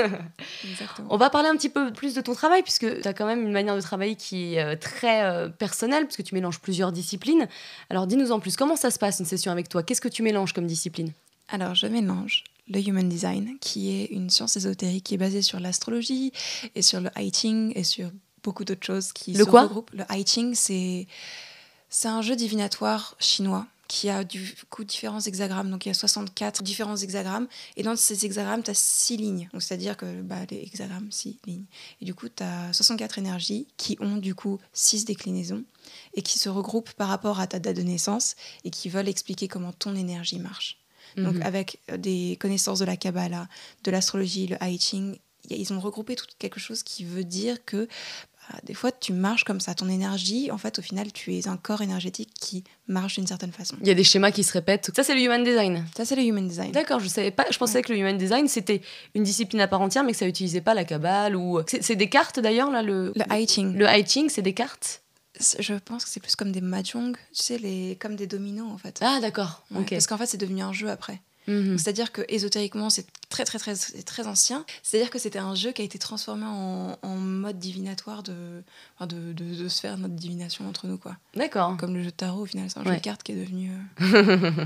Euh. 0.65 1.03
On 1.09 1.17
va 1.17 1.29
parler 1.29 1.49
un 1.49 1.55
petit 1.55 1.69
peu 1.69 1.91
plus 1.91 2.13
de 2.13 2.21
ton 2.21 2.33
travail, 2.33 2.61
puisque 2.63 3.01
tu 3.01 3.07
as 3.07 3.13
quand 3.13 3.25
même 3.25 3.43
une 3.43 3.51
manière 3.51 3.75
de 3.75 3.81
travailler 3.81 4.15
qui 4.15 4.55
est 4.55 4.63
euh, 4.63 4.75
très 4.75 5.49
personnelle, 5.57 6.05
puisque 6.05 6.23
tu 6.23 6.35
mélanges 6.35 6.59
plusieurs 6.59 6.91
disciplines. 6.91 7.47
Alors 7.89 8.07
dis-nous 8.07 8.31
en 8.31 8.39
plus, 8.39 8.55
comment 8.55 8.75
ça 8.75 8.91
se 8.91 8.99
passe 8.99 9.19
une 9.19 9.25
session 9.25 9.51
avec 9.51 9.69
toi? 9.69 9.83
Qu'est-ce 9.83 10.01
que 10.01 10.07
tu 10.07 10.23
mélanges 10.23 10.53
comme 10.53 10.67
discipline? 10.67 11.11
Alors 11.49 11.75
je 11.75 11.87
mélange 11.87 12.43
le 12.69 12.79
Human 12.79 13.07
Design, 13.07 13.57
qui 13.59 13.91
est 13.95 14.05
une 14.05 14.29
science 14.29 14.57
ésotérique 14.57 15.05
qui 15.05 15.15
est 15.15 15.19
basée 15.19 15.41
sur 15.41 15.59
l'astrologie 15.59 16.31
et 16.73 16.81
sur 16.81 16.99
le 16.99 17.09
I 17.17 17.31
Ching 17.31 17.71
et 17.75 17.83
sur 17.83 18.09
beaucoup 18.43 18.65
d'autres 18.65 18.85
choses 18.85 19.13
qui 19.13 19.33
le 19.33 19.45
se 19.45 19.49
quoi? 19.49 19.63
regroupent. 19.63 19.91
Le 19.93 20.03
I 20.09 20.25
Ching, 20.25 20.55
c'est 20.55 21.07
un 22.07 22.21
jeu 22.21 22.35
divinatoire 22.35 23.15
chinois 23.19 23.67
qui 23.87 24.09
a 24.09 24.23
du 24.23 24.55
coup 24.69 24.83
différents 24.83 25.19
hexagrammes. 25.19 25.69
Donc 25.69 25.85
il 25.85 25.89
y 25.89 25.91
a 25.91 25.95
64 25.95 26.63
différents 26.63 26.95
hexagrammes. 26.95 27.47
Et 27.77 27.83
dans 27.83 27.95
ces 27.95 28.25
hexagrammes, 28.25 28.63
tu 28.63 28.71
as 28.71 28.77
6 28.77 29.17
lignes. 29.17 29.49
Donc 29.53 29.61
c'est-à-dire 29.61 29.97
que 29.97 30.21
bah, 30.21 30.39
les 30.49 30.57
hexagrammes, 30.57 31.11
6 31.11 31.39
lignes. 31.45 31.65
Et 32.01 32.05
du 32.05 32.13
coup, 32.13 32.27
tu 32.29 32.43
as 32.43 32.73
64 32.73 33.19
énergies 33.19 33.67
qui 33.77 33.97
ont 33.99 34.17
du 34.17 34.35
coup 34.35 34.59
6 34.73 35.05
déclinaisons 35.05 35.63
et 36.13 36.21
qui 36.21 36.39
se 36.39 36.49
regroupent 36.49 36.93
par 36.93 37.07
rapport 37.07 37.39
à 37.39 37.47
ta 37.47 37.59
date 37.59 37.75
de 37.75 37.83
naissance 37.83 38.35
et 38.63 38.69
qui 38.69 38.89
veulent 38.89 39.09
expliquer 39.09 39.47
comment 39.47 39.71
ton 39.71 39.95
énergie 39.95 40.39
marche. 40.39 40.79
Donc 41.17 41.35
mhm. 41.35 41.43
avec 41.43 41.79
euh, 41.91 41.97
des 41.97 42.37
connaissances 42.41 42.79
de 42.79 42.85
la 42.85 42.97
Kabbalah, 42.97 43.47
de 43.83 43.91
l'astrologie, 43.91 44.47
le 44.47 44.57
I 44.61 44.79
Ching, 44.79 45.17
ils 45.49 45.73
ont 45.73 45.79
regroupé 45.79 46.15
tout 46.15 46.25
quelque 46.39 46.59
chose 46.59 46.83
qui 46.83 47.03
veut 47.05 47.23
dire 47.23 47.63
que 47.65 47.87
des 48.63 48.73
fois, 48.73 48.91
tu 48.91 49.13
marches 49.13 49.43
comme 49.43 49.59
ça. 49.59 49.73
Ton 49.73 49.89
énergie, 49.89 50.51
en 50.51 50.57
fait, 50.57 50.79
au 50.79 50.81
final, 50.81 51.11
tu 51.11 51.35
es 51.35 51.47
un 51.47 51.57
corps 51.57 51.81
énergétique 51.81 52.29
qui 52.39 52.63
marche 52.87 53.15
d'une 53.15 53.27
certaine 53.27 53.51
façon. 53.51 53.75
Il 53.81 53.87
y 53.87 53.91
a 53.91 53.93
des 53.93 54.03
schémas 54.03 54.31
qui 54.31 54.43
se 54.43 54.53
répètent. 54.53 54.91
Ça, 54.95 55.03
c'est 55.03 55.15
le 55.15 55.21
human 55.21 55.43
design. 55.43 55.85
Ça, 55.95 56.05
c'est 56.05 56.15
le 56.15 56.23
human 56.23 56.47
design. 56.47 56.71
D'accord, 56.71 56.99
je 56.99 57.07
savais 57.07 57.31
pas. 57.31 57.45
Je 57.49 57.57
pensais 57.57 57.81
que 57.81 57.91
le 57.91 57.99
human 57.99 58.17
design, 58.17 58.47
c'était 58.47 58.81
une 59.13 59.23
discipline 59.23 59.61
à 59.61 59.67
part 59.67 59.81
entière, 59.81 60.03
mais 60.03 60.11
que 60.11 60.17
ça 60.17 60.25
n'utilisait 60.25 60.61
pas 60.61 60.73
la 60.73 60.83
cabale 60.85 61.35
ou. 61.35 61.61
C'est 61.67 61.95
des 61.95 62.09
cartes 62.09 62.39
d'ailleurs, 62.39 62.71
là 62.71 62.81
Le, 62.81 63.13
le 63.15 63.23
I 63.31 63.47
Ching. 63.47 63.75
Le 63.75 63.87
I 63.87 64.05
Ching, 64.05 64.29
c'est 64.29 64.41
des 64.41 64.53
cartes? 64.53 65.01
Je 65.59 65.73
pense 65.73 66.05
que 66.05 66.09
c'est 66.09 66.21
plus 66.21 66.35
comme 66.35 66.51
des 66.51 66.61
mahjong, 66.61 67.13
tu 67.33 67.43
sais, 67.43 67.57
les, 67.57 67.97
comme 67.99 68.15
des 68.15 68.27
dominos 68.27 68.71
en 68.71 68.77
fait. 68.77 68.99
Ah 69.01 69.19
d'accord, 69.21 69.65
Parce 69.89 70.07
qu'en 70.07 70.17
fait 70.17 70.27
c'est 70.27 70.37
devenu 70.37 70.61
un 70.61 70.71
jeu 70.71 70.89
après. 70.89 71.19
Mhm. 71.47 71.77
C'est-à-dire 71.77 72.11
que 72.11 72.21
ésotériquement, 72.29 72.89
c'est 72.89 73.05
très 73.29 73.45
très 73.45 73.59
très 73.59 73.75
très 73.75 74.27
ancien. 74.27 74.65
C'est-à-dire 74.83 75.09
que 75.09 75.19
c'était 75.19 75.39
un 75.39 75.55
jeu 75.55 75.71
qui 75.71 75.81
a 75.81 75.85
été 75.85 75.99
transformé 75.99 76.45
en, 76.45 76.97
en 77.01 77.15
mode 77.17 77.59
divinatoire 77.59 78.23
de, 78.23 78.63
enfin, 78.95 79.07
de, 79.07 79.33
de, 79.33 79.55
de 79.55 79.67
se 79.67 79.79
faire 79.81 79.97
notre 79.97 80.15
divination 80.15 80.67
entre 80.67 80.87
nous 80.87 80.97
quoi. 80.97 81.17
D'accord. 81.35 81.75
Comme 81.77 81.93
le 81.93 82.01
jeu 82.01 82.11
de 82.11 82.15
tarot 82.15 82.41
au 82.41 82.45
final, 82.45 82.69
c'est 82.69 82.79
un 82.79 82.83
jeu 82.83 82.89
Ouais. 82.91 82.97
de 82.97 83.01
cartes 83.01 83.23
qui 83.23 83.31
est 83.33 83.35
devenu 83.35 83.71
euh, 84.01 84.65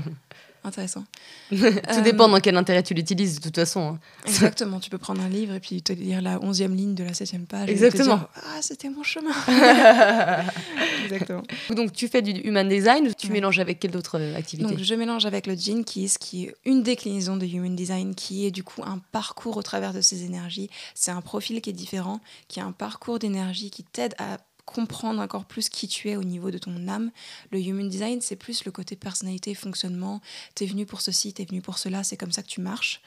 intéressant. 0.64 1.04
Tout 1.50 1.56
Euh, 1.56 2.00
dépend 2.02 2.28
dans 2.28 2.40
quel 2.40 2.56
intérêt 2.56 2.82
tu 2.82 2.94
l'utilises 2.94 3.36
de 3.36 3.42
toute 3.42 3.56
façon. 3.56 3.80
hein. 3.94 3.98
Exactement, 4.26 4.80
tu 4.80 4.90
peux 4.90 4.98
prendre 4.98 5.22
un 5.22 5.28
livre 5.28 5.54
et 5.54 5.60
puis 5.60 5.82
te 5.82 5.92
lire 5.92 6.20
la 6.22 6.40
onzième 6.42 6.74
ligne 6.74 6.94
de 6.94 7.04
la 7.04 7.14
septième 7.14 7.46
page. 7.46 7.62
et 7.68 7.74
te 7.76 7.84
Exactement. 7.84 8.16
dire, 8.16 8.28
ah, 8.36 8.58
c'était 8.62 8.88
mon 8.90 9.02
chemin. 9.02 9.30
Exactement. 11.04 11.42
Donc 11.70 11.92
tu 11.92 12.08
fais 12.08 12.22
du 12.22 12.32
human 12.32 12.68
design 12.68 13.06
ou 13.08 13.12
tu 13.14 13.26
Ouais. 13.28 13.32
mélanges 13.34 13.58
avec 13.58 13.78
quelle 13.80 13.96
autre 13.96 14.18
euh, 14.18 14.36
activité? 14.36 14.68
Donc 14.68 14.82
je 14.82 14.94
mélange 14.94 15.26
avec 15.26 15.46
le 15.46 15.56
Gene 15.56 15.84
Keys, 15.84 16.12
qui 16.18 16.44
est 16.44 16.54
une 16.64 16.82
déclinaison 16.82 17.36
de 17.36 17.46
Human 17.46 17.74
Design, 17.74 18.14
qui 18.14 18.46
est 18.46 18.50
du 18.50 18.62
coup 18.64 18.82
un 18.84 18.98
parcours 19.12 19.56
au 19.56 19.62
travers 19.62 19.92
de 19.92 20.00
ces 20.00 20.24
énergies. 20.24 20.68
C'est 20.94 21.10
un 21.10 21.20
profil 21.20 21.60
qui 21.60 21.70
est 21.70 21.74
différent, 21.74 22.20
qui 22.48 22.60
a 22.60 22.64
un 22.64 22.72
parcours 22.72 23.18
d'énergie 23.18 23.70
qui 23.70 23.84
t'aide 23.84 24.14
à 24.18 24.38
comprendre 24.72 25.20
encore 25.20 25.44
plus 25.44 25.68
qui 25.68 25.88
tu 25.88 26.08
es 26.10 26.16
au 26.16 26.24
niveau 26.24 26.50
de 26.50 26.58
ton 26.58 26.88
âme. 26.88 27.10
Le 27.50 27.60
Human 27.60 27.88
Design, 27.88 28.20
c'est 28.20 28.36
plus 28.36 28.64
le 28.64 28.70
côté 28.70 28.96
personnalité, 28.96 29.54
fonctionnement. 29.54 30.20
T'es 30.54 30.66
venu 30.66 30.86
pour 30.86 31.00
ceci, 31.00 31.32
t'es 31.32 31.44
venu 31.44 31.60
pour 31.60 31.78
cela, 31.78 32.04
c'est 32.04 32.16
comme 32.16 32.32
ça 32.32 32.42
que 32.42 32.48
tu 32.48 32.60
marches. 32.60 33.00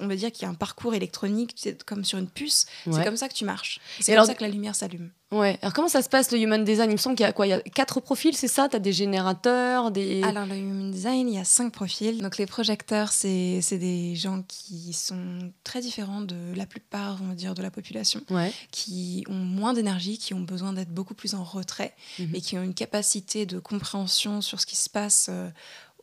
On 0.00 0.06
va 0.06 0.16
dire 0.16 0.30
qu'il 0.32 0.42
y 0.42 0.44
a 0.46 0.48
un 0.50 0.54
parcours 0.54 0.94
électronique, 0.94 1.56
comme 1.86 2.04
sur 2.04 2.18
une 2.18 2.28
puce, 2.28 2.66
Ouais. 2.86 2.92
c'est 2.94 3.04
comme 3.04 3.16
ça 3.16 3.28
que 3.28 3.34
tu 3.34 3.44
marches. 3.44 3.80
C'est 3.98 4.06
comme 4.06 4.14
alors- 4.14 4.26
ça 4.26 4.34
que 4.34 4.42
la 4.42 4.50
lumière 4.50 4.74
s'allume. 4.74 5.10
Ouais. 5.32 5.58
Alors 5.60 5.72
comment 5.72 5.88
ça 5.88 6.02
se 6.02 6.08
passe 6.08 6.30
le 6.30 6.38
human 6.38 6.62
design? 6.64 6.88
Il 6.88 6.92
me 6.92 6.98
semble 6.98 7.16
qu'il 7.16 7.24
y 7.24 7.28
a 7.28 7.32
quoi? 7.32 7.46
Il 7.48 7.50
y 7.50 7.52
a 7.52 7.60
quatre 7.60 7.98
profils, 8.00 8.36
c'est 8.36 8.46
ça? 8.46 8.68
T'as 8.68 8.78
des 8.78 8.92
générateurs, 8.92 9.90
des. 9.90 10.22
Alors, 10.22 10.46
le 10.46 10.54
Human 10.56 10.90
Design, 10.92 11.28
il 11.28 11.34
y 11.34 11.38
a 11.38 11.44
cinq 11.44 11.72
profils. 11.72 12.22
Donc, 12.22 12.38
les 12.38 12.46
projecteurs, 12.46 13.10
c'est 13.10 13.60
des 13.72 14.14
gens 14.14 14.42
qui 14.46 14.92
sont 14.92 15.50
très 15.64 15.80
différents 15.80 16.20
de 16.20 16.36
la 16.54 16.64
plupart, 16.64 17.18
on 17.24 17.26
va 17.28 17.34
dire, 17.34 17.54
de 17.54 17.62
la 17.62 17.72
population, 17.72 18.20
Ouais. 18.30 18.52
qui 18.70 19.24
ont 19.28 19.34
moins 19.34 19.72
d'énergie, 19.72 20.16
qui 20.16 20.32
ont 20.32 20.40
besoin 20.40 20.72
d'être 20.72 20.94
beaucoup 20.94 21.14
plus 21.14 21.34
en 21.34 21.42
retrait 21.42 21.94
Mhm. 22.20 22.34
et 22.34 22.40
qui 22.40 22.56
ont 22.56 22.62
une 22.62 22.74
capacité 22.74 23.46
de 23.46 23.58
compréhension 23.58 24.40
sur 24.40 24.60
ce 24.60 24.66
qui 24.66 24.76
se 24.76 24.88
passe. 24.88 25.26
euh, 25.28 25.50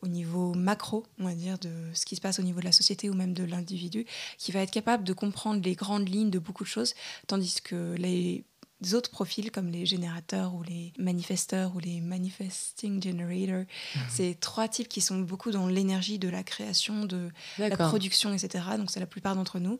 au 0.02 0.06
niveau 0.06 0.52
macro, 0.52 1.02
on 1.18 1.24
va 1.24 1.34
dire, 1.34 1.56
de 1.58 1.70
ce 1.94 2.04
qui 2.04 2.14
se 2.14 2.20
passe 2.20 2.38
au 2.38 2.42
niveau 2.42 2.60
de 2.60 2.66
la 2.66 2.72
société 2.72 3.08
ou 3.08 3.14
même 3.14 3.32
de 3.32 3.42
l'individu, 3.42 4.04
qui 4.36 4.52
va 4.52 4.60
être 4.60 4.70
capable 4.70 5.02
de 5.02 5.14
comprendre 5.14 5.62
les 5.64 5.74
grandes 5.74 6.06
lignes 6.10 6.28
de 6.28 6.38
beaucoup 6.38 6.62
de 6.64 6.68
choses, 6.68 6.92
tandis 7.26 7.62
que 7.62 7.94
les 7.96 8.44
autres 8.92 9.10
profils 9.10 9.50
comme 9.50 9.68
les 9.68 9.86
générateurs 9.86 10.54
ou 10.54 10.62
les 10.62 10.92
manifesteurs 10.98 11.74
ou 11.74 11.78
les 11.78 12.00
manifesting 12.00 13.02
generators, 13.02 13.64
c'est 14.10 14.38
trois 14.40 14.68
types 14.68 14.88
qui 14.88 15.00
sont 15.00 15.18
beaucoup 15.18 15.50
dans 15.50 15.66
l'énergie 15.66 16.18
de 16.18 16.28
la 16.28 16.42
création, 16.42 17.06
de 17.06 17.30
la 17.58 17.76
production, 17.76 18.34
etc. 18.34 18.64
Donc 18.76 18.90
c'est 18.90 19.00
la 19.00 19.06
plupart 19.06 19.34
d'entre 19.34 19.58
nous. 19.58 19.78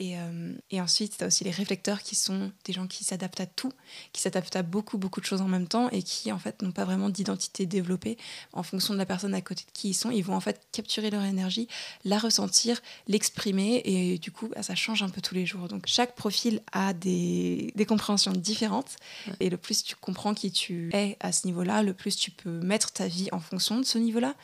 Et, 0.00 0.16
euh, 0.16 0.54
et 0.70 0.80
ensuite, 0.80 1.18
tu 1.18 1.24
as 1.24 1.26
aussi 1.26 1.44
les 1.44 1.50
réflecteurs 1.50 2.02
qui 2.02 2.14
sont 2.14 2.50
des 2.64 2.72
gens 2.72 2.86
qui 2.86 3.04
s'adaptent 3.04 3.40
à 3.40 3.46
tout, 3.46 3.70
qui 4.14 4.22
s'adaptent 4.22 4.56
à 4.56 4.62
beaucoup, 4.62 4.96
beaucoup 4.96 5.20
de 5.20 5.26
choses 5.26 5.42
en 5.42 5.48
même 5.48 5.68
temps 5.68 5.90
et 5.90 6.02
qui, 6.02 6.32
en 6.32 6.38
fait, 6.38 6.62
n'ont 6.62 6.72
pas 6.72 6.86
vraiment 6.86 7.10
d'identité 7.10 7.66
développée 7.66 8.16
en 8.54 8.62
fonction 8.62 8.94
de 8.94 8.98
la 8.98 9.04
personne 9.04 9.34
à 9.34 9.42
côté 9.42 9.64
de 9.66 9.70
qui 9.72 9.90
ils 9.90 9.94
sont. 9.94 10.10
Ils 10.10 10.22
vont, 10.22 10.34
en 10.34 10.40
fait, 10.40 10.58
capturer 10.72 11.10
leur 11.10 11.22
énergie, 11.22 11.68
la 12.06 12.18
ressentir, 12.18 12.80
l'exprimer 13.08 13.82
et 13.84 14.18
du 14.18 14.32
coup, 14.32 14.48
bah, 14.48 14.62
ça 14.62 14.74
change 14.74 15.02
un 15.02 15.10
peu 15.10 15.20
tous 15.20 15.34
les 15.34 15.44
jours. 15.44 15.68
Donc, 15.68 15.82
chaque 15.86 16.14
profil 16.16 16.62
a 16.72 16.94
des, 16.94 17.70
des 17.76 17.84
compréhensions 17.84 18.32
différentes 18.32 18.96
et 19.38 19.50
le 19.50 19.58
plus 19.58 19.84
tu 19.84 19.96
comprends 19.96 20.32
qui 20.32 20.50
tu 20.50 20.88
es 20.94 21.18
à 21.20 21.30
ce 21.30 21.46
niveau-là, 21.46 21.82
le 21.82 21.92
plus 21.92 22.16
tu 22.16 22.30
peux 22.30 22.60
mettre 22.60 22.90
ta 22.90 23.06
vie 23.06 23.28
en 23.32 23.38
fonction 23.38 23.78
de 23.78 23.84
ce 23.84 23.98
niveau-là 23.98 24.34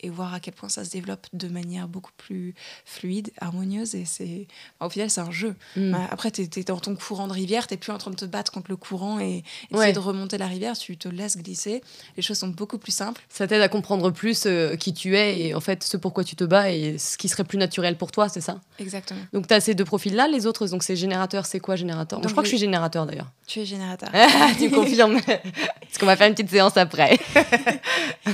et 0.00 0.10
voir 0.10 0.34
à 0.34 0.40
quel 0.40 0.54
point 0.54 0.68
ça 0.68 0.84
se 0.84 0.90
développe 0.90 1.26
de 1.32 1.48
manière 1.48 1.88
beaucoup 1.88 2.12
plus 2.16 2.54
fluide, 2.84 3.30
harmonieuse. 3.40 3.94
Et 3.94 4.04
c'est, 4.04 4.46
enfin, 4.78 4.86
au 4.86 4.90
final, 4.90 5.10
c'est 5.10 5.20
un 5.20 5.30
jeu. 5.30 5.54
Mm. 5.76 5.92
Bah, 5.92 6.08
Après, 6.10 6.30
tu 6.30 6.42
es, 6.42 6.64
dans 6.64 6.78
ton 6.78 6.94
courant 6.96 7.28
de 7.28 7.32
rivière, 7.32 7.66
tu 7.66 7.76
plus 7.76 7.92
en 7.92 7.98
train 7.98 8.10
de 8.10 8.16
te 8.16 8.24
battre 8.24 8.52
contre 8.52 8.70
le 8.70 8.76
courant 8.76 9.20
et 9.20 9.42
essayer 9.70 9.78
Ouais. 9.78 9.92
de 9.92 9.98
remonter 9.98 10.38
la 10.38 10.46
rivière, 10.46 10.76
tu 10.76 10.96
te 10.96 11.08
laisses 11.08 11.36
glisser. 11.36 11.82
Les 12.16 12.22
choses 12.22 12.38
sont 12.38 12.48
beaucoup 12.48 12.78
plus 12.78 12.92
simples. 12.92 13.22
Ça 13.28 13.46
t'aide 13.46 13.60
à 13.62 13.68
comprendre 13.68 14.10
plus 14.10 14.44
euh, 14.46 14.76
qui 14.76 14.92
tu 14.92 15.16
es 15.16 15.40
et 15.40 15.54
en 15.54 15.60
fait 15.60 15.82
ce 15.84 15.96
pourquoi 15.96 16.24
tu 16.24 16.34
te 16.36 16.44
bats 16.44 16.70
et 16.70 16.98
ce 16.98 17.16
qui 17.16 17.28
serait 17.28 17.44
plus 17.44 17.58
naturel 17.58 17.96
pour 17.96 18.10
toi, 18.10 18.28
c'est 18.28 18.40
ça? 18.40 18.60
Exactement. 18.78 19.20
Donc 19.32 19.46
tu 19.46 19.54
as 19.54 19.60
ces 19.60 19.74
deux 19.74 19.84
profils-là, 19.84 20.28
les 20.28 20.46
autres, 20.46 20.66
donc 20.66 20.82
c'est 20.82 20.96
générateur, 20.96 21.46
c'est 21.46 21.60
quoi 21.60 21.76
générateur? 21.76 22.18
Moi, 22.18 22.28
Je 22.28 22.32
crois 22.32 22.42
que 22.42 22.46
je 22.48 22.54
suis 22.56 22.58
générateur 22.58 23.06
d'ailleurs. 23.06 23.30
Tu 23.46 23.60
es 23.60 23.64
générateur. 23.66 24.10
tu 24.58 24.68
me 24.68 24.74
confirmes 24.74 25.20
Parce 25.22 25.98
qu'on 25.98 26.06
va 26.06 26.16
faire 26.16 26.26
une 26.28 26.34
petite 26.34 26.50
séance 26.50 26.76
après. 26.76 27.18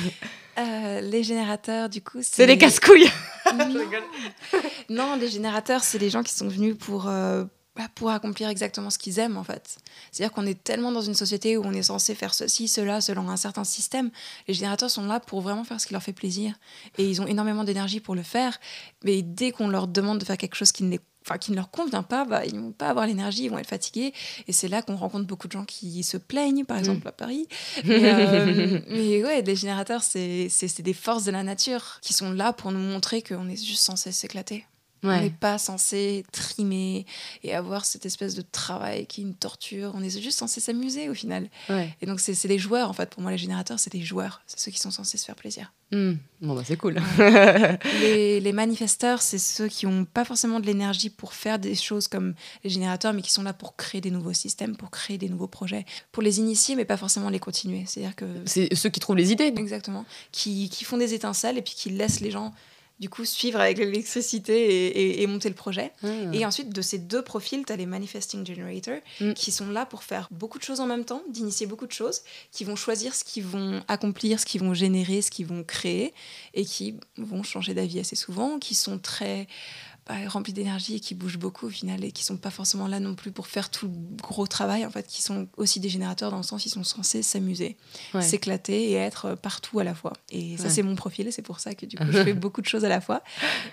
Euh, 0.59 1.01
les 1.01 1.23
générateurs, 1.23 1.89
du 1.89 2.01
coup, 2.03 2.19
C'est 2.23 2.47
des 2.47 2.59
casse-couilles 2.59 3.11
non. 3.57 3.85
non, 4.89 5.17
les 5.17 5.29
générateurs, 5.29 5.83
c'est 5.83 5.99
les 5.99 6.11
gens 6.11 6.23
qui 6.23 6.33
sont 6.33 6.49
venus 6.49 6.77
pour, 6.79 7.09
euh, 7.09 7.45
bah, 7.77 7.89
pour 7.95 8.11
accomplir 8.11 8.49
exactement 8.49 8.91
ce 8.91 8.99
qu'ils 8.99 9.19
aiment, 9.19 9.37
en 9.37 9.43
fait. 9.45 9.79
C'est-à-dire 10.13 10.33
qu'on 10.33 10.47
est 10.47 10.63
tellement 10.63 10.93
dans 10.93 11.01
une 11.03 11.15
société 11.15 11.57
où 11.57 11.63
on 11.65 11.73
est 11.73 11.83
censé 11.83 12.15
faire 12.15 12.33
ceci, 12.35 12.69
cela, 12.69 13.01
selon 13.01 13.29
un 13.29 13.37
certain 13.37 13.65
système. 13.65 14.11
Les 14.47 14.55
générateurs 14.55 14.91
sont 14.91 15.07
là 15.07 15.19
pour 15.19 15.41
vraiment 15.41 15.65
faire 15.65 15.81
ce 15.81 15.87
qui 15.87 15.93
leur 15.93 16.03
fait 16.03 16.13
plaisir. 16.13 16.55
Et 16.99 17.09
ils 17.09 17.21
ont 17.21 17.27
énormément 17.27 17.65
d'énergie 17.65 17.99
pour 18.01 18.15
le 18.15 18.23
faire. 18.23 18.59
Mais 19.03 19.23
dès 19.23 19.51
qu'on 19.51 19.67
leur 19.69 19.89
demande 19.89 20.19
de 20.21 20.25
faire 20.25 20.37
quelque 20.39 20.55
chose 20.57 20.73
qui 20.73 20.85
ne 20.85 20.91
les 20.91 21.01
Enfin, 21.27 21.39
qui 21.39 21.53
ne 21.53 21.57
leur 21.57 21.71
convient 21.71 22.03
pas, 22.03 22.27
bah, 22.27 22.45
ils 22.45 22.55
ne 22.55 22.61
vont 22.61 22.73
pas 22.73 22.91
avoir 22.91 23.07
l'énergie, 23.07 23.45
ils 23.45 23.49
vont 23.51 23.57
être 23.57 23.67
fatigués. 23.67 24.13
Et 24.47 24.53
c'est 24.53 24.69
là 24.69 24.83
qu'on 24.83 24.95
rencontre 24.95 25.27
beaucoup 25.27 25.47
de 25.47 25.53
gens 25.53 25.65
qui 25.65 26.03
se 26.03 26.19
plaignent, 26.19 26.67
par 26.67 26.77
exemple 26.77 27.09
à 27.09 27.13
Paris. 27.13 27.49
Mais, 27.85 28.13
euh, 28.13 28.81
mais 28.91 29.25
ouais, 29.25 29.41
les 29.41 29.57
générateurs, 29.57 30.03
c'est 30.03 30.51
c'est- 30.51 30.69
c'est 30.69 30.83
des 30.83 30.93
forces 30.93 31.25
de 31.25 31.31
la 31.31 31.43
nature 31.43 31.99
qui 32.03 32.13
sont 32.13 32.31
là 32.31 32.53
pour 32.53 32.73
nous 32.73 32.79
montrer 32.79 33.23
qu'on 33.23 33.49
est 33.49 33.57
juste 33.57 33.81
censé 33.81 34.13
s'éclater. 34.13 34.67
On 35.05 35.21
n'est 35.21 35.31
pas 35.31 35.59
censé 35.59 36.25
trimer 36.33 37.07
et 37.43 37.55
avoir 37.55 37.85
cette 37.85 38.07
espèce 38.07 38.35
de 38.35 38.43
travail 38.43 39.07
qui 39.07 39.21
est 39.21 39.25
une 39.25 39.35
torture. 39.35 39.93
On 39.95 40.03
est 40.03 40.21
juste 40.21 40.39
censé 40.39 40.61
s'amuser 40.61 41.09
au 41.09 41.15
final. 41.15 41.49
ouais. 41.69 41.95
Et 42.01 42.07
donc, 42.07 42.21
c'est 42.21 42.35
c'est 42.35 42.49
des 42.49 42.59
joueurs, 42.59 42.89
en 42.91 42.93
fait. 42.93 43.11
Pour 43.11 43.23
moi, 43.23 43.31
les 43.31 43.39
générateurs, 43.39 43.79
c'est 43.79 43.93
des 43.93 44.03
joueurs. 44.03 44.43
C'est 44.47 44.59
ceux 44.61 44.71
qui 44.71 44.79
sont 44.79 44.91
censés 44.91 45.19
se 45.19 45.25
faire 45.25 45.37
plaisir. 45.37 45.73
Hmm. 45.93 46.15
Bon 46.41 46.55
bah 46.55 46.63
c'est 46.65 46.77
cool. 46.77 47.01
Les, 48.01 48.41
les 48.41 48.53
manifesteurs, 48.53 49.23
c'est 49.23 49.39
ceux 49.39 49.69
qui 49.69 49.87
n'ont 49.87 50.05
pas 50.05 50.25
forcément 50.25 50.59
de 50.59 50.67
l'énergie 50.67 51.11
pour 51.11 51.35
faire 51.35 51.59
des 51.59 51.75
choses 51.75 52.09
comme 52.09 52.35
les 52.65 52.71
générateurs, 52.71 53.13
mais 53.13 53.23
qui 53.23 53.31
sont 53.31 53.43
là 53.43 53.53
pour 53.53 53.77
créer 53.77 54.01
des 54.01 54.11
nouveaux 54.11 54.33
systèmes, 54.33 54.77
pour 54.77 54.91
créer 54.91 55.19
des 55.19 55.29
nouveaux 55.29 55.47
projets, 55.47 55.85
pour 56.11 56.23
les 56.23 56.39
initier, 56.39 56.75
mais 56.75 56.85
pas 56.85 56.97
forcément 56.97 57.29
les 57.31 57.39
continuer. 57.39 57.85
C'est-à-dire 57.87 58.17
que 58.17 58.25
c'est 58.47 58.75
ceux 58.75 58.89
qui 58.89 58.99
trouvent 58.99 59.17
les 59.17 59.31
idées. 59.31 59.53
Exactement. 59.57 60.05
Qui, 60.33 60.69
qui 60.69 60.85
font 60.85 60.97
des 60.97 61.15
étincelles 61.15 61.59
et 61.59 61.63
puis 61.63 61.75
qui 61.75 61.91
laissent 61.91 62.21
les 62.21 62.31
gens, 62.31 62.53
du 63.01 63.09
coup, 63.11 63.25
suivre 63.25 63.59
avec 63.61 63.79
l'électricité 63.79 64.55
et, 64.87 64.87
et- 64.87 65.23
et 65.23 65.27
monter 65.27 65.49
le 65.49 65.55
projet. 65.55 65.91
Ah. 66.03 66.07
Et 66.33 66.47
ensuite, 66.47 66.71
de 66.71 66.81
ces 66.81 66.99
deux 66.99 67.23
profils, 67.23 67.65
tu 67.67 67.73
as 67.73 67.77
les 67.77 67.87
Manifesting 67.87 68.47
Generators 68.47 69.01
Mm. 69.21 69.33
qui 69.35 69.51
sont 69.51 69.69
là 69.71 69.85
pour 69.85 70.05
faire 70.05 70.29
beaucoup 70.31 70.59
de 70.59 70.63
choses 70.65 70.81
en 70.81 70.87
même 70.87 71.05
temps, 71.05 71.23
d'initier 71.29 71.67
beaucoup 71.67 71.87
de 71.87 71.93
choses, 71.93 72.23
qui 72.53 72.65
vont 72.65 72.77
choisir 72.77 73.15
ce 73.15 73.25
qu'ils 73.25 73.45
vont 73.45 73.83
accomplir, 73.89 74.39
ce 74.39 74.47
qu'ils 74.47 74.61
vont 74.61 74.75
générer, 74.75 75.23
ce 75.23 75.31
qu'ils 75.31 75.47
vont 75.47 75.65
créer, 75.65 76.15
et 76.55 76.65
qui 76.65 76.95
vont 77.19 77.43
changer 77.43 77.75
d'avis 77.75 77.99
assez 78.01 78.17
souvent, 78.17 78.59
qui 78.61 78.75
sont 78.77 78.99
très 78.99 79.49
bah, 80.07 80.15
remplis 80.29 80.53
d'énergie 80.53 80.97
et 80.97 81.01
qui 81.01 81.15
bougent 81.15 81.39
beaucoup 81.39 81.67
au 81.67 81.71
final, 81.71 82.05
et 82.05 82.13
qui 82.13 82.25
sont 82.25 82.37
pas 82.37 82.51
forcément 82.51 82.87
là 82.89 83.01
non 83.01 83.15
plus 83.15 83.33
pour 83.33 83.47
faire 83.47 83.71
tout 83.71 83.87
le 83.87 84.17
gros 84.23 84.47
travail, 84.47 84.85
en 84.85 84.91
fait, 84.91 85.07
qui 85.07 85.23
sont 85.23 85.49
aussi 85.57 85.81
des 85.81 85.89
générateurs 85.89 86.31
dans 86.31 86.37
le 86.37 86.43
sens 86.43 86.67
ils 86.67 86.71
sont 86.71 86.85
censés 86.85 87.23
s'amuser 87.23 87.77
Ouais. 88.13 88.21
s'éclater 88.23 88.91
et 88.91 88.95
être 88.95 89.35
partout 89.35 89.79
à 89.79 89.85
la 89.85 89.95
fois. 89.95 90.13
Et 90.31 90.57
ça, 90.59 90.65
Ouais. 90.65 90.71
c'est 90.71 90.83
mon 90.83 90.95
profil, 90.95 91.27
et 91.27 91.31
c'est 91.31 91.43
pour 91.43 91.59
ça 91.61 91.75
que 91.75 91.87
du 91.87 91.97
coup, 91.97 92.05
je 92.11 92.23
fais 92.23 92.35
beaucoup 92.35 92.61
de 92.61 92.67
choses 92.67 92.85
à 92.85 92.89
la 92.89 93.01
fois 93.01 93.23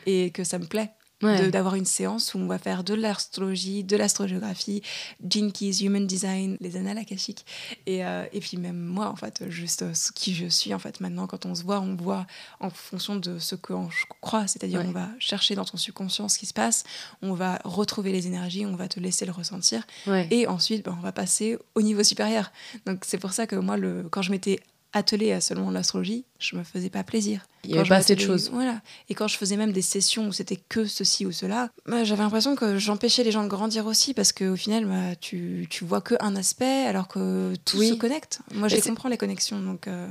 et 0.05 0.31
que 0.31 0.43
ça 0.43 0.57
me 0.57 0.65
plaît. 0.65 0.91
Ouais. 1.21 1.49
d'avoir 1.51 1.75
une 1.75 1.85
séance 1.85 2.33
où 2.33 2.39
on 2.39 2.47
va 2.47 2.57
faire 2.57 2.83
de 2.83 2.93
l'astrologie, 2.93 3.83
de 3.83 3.95
l'astrogéographie, 3.97 4.81
Gene 5.27 5.51
Keys, 5.51 5.83
Human 5.83 6.05
Design, 6.07 6.57
les 6.61 6.77
annales 6.77 6.97
akashiques. 6.97 7.45
Et, 7.85 8.05
euh, 8.05 8.25
et 8.33 8.39
puis 8.39 8.57
même 8.57 8.77
moi, 8.79 9.07
en 9.09 9.15
fait, 9.15 9.43
juste 9.49 9.81
euh, 9.83 9.93
ce 9.93 10.11
qui 10.11 10.33
je 10.33 10.47
suis, 10.47 10.73
en 10.73 10.79
fait, 10.79 10.99
maintenant, 10.99 11.27
quand 11.27 11.45
on 11.45 11.53
se 11.55 11.63
voit, 11.63 11.79
on 11.79 11.95
voit 11.95 12.25
en 12.59 12.69
fonction 12.69 13.15
de 13.15 13.39
ce 13.39 13.55
que 13.55 13.73
je 13.89 14.05
crois. 14.21 14.47
C'est-à-dire, 14.47 14.79
Ouais. 14.79 14.85
on 14.87 14.91
va 14.91 15.09
chercher 15.19 15.55
dans 15.55 15.65
ton 15.65 15.77
subconscient 15.77 16.27
ce 16.29 16.39
qui 16.39 16.45
se 16.45 16.53
passe, 16.53 16.83
on 17.21 17.33
va 17.33 17.59
retrouver 17.65 18.11
les 18.11 18.27
énergies, 18.27 18.65
on 18.65 18.75
va 18.75 18.87
te 18.87 18.99
laisser 18.99 19.25
le 19.25 19.31
ressentir. 19.31 19.85
Ouais. 20.07 20.27
Et 20.31 20.47
ensuite, 20.47 20.83
ben, 20.85 20.95
on 20.97 21.01
va 21.01 21.11
passer 21.11 21.57
au 21.75 21.81
niveau 21.81 22.03
supérieur. 22.03 22.51
Donc 22.85 23.03
c'est 23.05 23.17
pour 23.17 23.31
ça 23.33 23.47
que 23.47 23.55
moi, 23.55 23.77
le, 23.77 24.07
quand 24.09 24.21
je 24.21 24.31
m'étais 24.31 24.59
attelée 24.93 25.31
à 25.31 25.41
seulement 25.41 25.71
l'astrologie, 25.71 26.25
je 26.39 26.55
me 26.55 26.63
faisais 26.63 26.89
pas 26.89 27.03
plaisir. 27.03 27.45
Il 27.63 27.69
y 27.69 27.73
Quand 27.73 27.79
avait 27.81 27.89
pas 27.89 27.95
assez 27.97 28.15
de 28.15 28.21
choses. 28.21 28.49
Voilà. 28.51 28.81
Et 29.09 29.13
quand 29.13 29.27
je 29.27 29.37
faisais 29.37 29.55
même 29.55 29.71
des 29.71 29.81
sessions 29.81 30.27
où 30.27 30.31
c'était 30.33 30.55
que 30.57 30.85
ceci 30.85 31.25
ou 31.25 31.31
cela, 31.31 31.69
bah, 31.85 32.03
j'avais 32.03 32.23
l'impression 32.23 32.55
que 32.55 32.77
j'empêchais 32.77 33.23
les 33.23 33.31
gens 33.31 33.43
de 33.43 33.47
grandir 33.49 33.85
aussi 33.85 34.13
parce 34.13 34.33
qu'au 34.33 34.55
final, 34.55 34.85
bah, 34.85 35.15
tu, 35.19 35.67
tu 35.69 35.85
vois 35.85 36.01
que 36.01 36.15
un 36.19 36.35
aspect 36.35 36.85
alors 36.87 37.07
que 37.07 37.53
tout 37.65 37.77
Oui. 37.77 37.89
se 37.89 37.93
connecte. 37.93 38.39
Moi, 38.53 38.67
je 38.67 38.77
comprends 38.77 39.09
les 39.09 39.17
connexions. 39.17 39.59
Donc, 39.61 39.87
euh, 39.87 40.07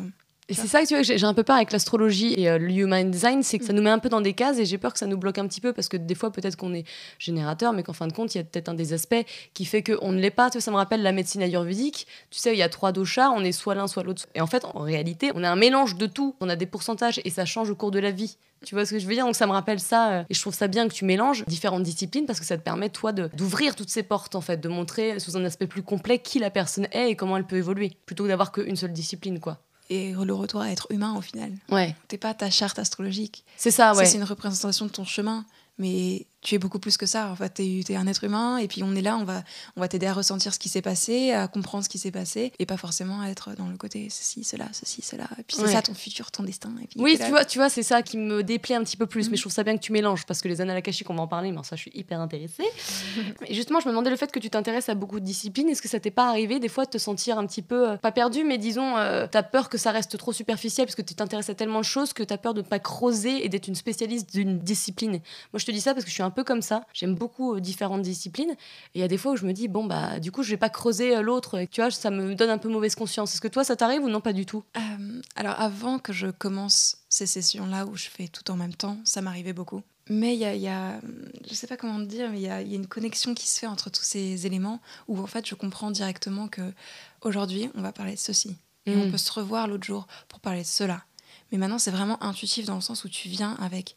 Et 0.50 0.54
c'est 0.54 0.66
ça 0.66 0.82
que 0.82 0.88
tu 0.88 0.94
vois, 0.94 1.02
j'ai 1.02 1.24
un 1.24 1.32
peu 1.32 1.44
peur 1.44 1.54
avec 1.54 1.70
l'astrologie 1.70 2.34
et 2.34 2.58
le 2.58 2.70
human 2.70 3.08
design, 3.08 3.44
c'est 3.44 3.60
que 3.60 3.64
ça 3.64 3.72
mm. 3.72 3.76
nous 3.76 3.82
met 3.82 3.90
un 3.90 4.00
peu 4.00 4.08
dans 4.08 4.20
des 4.20 4.32
cases 4.32 4.58
et 4.58 4.66
j'ai 4.66 4.78
peur 4.78 4.92
que 4.92 4.98
ça 4.98 5.06
nous 5.06 5.16
bloque 5.16 5.38
un 5.38 5.46
petit 5.46 5.60
peu 5.60 5.72
parce 5.72 5.88
que 5.88 5.96
des 5.96 6.16
fois, 6.16 6.32
peut-être 6.32 6.56
qu'on 6.56 6.74
est 6.74 6.84
générateur, 7.20 7.72
mais 7.72 7.84
qu'en 7.84 7.92
fin 7.92 8.08
de 8.08 8.12
compte, 8.12 8.34
il 8.34 8.38
y 8.38 8.40
a 8.40 8.44
peut-être 8.44 8.68
un 8.68 8.74
des 8.74 8.92
aspects 8.92 9.24
qui 9.54 9.64
fait 9.64 9.84
qu'on 9.84 10.10
ne 10.10 10.18
l'est 10.18 10.32
pas. 10.32 10.50
Tu 10.50 10.58
vois, 10.58 10.62
ça 10.62 10.72
me 10.72 10.76
rappelle 10.76 11.02
la 11.02 11.12
médecine 11.12 11.40
ayurvédique. 11.42 12.08
Tu 12.30 12.40
sais, 12.40 12.52
il 12.52 12.58
y 12.58 12.62
a 12.62 12.68
trois 12.68 12.90
doshas, 12.90 13.30
on 13.30 13.44
est 13.44 13.52
soit 13.52 13.76
l'un, 13.76 13.86
soit 13.86 14.02
l'autre. 14.02 14.26
Et 14.34 14.40
en 14.40 14.48
fait, 14.48 14.64
en 14.64 14.80
réalité, 14.80 15.30
on 15.36 15.44
a 15.44 15.50
un 15.50 15.56
mélange 15.56 15.96
de 15.96 16.06
tout. 16.06 16.34
On 16.40 16.48
a 16.48 16.56
des 16.56 16.66
pourcentages 16.66 17.20
et 17.24 17.30
ça 17.30 17.44
change 17.44 17.70
au 17.70 17.76
cours 17.76 17.92
de 17.92 18.00
la 18.00 18.10
vie. 18.10 18.36
Tu 18.66 18.74
vois 18.74 18.84
ce 18.84 18.90
que 18.90 18.98
je 18.98 19.06
veux 19.06 19.14
dire? 19.14 19.24
Donc 19.24 19.36
ça 19.36 19.46
me 19.46 19.52
rappelle 19.52 19.78
ça. 19.78 20.10
Euh, 20.10 20.22
et 20.28 20.34
je 20.34 20.40
trouve 20.40 20.54
ça 20.54 20.66
bien 20.66 20.88
que 20.88 20.92
tu 20.92 21.04
mélanges 21.04 21.44
différentes 21.46 21.84
disciplines 21.84 22.26
parce 22.26 22.40
que 22.40 22.46
ça 22.46 22.58
te 22.58 22.62
permet, 22.62 22.88
toi, 22.88 23.12
d'ouvrir 23.12 23.76
toutes 23.76 23.88
ces 23.88 24.02
portes, 24.02 24.34
en 24.34 24.40
fait, 24.40 24.58
de 24.60 24.68
montrer 24.68 25.20
sous 25.20 25.36
un 25.36 25.44
aspect 25.44 25.68
plus 25.68 25.82
complet 25.82 26.18
qui 26.18 26.40
la 26.40 26.50
personne 26.50 26.88
est 26.90 27.10
et 27.10 27.16
comment 27.16 27.36
elle 27.36 27.46
peut 27.46 27.56
évoluer, 27.56 27.92
plutôt 28.04 28.24
que 28.24 28.28
d'avoir 28.28 28.50
qu'une 28.50 28.76
seule 28.76 28.92
discipline, 28.92 29.38
quoi 29.38 29.60
et 29.90 30.12
le 30.12 30.33
retour 30.33 30.62
à 30.62 30.70
être 30.70 30.87
humain 30.90 31.14
au 31.16 31.20
final. 31.20 31.53
Ouais. 31.68 31.94
T'es 32.09 32.16
pas 32.16 32.33
ta 32.33 32.48
charte 32.48 32.79
astrologique. 32.79 33.44
C'est 33.57 33.72
ça, 33.72 33.92
ouais. 33.94 34.07
C'est 34.07 34.16
une 34.16 34.24
représentation 34.24 34.87
de 34.87 34.90
ton 34.90 35.05
chemin, 35.05 35.44
mais 35.79 36.26
tu 36.42 36.55
es 36.55 36.59
beaucoup 36.59 36.79
plus 36.79 36.96
que 36.96 37.07
ça. 37.07 37.31
En 37.31 37.37
fait, 37.37 37.55
tu 37.55 37.92
es, 37.92 37.96
un 37.96 38.07
être 38.07 38.24
humain 38.24 38.59
et 38.59 38.68
puis 38.68 38.83
on 38.83 38.94
est 38.94 39.03
là, 39.03 39.16
on 39.16 39.24
va, 39.24 39.42
on 39.76 39.81
va 39.81 39.88
t'aider 39.88 40.07
à 40.07 40.12
ressentir 40.12 40.55
ce 40.55 40.59
qui 40.59 40.68
s'est 40.68 40.83
passé, 40.83 41.33
à 41.33 41.48
comprendre 41.48 41.85
ce 41.85 41.88
qui 41.88 41.98
s'est 41.98 42.11
passé 42.11 42.53
et 42.59 42.66
pas 42.66 42.76
forcément 42.76 43.20
à 43.20 43.29
être 43.29 43.55
dans 43.57 43.68
le 43.68 43.76
côté 43.76 44.09
ceci, 44.11 44.44
cela, 44.44 44.66
ceci, 44.72 45.03
cela. 45.03 45.29
Et 45.38 45.42
puis 45.42 45.57
c'est 45.57 45.68
ça 45.68 45.83
ton 45.83 45.94
futur, 45.94 46.31
ton 46.31 46.42
destin. 46.42 46.72
Et 46.83 46.87
puis 46.87 47.00
oui, 47.00 47.18
tu 47.18 47.29
vois, 47.29 47.44
tu 47.44 47.59
vois 47.59 47.68
c'est 47.68 47.83
ça 47.83 48.03
qui 48.03 48.16
me 48.16 48.42
déplaît 48.42 48.76
un 48.76 48.85
petit 48.85 48.96
peu 48.96 49.07
plus. 49.07 49.31
Mais 49.31 49.37
je 49.37 49.42
trouve 49.42 49.53
ça 49.53 49.64
bien 49.64 49.76
que 49.76 49.83
tu 49.83 49.92
mélanges 49.92 50.24
parce 50.26 50.40
que 50.40 50.48
les 50.48 50.61
annales 50.61 50.83
on 51.09 51.14
va 51.14 51.22
en 51.22 51.29
parler, 51.29 51.53
mais 51.53 51.59
ça, 51.62 51.76
je 51.76 51.83
suis 51.83 51.90
hyper 51.94 52.20
intéressée. 52.20 52.64
et 53.46 53.55
justement, 53.55 53.81
je 53.81 53.87
me 53.87 53.90
demandais 53.90 54.11
le 54.11 54.16
fait 54.16 54.31
que 54.31 54.38
tu 54.38 54.50
t'intéresses 54.50 54.88
à 54.88 54.94
beaucoup 54.94 55.20
de 55.20 55.24
disciplines. 55.24 55.68
Est-ce 55.68 55.83
que 55.83 55.88
ça 55.88 56.00
t'est 56.00 56.11
pas 56.11 56.29
arrivé 56.29 56.59
des 56.59 56.68
fois 56.68 56.85
de 56.85 56.90
te 56.90 56.98
sentir 56.98 57.38
un 57.38 57.46
petit 57.46 57.62
peu, 57.62 57.90
euh, 57.90 57.96
pas 57.96 58.12
perdu, 58.12 58.44
mais 58.44 58.59
disons, 58.59 58.96
euh, 58.96 59.26
tu 59.31 59.38
as 59.38 59.42
peur 59.42 59.68
que 59.68 59.79
ça 59.79 59.90
reste 59.92 60.16
trop 60.18 60.33
superficiel 60.33 60.87
parce 60.87 60.96
que 60.96 61.03
tu 61.03 61.14
t'intéresses 61.14 61.50
à 61.50 61.55
tellement 61.55 61.81
de 61.81 61.85
choses 61.85 62.12
que 62.12 62.22
tu 62.22 62.33
as 62.33 62.38
peur 62.38 62.55
de 62.55 62.61
ne 62.61 62.66
pas 62.66 62.79
creuser 62.79 63.44
et 63.44 63.48
d'être 63.48 63.68
une 63.68 63.74
spécialiste 63.74 64.33
d'une 64.33 64.59
discipline? 64.59 65.12
Moi, 65.12 65.59
je 65.59 65.66
te 65.66 65.70
dis 65.70 65.81
ça 65.81 65.94
parce 65.94 66.05
que 66.05 66.11
je 66.11 66.14
suis 66.14 66.22
un 66.22 66.29
peu 66.30 66.44
comme 66.44 66.62
ça. 66.62 66.84
J'aime 66.92 67.14
beaucoup 67.14 67.54
euh, 67.54 67.60
différentes 67.60 68.02
disciplines. 68.02 68.50
Et 68.50 68.98
il 68.98 69.00
y 69.00 69.04
a 69.04 69.08
des 69.08 69.18
fois 69.18 69.32
où 69.32 69.36
je 69.36 69.46
me 69.46 69.52
dis, 69.52 69.68
bon, 69.68 69.84
bah, 69.84 70.20
du 70.20 70.32
coup, 70.32 70.42
je 70.42 70.50
vais 70.50 70.56
pas 70.56 70.70
creuser 70.70 71.16
euh, 71.16 71.22
l'autre. 71.22 71.64
Tu 71.70 71.80
vois, 71.80 71.90
ça 71.90 72.10
me 72.10 72.34
donne 72.34 72.50
un 72.50 72.58
peu 72.58 72.68
mauvaise 72.68 72.94
conscience. 72.94 73.34
Est-ce 73.34 73.40
que 73.40 73.48
toi, 73.48 73.64
ça 73.64 73.76
t'arrive 73.76 74.02
ou 74.02 74.08
non, 74.08 74.20
pas 74.20 74.32
du 74.32 74.46
tout? 74.46 74.64
Euh, 74.76 75.20
Alors, 75.36 75.58
avant 75.60 75.98
que 75.98 76.12
je 76.12 76.28
commence 76.28 76.98
ces 77.08 77.26
sessions-là 77.26 77.86
où 77.86 77.96
je 77.96 78.08
fais 78.08 78.28
tout 78.28 78.50
en 78.50 78.56
même 78.56 78.74
temps, 78.74 78.98
ça 79.04 79.20
m'arrivait 79.22 79.52
beaucoup. 79.52 79.82
Mais 80.10 80.34
il 80.34 80.40
y 80.40 80.44
a, 80.44 80.56
y 80.56 80.66
a, 80.66 81.00
je 81.48 81.54
sais 81.54 81.68
pas 81.68 81.76
comment 81.76 81.98
te 81.98 82.04
dire, 82.06 82.30
mais 82.30 82.38
il 82.38 82.42
y 82.42 82.48
a, 82.48 82.60
y 82.62 82.72
a, 82.72 82.76
une 82.76 82.88
connexion 82.88 83.32
qui 83.32 83.46
se 83.46 83.60
fait 83.60 83.68
entre 83.68 83.90
tous 83.90 84.02
ces 84.02 84.44
éléments 84.44 84.80
où 85.06 85.20
en 85.20 85.26
fait 85.28 85.46
je 85.46 85.54
comprends 85.54 85.92
directement 85.92 86.48
que 86.48 86.72
aujourd'hui 87.20 87.70
on 87.76 87.80
va 87.80 87.92
parler 87.92 88.14
de 88.14 88.18
ceci. 88.18 88.56
Et 88.86 88.96
on 88.96 89.06
mm. 89.06 89.12
peut 89.12 89.18
se 89.18 89.30
revoir 89.30 89.68
l'autre 89.68 89.84
jour 89.84 90.08
pour 90.26 90.40
parler 90.40 90.62
de 90.62 90.66
cela. 90.66 91.04
Mais 91.52 91.58
maintenant 91.58 91.78
c'est 91.78 91.92
vraiment 91.92 92.20
intuitif 92.24 92.66
dans 92.66 92.74
le 92.74 92.80
sens 92.80 93.04
où 93.04 93.08
tu 93.08 93.28
viens 93.28 93.54
avec 93.60 93.94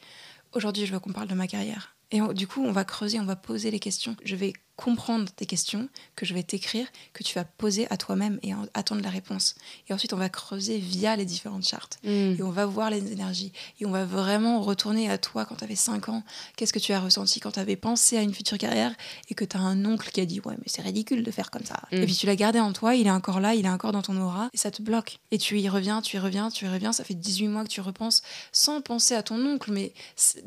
aujourd'hui 0.51 0.85
je 0.85 0.93
veux 0.93 0.99
qu'on 0.99 1.13
parle 1.13 1.27
de 1.27 1.33
ma 1.33 1.47
carrière. 1.47 1.95
Et 2.13 2.21
du 2.35 2.45
coup, 2.45 2.63
on 2.63 2.71
va 2.71 2.85
creuser, 2.85 3.19
on 3.19 3.25
va 3.25 3.35
poser 3.35 3.71
les 3.71 3.79
questions. 3.79 4.15
Je 4.23 4.35
vais 4.35 4.53
comprendre 4.75 5.31
tes 5.31 5.45
questions 5.45 5.87
que 6.15 6.25
je 6.25 6.33
vais 6.33 6.41
t'écrire, 6.41 6.87
que 7.13 7.23
tu 7.23 7.35
vas 7.35 7.43
poser 7.43 7.87
à 7.91 7.97
toi-même 7.97 8.39
et 8.41 8.53
attendre 8.73 9.03
la 9.03 9.09
réponse. 9.09 9.55
Et 9.87 9.93
ensuite, 9.93 10.13
on 10.13 10.17
va 10.17 10.29
creuser 10.29 10.79
via 10.79 11.15
les 11.15 11.25
différentes 11.25 11.65
chartes. 11.65 11.99
Mm. 12.03 12.35
Et 12.37 12.41
on 12.41 12.49
va 12.49 12.65
voir 12.65 12.89
les 12.89 13.11
énergies. 13.11 13.51
Et 13.79 13.85
on 13.85 13.91
va 13.91 14.05
vraiment 14.05 14.61
retourner 14.61 15.09
à 15.11 15.17
toi 15.17 15.45
quand 15.45 15.55
tu 15.55 15.63
avais 15.63 15.75
5 15.75 16.09
ans. 16.09 16.23
Qu'est-ce 16.55 16.73
que 16.73 16.79
tu 16.79 16.91
as 16.91 16.99
ressenti 16.99 17.39
quand 17.39 17.51
tu 17.51 17.59
avais 17.59 17.75
pensé 17.75 18.17
à 18.17 18.21
une 18.21 18.33
future 18.33 18.57
carrière 18.57 18.93
et 19.29 19.35
que 19.35 19.45
tu 19.45 19.57
as 19.57 19.59
un 19.59 19.85
oncle 19.85 20.09
qui 20.09 20.21
a 20.21 20.25
dit 20.25 20.41
Ouais, 20.43 20.55
mais 20.57 20.65
c'est 20.65 20.81
ridicule 20.81 21.23
de 21.23 21.31
faire 21.31 21.51
comme 21.51 21.65
ça. 21.65 21.79
Mm. 21.91 21.95
Et 21.97 22.05
puis 22.05 22.15
tu 22.15 22.25
l'as 22.25 22.35
gardé 22.35 22.59
en 22.59 22.73
toi, 22.73 22.95
il 22.95 23.05
est 23.05 23.11
encore 23.11 23.39
là, 23.39 23.53
il 23.53 23.65
est 23.65 23.69
encore 23.69 23.91
dans 23.91 24.01
ton 24.01 24.19
aura. 24.19 24.49
Et 24.53 24.57
ça 24.57 24.71
te 24.71 24.81
bloque. 24.81 25.19
Et 25.29 25.37
tu 25.37 25.59
y 25.59 25.69
reviens, 25.69 26.01
tu 26.01 26.15
y 26.15 26.19
reviens, 26.19 26.49
tu 26.49 26.65
y 26.65 26.67
reviens. 26.67 26.93
Ça 26.93 27.03
fait 27.03 27.13
18 27.13 27.47
mois 27.47 27.63
que 27.63 27.69
tu 27.69 27.81
repenses 27.81 28.23
sans 28.51 28.81
penser 28.81 29.13
à 29.13 29.21
ton 29.21 29.39
oncle. 29.45 29.71
Mais 29.71 29.93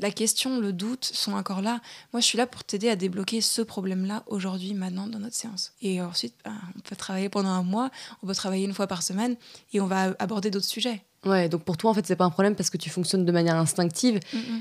la 0.01 0.11
question, 0.11 0.59
le 0.59 0.73
doute 0.73 1.05
sont 1.05 1.35
encore 1.35 1.62
là. 1.62 1.81
Moi, 2.12 2.21
je 2.21 2.27
suis 2.27 2.39
là 2.39 2.47
pour 2.47 2.65
t'aider 2.65 2.89
à 2.89 2.97
débloquer 2.97 3.41
ce 3.41 3.62
problème-là 3.62 4.15
aujourd'hui, 4.26 4.74
maintenant, 4.74 5.07
dans 5.07 5.18
notre 5.18 5.37
séance. 5.37 5.72
Et 5.83 6.00
ensuite, 6.00 6.35
ben, 6.44 6.55
on 6.76 6.81
peut 6.81 6.96
travailler 6.96 7.29
pendant 7.29 7.50
un 7.50 7.62
mois, 7.62 7.90
on 8.22 8.26
peut 8.26 8.35
travailler 8.35 8.64
une 8.64 8.74
fois 8.74 8.87
par 8.87 9.02
semaine 9.02 9.37
et 9.72 9.81
on 9.81 9.87
va 9.87 10.14
aborder 10.18 10.50
d'autres 10.50 10.66
sujets. 10.66 11.02
Ouais, 11.26 11.48
donc 11.48 11.64
pour 11.64 11.76
toi, 11.76 11.90
en 11.90 11.94
fait, 11.94 12.07
c'est 12.07 12.16
pas 12.16 12.24
un 12.24 12.31
problème 12.31 12.55
parce 12.55 12.70
que 12.70 12.76
tu 12.76 12.88
fonctionnes 12.88 13.24
de 13.24 13.33
manière 13.33 13.57
instinctive. 13.57 14.20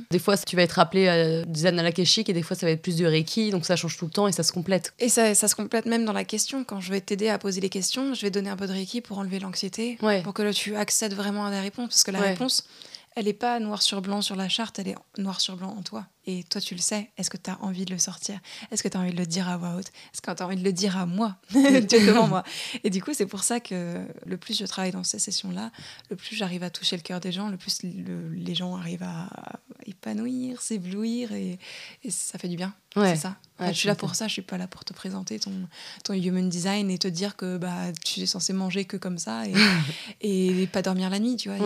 Des 0.10 0.20
fois, 0.20 0.36
tu 0.38 0.56
vas 0.56 0.64
être 0.64 0.80
appelé 0.80 1.08
à 1.08 1.46
des 1.46 1.66
annales 1.66 1.94
et 1.96 2.34
des 2.34 2.42
fois, 2.42 2.56
ça 2.56 2.66
va 2.66 2.72
être 2.72 2.82
plus 2.82 2.96
du 2.96 3.06
reiki, 3.06 3.52
donc 3.52 3.66
ça 3.66 3.76
change 3.76 3.98
tout 3.98 4.06
le 4.06 4.12
temps 4.12 4.28
et 4.28 4.32
ça 4.32 4.44
se 4.44 4.52
complète. 4.52 4.94
Et 5.00 5.10
ça, 5.10 5.36
ça 5.36 5.48
se 5.48 5.56
complète 5.56 5.86
même 5.86 6.06
dans 6.06 6.14
la 6.14 6.26
question. 6.26 6.64
Quand 6.64 6.82
je 6.82 6.92
vais 6.92 7.02
t'aider 7.02 7.30
à 7.30 7.38
poser 7.38 7.62
les 7.62 7.70
questions, 7.70 8.14
je 8.14 8.22
vais 8.22 8.32
donner 8.32 8.50
un 8.50 8.58
peu 8.58 8.68
de 8.68 8.74
reiki 8.74 9.02
pour 9.02 9.20
enlever 9.20 9.40
l'anxiété, 9.40 9.98
pour 10.24 10.34
que 10.34 10.52
tu 10.52 10.76
accèdes 10.76 11.14
vraiment 11.14 11.46
à 11.46 11.52
la 11.52 11.62
réponse. 11.62 11.90
Parce 11.90 12.04
que 12.04 12.12
la 12.12 12.22
réponse, 12.22 12.66
elle 13.16 13.26
n'est 13.26 13.34
pas 13.34 13.60
noir 13.60 13.82
sur 13.82 14.02
blanc 14.02 14.22
sur 14.22 14.36
la 14.36 14.50
charte, 14.50 14.80
elle 14.80 14.90
est 14.90 14.96
noir 15.18 15.42
sur 15.42 15.56
blanc 15.56 15.76
en 15.78 15.84
toi. 15.84 16.06
Et 16.28 16.44
toi, 16.44 16.60
tu 16.60 16.74
le 16.74 16.82
sais. 16.82 17.10
Est-ce 17.18 17.30
que 17.30 17.38
tu 17.38 17.50
as 17.50 17.58
envie 17.62 17.86
de 17.86 17.94
le 17.94 18.00
sortir? 18.00 18.40
Est-ce 18.72 18.82
que 18.82 18.88
tu 18.88 18.98
as 18.98 19.00
envie 19.00 19.12
de 19.12 19.18
le 19.18 19.26
dire 19.26 19.48
à 19.48 19.58
voix 19.58 19.76
haute? 19.76 19.90
Est-ce 20.14 20.22
que 20.22 20.32
tu 20.32 20.42
as 20.42 20.46
envie 20.46 20.56
de 20.56 20.64
le 20.64 20.74
dire 20.74 20.98
à 20.98 21.06
moi? 21.06 21.38
Tu 21.52 21.58
es 21.60 22.06
devant 22.06 22.28
moi. 22.28 22.44
Et 22.84 22.90
du 22.90 23.02
coup, 23.02 23.14
c'est 23.14 23.26
pour 23.26 23.44
ça 23.44 23.60
que 23.60 24.06
le 24.26 24.38
plus 24.38 24.58
je 24.58 24.66
travaille 24.66 24.92
dans 24.92 25.04
ces 25.04 25.20
sessions-là, 25.20 25.72
le 26.10 26.16
plus 26.16 26.36
j'arrive 26.36 26.64
à 26.64 26.70
toucher 26.70 26.96
le 26.96 27.02
cœur 27.02 27.20
des 27.20 27.32
gens, 27.32 27.50
le 27.50 27.58
plus 27.58 27.80
les 27.84 28.56
gens 28.56 28.76
arrivent 28.76 29.04
à 29.04 29.30
épanouir, 29.86 30.62
s'éblouir 30.62 31.32
et, 31.32 31.60
ça 32.10 32.40
fait 32.40 32.48
du 32.48 32.56
bien. 32.56 32.74
c'est 32.96 33.16
ça. 33.16 33.36
je 33.60 33.72
suis 33.72 33.88
là 33.88 33.96
pour 33.96 34.16
ça, 34.16 34.28
je 34.28 34.34
suis 34.34 34.42
pas 34.42 34.58
là 34.58 34.68
pour 34.68 34.84
te 34.84 34.94
présenter 34.94 35.40
ton, 35.40 35.52
ton 36.04 36.14
human 36.14 36.50
design 36.50 36.90
et 36.90 36.98
te 36.98 37.08
dire 37.08 37.36
que 37.36 37.58
bah, 37.58 37.92
tu 38.04 38.22
es 38.22 38.26
censé 38.26 38.54
manger 38.54 38.86
que 38.86 38.98
comme 38.98 39.18
ça 39.18 39.44
et, 39.48 39.54
et 40.62 40.68
pas 40.68 40.82
dormir 40.82 41.10
la 41.10 41.20
nuit, 41.20 41.36
tu 41.36 41.50
vois. 41.50 41.60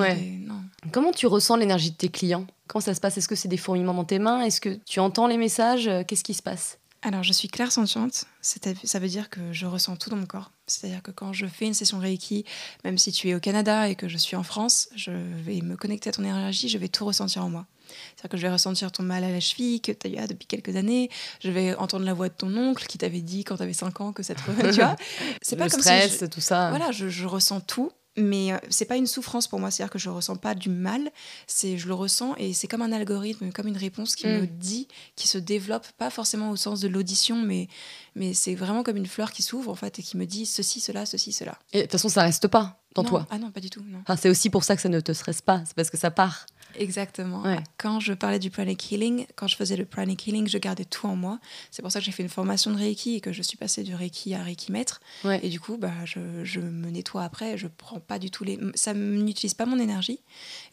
Comment 0.91 1.11
tu 1.11 1.27
ressens 1.27 1.55
l'énergie 1.55 1.91
de 1.91 1.95
tes 1.95 2.09
clients? 2.09 2.45
Comment 2.69 2.81
ça 2.81 2.93
se 2.93 3.01
passe? 3.01 3.17
Est-ce 3.17 3.27
que 3.27 3.35
c'est 3.35 3.47
des 3.47 3.57
fourmillements 3.57 3.95
dans 3.95 4.05
tes 4.05 4.19
mains? 4.19 4.41
Est-ce 4.41 4.61
que 4.61 4.77
tu 4.85 4.99
entends 4.99 5.25
les 5.25 5.37
messages? 5.37 5.87
Euh, 5.87 6.03
Qu'est-ce 6.07 6.23
qui 6.23 6.35
se 6.35 6.43
passe? 6.43 6.77
Alors, 7.01 7.23
je 7.23 7.31
suis 7.31 7.47
claire 7.47 7.71
sentiente, 7.71 8.25
ça 8.41 8.99
veut 8.99 9.07
dire 9.07 9.29
que 9.29 9.53
je 9.53 9.65
ressens 9.65 9.95
tout 9.95 10.09
dans 10.09 10.17
mon 10.17 10.25
corps. 10.25 10.51
C'est-à-dire 10.67 11.01
que 11.01 11.11
quand 11.11 11.31
je 11.31 11.45
fais 11.45 11.65
une 11.65 11.73
session 11.73 11.97
Reiki, 11.97 12.43
même 12.83 12.97
si 12.97 13.13
tu 13.13 13.29
es 13.29 13.35
au 13.35 13.39
Canada 13.39 13.87
et 13.87 13.95
que 13.95 14.09
je 14.09 14.17
suis 14.17 14.35
en 14.35 14.43
France, 14.43 14.89
je 14.95 15.11
vais 15.11 15.61
me 15.61 15.77
connecter 15.77 16.09
à 16.09 16.11
ton 16.11 16.23
énergie, 16.23 16.67
je 16.67 16.77
vais 16.77 16.89
tout 16.89 17.05
ressentir 17.05 17.45
en 17.45 17.49
moi. 17.49 17.65
C'est-à-dire 17.87 18.29
que 18.31 18.37
je 18.37 18.41
vais 18.41 18.51
ressentir 18.51 18.91
ton 18.91 19.03
mal 19.03 19.23
à 19.23 19.31
la 19.31 19.39
cheville 19.39 19.79
que 19.79 19.93
tu 19.93 20.07
as 20.07 20.09
eu 20.09 20.27
depuis 20.27 20.45
quelques 20.45 20.75
années, 20.75 21.09
je 21.41 21.49
vais 21.49 21.73
entendre 21.75 22.03
la 22.03 22.13
voix 22.13 22.27
de 22.27 22.33
ton 22.33 22.55
oncle 22.57 22.85
qui 22.85 22.97
t'avait 22.97 23.21
dit 23.21 23.45
quand 23.45 23.55
tu 23.55 23.63
avais 23.63 23.73
5 23.73 24.01
ans 24.01 24.11
que 24.11 24.21
ça 24.21 24.35
te... 24.35 24.41
tu 24.69 24.81
vois. 24.81 24.97
C'est 25.41 25.55
pas 25.55 25.69
comme 25.69 25.79
stress, 25.79 26.25
tout 26.29 26.41
ça. 26.41 26.69
Voilà, 26.69 26.91
je, 26.91 27.07
je 27.07 27.25
ressens 27.25 27.61
tout 27.61 27.91
mais 28.19 28.53
euh, 28.53 28.57
c'est 28.69 28.85
pas 28.85 28.97
une 28.97 29.07
souffrance 29.07 29.47
pour 29.47 29.59
moi, 29.59 29.71
c'est-à-dire 29.71 29.91
que 29.91 29.99
je 29.99 30.09
ressens 30.09 30.35
pas 30.35 30.55
du 30.55 30.69
mal, 30.69 31.09
c'est 31.47 31.77
je 31.77 31.87
le 31.87 31.93
ressens 31.93 32.35
et 32.37 32.53
c'est 32.53 32.67
comme 32.67 32.81
un 32.81 32.91
algorithme, 32.91 33.51
comme 33.51 33.67
une 33.67 33.77
réponse 33.77 34.15
qui 34.15 34.27
me 34.27 34.43
mm. 34.43 34.47
dit, 34.47 34.87
qui 35.15 35.27
se 35.27 35.37
développe, 35.37 35.87
pas 35.97 36.09
forcément 36.09 36.51
au 36.51 36.55
sens 36.55 36.79
de 36.79 36.87
l'audition, 36.87 37.41
mais 37.41 37.67
mais 38.15 38.33
c'est 38.33 38.55
vraiment 38.55 38.83
comme 38.83 38.97
une 38.97 39.07
fleur 39.07 39.31
qui 39.31 39.43
s'ouvre 39.43 39.71
en 39.71 39.75
fait 39.75 39.99
et 39.99 40.03
qui 40.03 40.17
me 40.17 40.25
dit 40.25 40.45
ceci, 40.45 40.79
cela, 40.79 41.05
ceci, 41.05 41.31
cela. 41.31 41.57
Et 41.73 41.79
de 41.79 41.83
toute 41.83 41.93
façon, 41.93 42.09
ça 42.09 42.23
reste 42.23 42.47
pas 42.47 42.79
dans 42.95 43.03
toi. 43.03 43.27
Ah 43.29 43.37
non, 43.37 43.51
pas 43.51 43.61
du 43.61 43.69
tout. 43.69 43.83
Non. 43.87 44.03
c'est 44.17 44.29
aussi 44.29 44.49
pour 44.49 44.63
ça 44.63 44.75
que 44.75 44.81
ça 44.81 44.89
ne 44.89 44.99
te 44.99 45.13
stresse 45.13 45.41
pas, 45.41 45.61
c'est 45.65 45.75
parce 45.75 45.89
que 45.89 45.97
ça 45.97 46.11
part. 46.11 46.45
Exactement. 46.75 47.43
Quand 47.77 47.99
je 47.99 48.13
parlais 48.13 48.39
du 48.39 48.49
pranic 48.49 48.91
healing, 48.91 49.25
quand 49.35 49.47
je 49.47 49.55
faisais 49.55 49.75
le 49.75 49.85
pranic 49.85 50.27
healing, 50.27 50.47
je 50.47 50.57
gardais 50.57 50.85
tout 50.85 51.07
en 51.07 51.15
moi. 51.15 51.39
C'est 51.71 51.81
pour 51.81 51.91
ça 51.91 51.99
que 51.99 52.05
j'ai 52.05 52.11
fait 52.11 52.23
une 52.23 52.29
formation 52.29 52.71
de 52.71 52.77
Reiki 52.77 53.15
et 53.15 53.21
que 53.21 53.31
je 53.31 53.41
suis 53.41 53.57
passée 53.57 53.83
du 53.83 53.95
Reiki 53.95 54.33
à 54.33 54.43
Reiki 54.43 54.71
maître. 54.71 55.01
Et 55.41 55.49
du 55.49 55.59
coup, 55.59 55.77
bah, 55.77 55.91
je, 56.05 56.43
je, 56.43 56.59
me 56.59 56.89
nettoie 56.89 57.23
après. 57.23 57.57
Je 57.57 57.67
prends 57.67 57.99
pas 57.99 58.19
du 58.19 58.31
tout 58.31 58.43
les. 58.43 58.59
Ça 58.75 58.93
n'utilise 58.93 59.53
pas 59.53 59.65
mon 59.65 59.79
énergie 59.79 60.19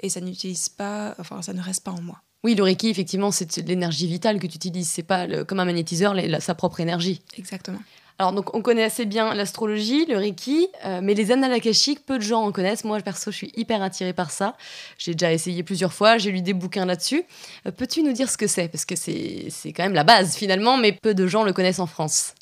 et 0.00 0.08
ça 0.08 0.20
n'utilise 0.20 0.68
pas. 0.68 1.14
Enfin, 1.18 1.42
ça 1.42 1.52
ne 1.52 1.60
reste 1.60 1.84
pas 1.84 1.92
en 1.92 2.00
moi. 2.00 2.22
Oui, 2.44 2.54
le 2.54 2.62
Reiki, 2.62 2.88
effectivement, 2.88 3.30
c'est 3.30 3.56
l'énergie 3.66 4.06
vitale 4.06 4.38
que 4.38 4.46
tu 4.46 4.56
utilises. 4.56 4.88
C'est 4.88 5.02
pas 5.02 5.44
comme 5.44 5.60
un 5.60 5.64
magnétiseur, 5.64 6.14
sa 6.40 6.54
propre 6.54 6.80
énergie. 6.80 7.20
Exactement. 7.36 7.80
Alors, 8.18 8.32
donc, 8.32 8.54
on 8.54 8.62
connaît 8.62 8.82
assez 8.82 9.04
bien 9.04 9.34
l'astrologie, 9.34 10.06
le 10.06 10.16
Reiki, 10.16 10.68
euh, 10.84 11.00
mais 11.02 11.12
les 11.12 11.32
annales 11.32 11.52
akashiques, 11.52 12.04
peu 12.06 12.16
de 12.16 12.22
gens 12.22 12.42
en 12.42 12.52
connaissent. 12.52 12.84
Moi, 12.84 12.98
perso, 13.00 13.30
je 13.30 13.36
suis 13.36 13.52
hyper 13.56 13.82
attirée 13.82 14.14
par 14.14 14.30
ça. 14.30 14.56
J'ai 14.96 15.12
déjà 15.12 15.32
essayé 15.32 15.62
plusieurs 15.62 15.92
fois, 15.92 16.16
j'ai 16.16 16.30
lu 16.30 16.40
des 16.40 16.54
bouquins 16.54 16.86
là-dessus. 16.86 17.24
Euh, 17.66 17.70
peux-tu 17.72 18.02
nous 18.02 18.12
dire 18.12 18.30
ce 18.30 18.38
que 18.38 18.46
c'est? 18.46 18.68
Parce 18.68 18.86
que 18.86 18.96
c'est 18.96 19.72
quand 19.72 19.82
même 19.82 19.94
la 19.94 20.04
base, 20.04 20.34
finalement, 20.34 20.78
mais 20.78 20.92
peu 20.92 21.14
de 21.14 21.26
gens 21.26 21.44
le 21.44 21.52
connaissent 21.52 21.78
en 21.80 21.86
France. 21.86 22.34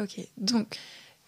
Ok, 0.00 0.16
donc. 0.36 0.78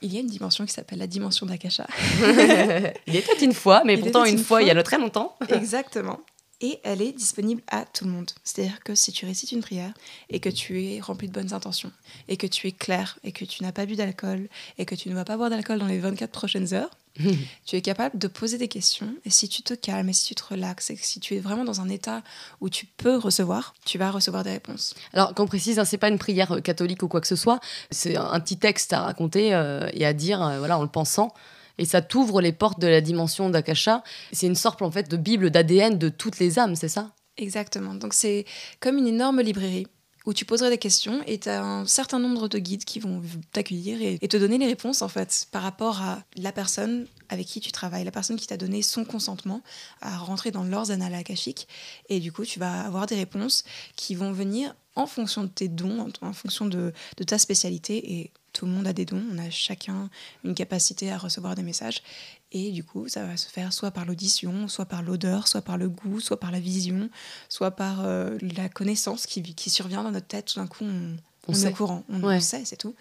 Il 0.04 0.12
y 0.12 0.16
a 0.16 0.20
une 0.20 0.26
dimension 0.26 0.66
qui 0.66 0.72
s'appelle 0.72 0.98
la 0.98 1.06
dimension 1.06 1.46
d'Akasha. 1.46 1.86
il 3.06 3.14
était 3.14 3.44
une 3.44 3.52
fois, 3.52 3.82
mais 3.84 3.96
pourtant 3.96 4.24
une, 4.24 4.36
fois, 4.36 4.60
il 4.60 4.66
y 4.66 4.70
a 4.72 4.82
très 4.82 4.98
longtemps. 4.98 5.36
Exactement 5.48 6.18
et 6.62 6.78
elle 6.84 7.02
est 7.02 7.12
disponible 7.12 7.60
à 7.66 7.84
tout 7.84 8.04
le 8.04 8.10
monde. 8.10 8.30
C'est-à-dire 8.44 8.80
que 8.82 8.94
si 8.94 9.12
tu 9.12 9.26
récites 9.26 9.52
une 9.52 9.60
prière 9.60 9.92
et 10.30 10.40
que 10.40 10.48
tu 10.48 10.82
es 10.84 11.00
rempli 11.00 11.28
de 11.28 11.32
bonnes 11.32 11.52
intentions 11.52 11.92
et 12.28 12.36
que 12.36 12.46
tu 12.46 12.68
es 12.68 12.72
clair 12.72 13.18
et 13.24 13.32
que 13.32 13.44
tu 13.44 13.62
n'as 13.62 13.72
pas 13.72 13.84
bu 13.84 13.96
d'alcool 13.96 14.48
et 14.78 14.86
que 14.86 14.94
tu 14.94 15.10
ne 15.10 15.14
vas 15.14 15.24
pas 15.24 15.36
boire 15.36 15.50
d'alcool 15.50 15.80
dans 15.80 15.86
les 15.86 15.98
24 15.98 16.30
prochaines 16.30 16.72
heures, 16.72 16.90
tu 17.66 17.76
es 17.76 17.82
capable 17.82 18.16
de 18.16 18.28
poser 18.28 18.58
des 18.58 18.68
questions 18.68 19.12
et 19.24 19.30
si 19.30 19.48
tu 19.48 19.62
te 19.62 19.74
calmes 19.74 20.08
et 20.08 20.12
si 20.12 20.28
tu 20.28 20.34
te 20.36 20.44
relaxes 20.44 20.90
et 20.90 20.96
si 20.96 21.18
tu 21.18 21.34
es 21.34 21.40
vraiment 21.40 21.64
dans 21.64 21.80
un 21.80 21.88
état 21.88 22.22
où 22.60 22.70
tu 22.70 22.86
peux 22.86 23.16
recevoir, 23.16 23.74
tu 23.84 23.98
vas 23.98 24.10
recevoir 24.10 24.44
des 24.44 24.52
réponses. 24.52 24.94
Alors 25.12 25.34
qu'on 25.34 25.46
précise, 25.46 25.80
hein, 25.80 25.84
c'est 25.84 25.98
pas 25.98 26.08
une 26.08 26.18
prière 26.18 26.52
euh, 26.52 26.60
catholique 26.60 27.02
ou 27.02 27.08
quoi 27.08 27.20
que 27.20 27.26
ce 27.26 27.36
soit, 27.36 27.60
c'est 27.90 28.16
un 28.16 28.40
petit 28.40 28.56
texte 28.56 28.92
à 28.92 29.00
raconter 29.00 29.52
euh, 29.52 29.90
et 29.92 30.06
à 30.06 30.12
dire, 30.12 30.42
euh, 30.42 30.58
voilà, 30.58 30.78
en 30.78 30.82
le 30.82 30.88
pensant 30.88 31.34
Et 31.78 31.84
ça 31.84 32.02
t'ouvre 32.02 32.40
les 32.40 32.52
portes 32.52 32.80
de 32.80 32.86
la 32.86 33.00
dimension 33.00 33.50
d'Akasha. 33.50 34.02
C'est 34.32 34.46
une 34.46 34.54
sorte 34.54 34.82
en 34.82 34.90
fait 34.90 35.08
de 35.10 35.16
bible 35.16 35.50
d'ADN 35.50 35.98
de 35.98 36.08
toutes 36.08 36.38
les 36.38 36.58
âmes, 36.58 36.76
c'est 36.76 36.88
ça? 36.88 37.12
Exactement. 37.36 37.94
Donc 37.94 38.14
c'est 38.14 38.44
comme 38.80 38.98
une 38.98 39.06
énorme 39.06 39.40
librairie 39.40 39.86
où 40.24 40.32
tu 40.32 40.44
poserais 40.44 40.70
des 40.70 40.78
questions 40.78 41.20
et 41.26 41.38
tu 41.38 41.48
as 41.48 41.64
un 41.64 41.86
certain 41.86 42.18
nombre 42.18 42.48
de 42.48 42.58
guides 42.58 42.84
qui 42.84 43.00
vont 43.00 43.20
t'accueillir 43.52 44.00
et, 44.02 44.28
te 44.28 44.36
donner 44.36 44.58
les 44.58 44.66
réponses 44.66 45.02
en 45.02 45.08
fait 45.08 45.46
par 45.50 45.62
rapport 45.62 46.00
à 46.00 46.22
la 46.36 46.52
personne 46.52 47.06
avec 47.28 47.46
qui 47.46 47.60
tu 47.60 47.72
travailles, 47.72 48.04
la 48.04 48.12
personne 48.12 48.36
qui 48.36 48.46
t'a 48.46 48.56
donné 48.56 48.82
son 48.82 49.04
consentement 49.04 49.62
à 50.00 50.16
rentrer 50.18 50.50
dans 50.50 50.64
leurs 50.64 50.90
annales 50.90 51.14
akashiques 51.14 51.66
et 52.08 52.20
du 52.20 52.30
coup 52.30 52.44
tu 52.44 52.58
vas 52.58 52.82
avoir 52.82 53.06
des 53.06 53.16
réponses 53.16 53.64
qui 53.96 54.14
vont 54.14 54.32
venir 54.32 54.74
en 54.94 55.06
fonction 55.06 55.42
de 55.42 55.48
tes 55.48 55.68
dons, 55.68 56.06
en, 56.20 56.32
fonction 56.32 56.66
de, 56.66 56.92
de 57.16 57.24
ta 57.24 57.38
spécialité 57.38 58.20
et 58.20 58.30
tout 58.62 58.66
le 58.66 58.74
monde 58.74 58.86
a 58.86 58.92
des 58.92 59.04
dons, 59.04 59.24
on 59.32 59.38
a 59.38 59.50
chacun 59.50 60.08
une 60.44 60.54
capacité 60.54 61.10
à 61.10 61.18
recevoir 61.18 61.56
des 61.56 61.64
messages. 61.64 62.00
Et 62.52 62.70
du 62.70 62.84
coup, 62.84 63.08
ça 63.08 63.24
va 63.24 63.36
se 63.36 63.48
faire 63.48 63.72
soit 63.72 63.90
par 63.90 64.04
l'audition, 64.04 64.68
soit 64.68 64.84
par 64.84 65.02
l'odeur, 65.02 65.48
soit 65.48 65.62
par 65.62 65.76
le 65.76 65.88
goût, 65.88 66.20
soit 66.20 66.38
par 66.38 66.52
la 66.52 66.60
vision, 66.60 67.10
soit 67.48 67.72
par 67.72 68.04
euh, 68.04 68.38
la 68.56 68.68
connaissance 68.68 69.26
qui, 69.26 69.42
qui, 69.42 69.68
survient 69.68 70.04
dans 70.04 70.12
notre 70.12 70.28
tête. 70.28 70.44
Tout 70.44 70.60
d'un 70.60 70.68
coup, 70.68 70.84
on, 70.84 71.16
on, 71.48 71.54
est 71.54 71.66
au 71.66 71.72
courant, 71.72 72.04
on 72.08 72.38
sait, 72.38 72.62
c'est 72.64 72.76
tout. 72.76 72.94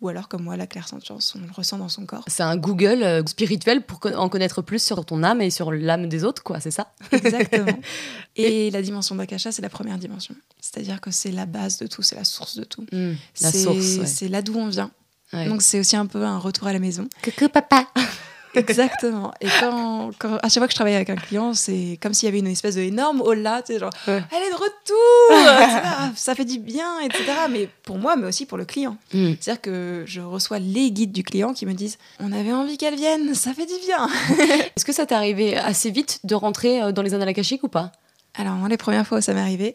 Ou 0.00 0.08
alors, 0.08 0.28
comme 0.28 0.44
moi, 0.44 0.56
la 0.56 0.68
clairsentience, 0.68 1.34
on 1.34 1.44
le 1.44 1.50
ressent 1.50 1.78
dans 1.78 1.88
son 1.88 2.06
corps. 2.06 2.22
C'est 2.28 2.44
un 2.44 2.56
Google 2.56 3.02
euh, 3.02 3.26
spirituel 3.26 3.84
pour 3.84 3.98
en 4.14 4.28
connaître 4.28 4.62
plus 4.62 4.80
sur 4.80 5.04
ton 5.04 5.24
âme 5.24 5.40
et 5.40 5.50
sur 5.50 5.72
l'âme 5.72 6.08
des 6.08 6.22
autres, 6.22 6.44
quoi, 6.44 6.60
c'est 6.60 6.70
ça? 6.70 6.92
Exactement. 7.10 7.76
et, 8.36 8.70
la 8.70 8.82
dimension 8.82 9.16
d'Akasha, 9.16 9.50
c'est 9.50 9.62
la 9.62 9.68
première 9.68 9.98
dimension. 9.98 10.36
C'est-à-dire 10.60 11.00
que 11.00 11.10
c'est 11.10 11.32
la 11.32 11.46
base 11.46 11.78
de 11.78 11.88
tout, 11.88 12.02
c'est 12.02 12.14
la 12.14 12.22
source 12.22 12.56
de 12.56 12.62
tout. 12.62 12.86
Hmm, 12.92 13.14
la 13.40 13.50
source. 13.50 14.04
C'est 14.04 14.28
là 14.28 14.42
d'où 14.42 14.56
on 14.56 14.68
vient. 14.68 14.92
Donc 15.32 15.62
c'est 15.62 15.78
aussi 15.78 15.96
un 15.96 16.06
peu 16.06 16.22
un 16.22 16.38
retour 16.38 16.66
à 16.66 16.72
la 16.72 16.78
maison. 16.78 17.08
Coucou 17.22 17.48
papa 17.48 17.86
Exactement. 18.54 19.32
Et 19.40 19.48
quand, 19.60 20.10
à 20.42 20.48
chaque 20.48 20.60
fois 20.60 20.66
que 20.66 20.72
je 20.72 20.76
travaille 20.76 20.94
avec 20.94 21.10
un 21.10 21.16
client, 21.16 21.54
c'est 21.54 21.98
comme 22.00 22.14
s'il 22.14 22.26
y 22.26 22.28
avait 22.28 22.38
une 22.38 22.46
espèce 22.46 22.74
de 22.76 22.80
énorme 22.80 23.20
hall 23.20 23.38
là, 23.40 23.62
tu 23.62 23.72
sais, 23.72 23.78
genre, 23.78 23.90
elle 24.06 24.16
est 24.16 24.50
de 24.50 24.54
retour, 24.54 26.12
ça 26.16 26.34
fait 26.34 26.44
du 26.44 26.58
bien, 26.58 27.00
etc. 27.00 27.24
Mais 27.50 27.68
pour 27.84 27.98
moi, 27.98 28.16
mais 28.16 28.26
aussi 28.26 28.46
pour 28.46 28.58
le 28.58 28.64
client. 28.64 28.96
Hmm. 29.12 29.34
C'est-à-dire 29.40 29.60
que 29.60 30.04
je 30.06 30.20
reçois 30.20 30.58
les 30.58 30.90
guides 30.90 31.12
du 31.12 31.22
client 31.22 31.52
qui 31.52 31.66
me 31.66 31.74
disent, 31.74 31.98
on 32.20 32.32
avait 32.32 32.52
envie 32.52 32.78
qu'elle 32.78 32.96
vienne, 32.96 33.34
ça 33.34 33.52
fait 33.52 33.66
du 33.66 33.86
bien. 33.86 34.08
Est-ce 34.76 34.84
que 34.84 34.92
ça 34.92 35.06
t'est 35.06 35.14
arrivé 35.14 35.56
assez 35.56 35.90
vite 35.90 36.20
de 36.24 36.34
rentrer 36.34 36.82
euh, 36.82 36.92
dans 36.92 37.02
les 37.02 37.14
annales 37.14 37.28
akashiques 37.28 37.64
ou 37.64 37.68
pas? 37.68 37.92
Alors, 38.38 38.68
les 38.68 38.76
premières 38.76 39.06
fois 39.06 39.18
où 39.18 39.20
ça 39.20 39.34
m'est 39.34 39.40
arrivé. 39.40 39.74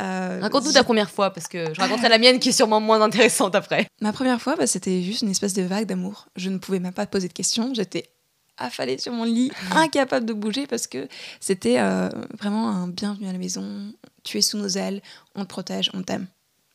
Euh, 0.00 0.38
Raconte-nous 0.42 0.72
ta 0.72 0.82
première 0.82 1.10
fois, 1.10 1.32
parce 1.32 1.46
que 1.46 1.72
je 1.72 1.80
raconterai 1.80 2.08
la 2.08 2.18
mienne 2.18 2.40
qui 2.40 2.48
est 2.48 2.52
sûrement 2.52 2.80
moins 2.80 3.00
intéressante 3.00 3.54
après. 3.54 3.86
Ma 4.00 4.12
première 4.12 4.40
fois, 4.40 4.56
bah, 4.56 4.66
c'était 4.66 5.02
juste 5.02 5.22
une 5.22 5.30
espèce 5.30 5.54
de 5.54 5.62
vague 5.62 5.86
d'amour. 5.86 6.26
Je 6.36 6.50
ne 6.50 6.58
pouvais 6.58 6.80
même 6.80 6.92
pas 6.92 7.06
poser 7.06 7.28
de 7.28 7.32
questions. 7.32 7.72
J'étais 7.72 8.10
affalée 8.58 8.98
sur 8.98 9.12
mon 9.12 9.24
lit, 9.24 9.52
incapable 9.74 10.26
de 10.26 10.32
bouger, 10.32 10.66
parce 10.66 10.86
que 10.86 11.08
c'était 11.38 11.78
euh, 11.78 12.08
vraiment 12.38 12.68
un 12.68 12.88
bienvenu 12.88 13.28
à 13.28 13.32
la 13.32 13.38
maison. 13.38 13.92
Tu 14.24 14.38
es 14.38 14.42
sous 14.42 14.58
nos 14.58 14.68
ailes, 14.68 15.02
on 15.34 15.44
te 15.44 15.48
protège, 15.48 15.90
on 15.94 16.02
t'aime. 16.02 16.26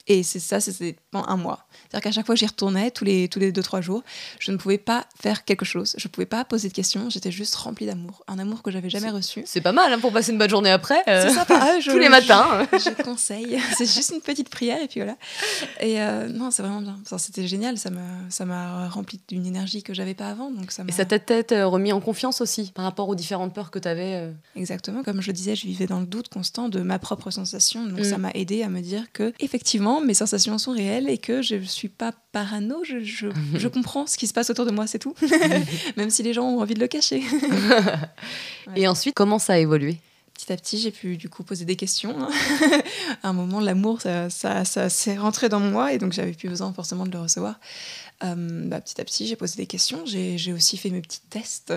Et 0.08 0.22
c'est 0.22 0.40
ça, 0.40 0.60
c'était 0.60 0.96
pendant 1.10 1.28
un 1.28 1.38
mois. 1.38 1.66
C'est-à-dire 1.74 2.04
qu'à 2.04 2.12
chaque 2.12 2.26
fois 2.28 2.36
que 2.36 2.40
j'y 2.40 2.46
retournais, 2.46 2.92
tous 2.92 3.06
les, 3.06 3.28
tous 3.28 3.40
les 3.40 3.52
deux, 3.52 3.64
trois 3.64 3.82
jours, 3.82 4.04
je 4.40 4.52
ne 4.52 4.58
pouvais 4.58 4.78
pas 4.78 5.08
faire 5.20 5.46
quelque 5.46 5.66
chose. 5.66 5.96
Je 5.98 6.08
ne 6.08 6.12
pouvais 6.12 6.28
pas 6.28 6.46
poser 6.46 6.70
de 6.70 6.74
questions. 6.74 7.10
J'étais 7.10 7.32
juste 7.32 7.56
remplie 7.56 7.88
d'amour. 7.88 8.24
Un 8.28 8.38
amour 8.38 8.62
que 8.62 8.70
j'avais 8.70 8.90
jamais 8.90 9.10
reçu. 9.10 9.42
C'est 9.46 9.62
pas 9.62 9.72
mal 9.72 9.92
hein, 9.92 10.00
pour 10.00 10.14
passer 10.14 10.32
une 10.32 10.38
bonne 10.38 10.50
journée 10.50 10.70
après. 10.70 11.02
Euh, 11.08 11.28
c'est 11.28 11.34
ça, 11.34 11.46
tous 11.84 11.98
les 11.98 12.10
matins. 12.10 12.68
Je, 12.72 12.78
je 12.78 13.04
conseille. 13.04 13.60
c'est 13.78 13.92
juste 13.92 14.12
une 14.14 14.22
petite 14.22 14.50
prière 14.50 14.80
et 14.80 14.88
puis 14.88 15.00
voilà. 15.00 15.18
Et 15.80 16.00
euh, 16.02 16.28
non, 16.28 16.52
c'est 16.52 16.62
vraiment 16.62 16.82
bien. 16.82 17.00
C'était 17.18 17.48
génial. 17.48 17.80
Ça 17.80 17.90
m'a, 17.90 18.02
ça 18.30 18.46
m'a 18.46 18.88
rempli 18.90 19.20
d'une 19.28 19.46
énergie 19.48 19.82
que 19.82 19.96
j'avais 19.96 20.14
pas 20.14 20.28
avant. 20.28 20.52
Donc 20.52 20.72
ça 20.72 20.84
et 20.88 20.92
ça 20.92 21.06
t'a 21.06 21.18
peut-être 21.18 21.52
euh, 21.52 21.68
remis 21.68 21.94
en 21.94 22.00
confiance 22.00 22.42
aussi 22.42 22.72
par 22.76 22.86
rapport 22.86 23.10
aux 23.10 23.16
différentes 23.16 23.56
peurs 23.56 23.72
que 23.72 23.80
tu 23.80 23.88
avais. 23.88 24.32
Exactement. 24.56 25.02
Comme 25.02 25.22
je 25.22 25.28
le 25.28 25.34
disais, 25.34 25.56
je 25.56 25.66
vivais 25.66 25.88
dans 25.88 26.00
le 26.00 26.06
doute 26.06 26.30
constant 26.30 26.70
de 26.70 26.82
ma 26.82 27.00
propre 27.00 27.32
sensation. 27.32 27.88
Donc 27.88 28.02
mm. 28.02 28.04
ça 28.04 28.20
m'a 28.20 28.30
aidé 28.36 28.62
à 28.62 28.70
me 28.70 28.82
dire 28.82 29.12
que, 29.12 29.34
effectivement, 29.40 29.95
mes 30.02 30.14
sensations 30.14 30.58
sont 30.58 30.72
réel 30.72 31.10
et 31.10 31.18
que 31.18 31.42
je 31.42 31.56
ne 31.56 31.64
suis 31.64 31.90
pas 31.90 32.14
parano, 32.32 32.84
je, 32.84 33.00
je, 33.00 33.68
comprends 33.68 34.08
ce 34.08 34.18
qui 34.18 34.28
se 34.28 34.34
passe 34.34 34.50
autour 34.50 34.66
de 34.66 34.72
moi, 34.72 34.88
c'est 34.88 35.00
tout. 35.00 35.16
Même 35.98 36.10
si 36.10 36.24
les 36.24 36.34
gens 36.34 36.46
ont 36.46 36.62
envie 36.62 36.74
de 36.74 36.80
le 36.80 36.88
cacher. 36.88 37.24
Et 38.76 38.88
ensuite, 38.88 39.16
comment 39.16 39.40
ça 39.40 39.54
a 39.54 39.58
évolué? 39.58 39.98
Petit 40.34 40.52
à 40.52 40.58
petit, 40.58 40.78
j'ai 40.78 40.92
pu 40.92 41.16
du 41.16 41.30
coup 41.30 41.44
poser 41.44 41.64
des 41.64 41.78
questions. 41.78 42.14
Hein. 42.20 42.30
à 43.24 43.30
un 43.30 43.34
moment, 43.34 43.62
l'amour, 43.62 44.02
ça, 44.02 44.30
ça, 44.30 44.66
ça 44.66 44.90
s'est 44.90 45.16
rentré 45.16 45.48
dans 45.48 45.62
moi 45.62 45.94
et 45.94 45.98
donc 45.98 46.12
j'avais 46.12 46.34
plus 46.34 46.50
besoin 46.50 46.74
forcément 46.74 47.06
de 47.06 47.12
le 47.12 47.20
recevoir. 47.20 47.58
Euh, 48.24 48.68
bah, 48.68 48.82
petit 48.82 49.00
à 49.00 49.06
petit, 49.06 49.28
j'ai 49.28 49.38
posé 49.38 49.56
des 49.56 49.66
questions. 49.66 50.04
J'ai 50.06 50.54
aussi 50.54 50.78
fait 50.78 50.90
mes 50.90 51.02
petits 51.02 51.22
tests. 51.30 51.74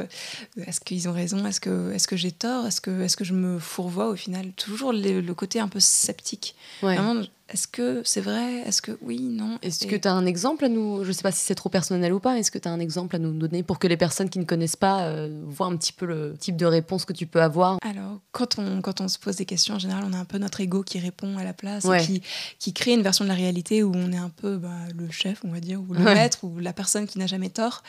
Est-ce 0.67 0.81
qu'ils 0.81 1.09
ont 1.09 1.13
raison? 1.13 1.47
Est-ce 1.47 1.61
que, 1.61 1.93
est 1.93 1.99
-ce 1.99 2.09
que 2.09 2.17
j'ai 2.17 2.33
tort? 2.33 2.67
Est-ce 2.67 2.81
que, 2.81 3.03
est 3.03 3.07
-ce 3.07 3.17
que 3.17 3.25
je 3.25 3.35
me 3.35 3.59
fourvoie? 3.59 4.09
Au 4.09 4.17
final 4.17 4.53
Toujours 4.53 4.93
le, 4.93 5.21
le, 5.21 5.35
côté 5.35 5.61
un 5.61 5.69
peu 5.69 5.81
sceptique. 5.81 6.55
Vraiment, 6.83 7.23
est-ce 7.51 7.67
que 7.67 8.03
c'est 8.05 8.21
vrai? 8.21 8.61
Est-ce 8.67 8.83
que 8.83 8.99
oui, 9.01 9.21
non? 9.21 9.59
Est-ce 9.63 9.87
que 9.87 9.97
tu 9.97 10.07
as 10.07 10.13
un 10.13 10.27
exemple 10.27 10.65
à 10.67 10.69
nous 10.69 11.03
Je 11.03 11.09
ne 11.09 11.13
sais 11.13 11.23
pas 11.23 11.33
si 11.33 11.41
c'est 11.41 11.55
trop 11.55 11.71
personnel 11.71 12.13
ou 12.13 12.21
pas. 12.21 12.39
Est-ce 12.39 12.51
que 12.51 12.59
tu 12.59 12.69
as 12.69 12.71
un 12.71 12.81
exemple 12.81 13.17
à 13.17 13.19
nous 13.19 13.33
donner 13.33 13.63
pour 13.63 13.79
que 13.79 13.87
les 13.87 13.97
personnes 13.97 14.29
qui 14.29 14.39
ne 14.39 14.45
connaissent 14.45 14.77
pas 14.77 15.05
euh, 15.05 15.43
voient 15.47 15.67
un 15.67 15.77
petit 15.77 15.95
peu 15.95 16.05
le 16.05 16.37
type 16.39 16.57
de 16.57 16.67
réponse 16.67 17.07
que 17.07 17.15
tu 17.15 17.27
peux 17.27 17.41
avoir? 17.41 17.79
Alors, 17.83 18.21
quand 18.33 18.59
on, 18.59 18.83
quand 18.83 19.01
on 19.01 19.09
se 19.09 19.19
pose 19.19 19.37
des 19.37 19.47
questions, 19.47 19.77
en 19.77 19.79
général, 19.79 20.05
on 20.07 20.13
a 20.13 20.19
un 20.19 20.27
peu 20.27 20.37
notre 20.37 20.61
ego 20.61 20.83
qui 20.83 20.99
répond 20.99 21.39
à 21.39 21.45
la 21.45 21.55
place 21.55 21.87
et 21.87 22.05
qui, 22.05 22.23
qui 22.59 22.75
crée 22.75 22.93
une 22.93 23.03
version 23.03 23.25
de 23.25 23.31
la 23.31 23.37
réalité 23.37 23.83
où 23.83 23.93
on 23.95 24.13
est 24.13 24.19
un 24.19 24.31
peu 24.31 24.59
bah, 24.59 24.69
le 24.95 25.11
chef, 25.11 25.41
on 25.45 25.51
va 25.51 25.61
dire, 25.61 25.81
ou 25.81 25.95
le 25.95 26.05
maître, 26.05 26.45
ou 26.45 26.59
la 26.59 26.75
personne 26.75 27.07
qui 27.07 27.19
n'a 27.19 27.27
jamais 27.27 27.51
tort. 27.51 27.83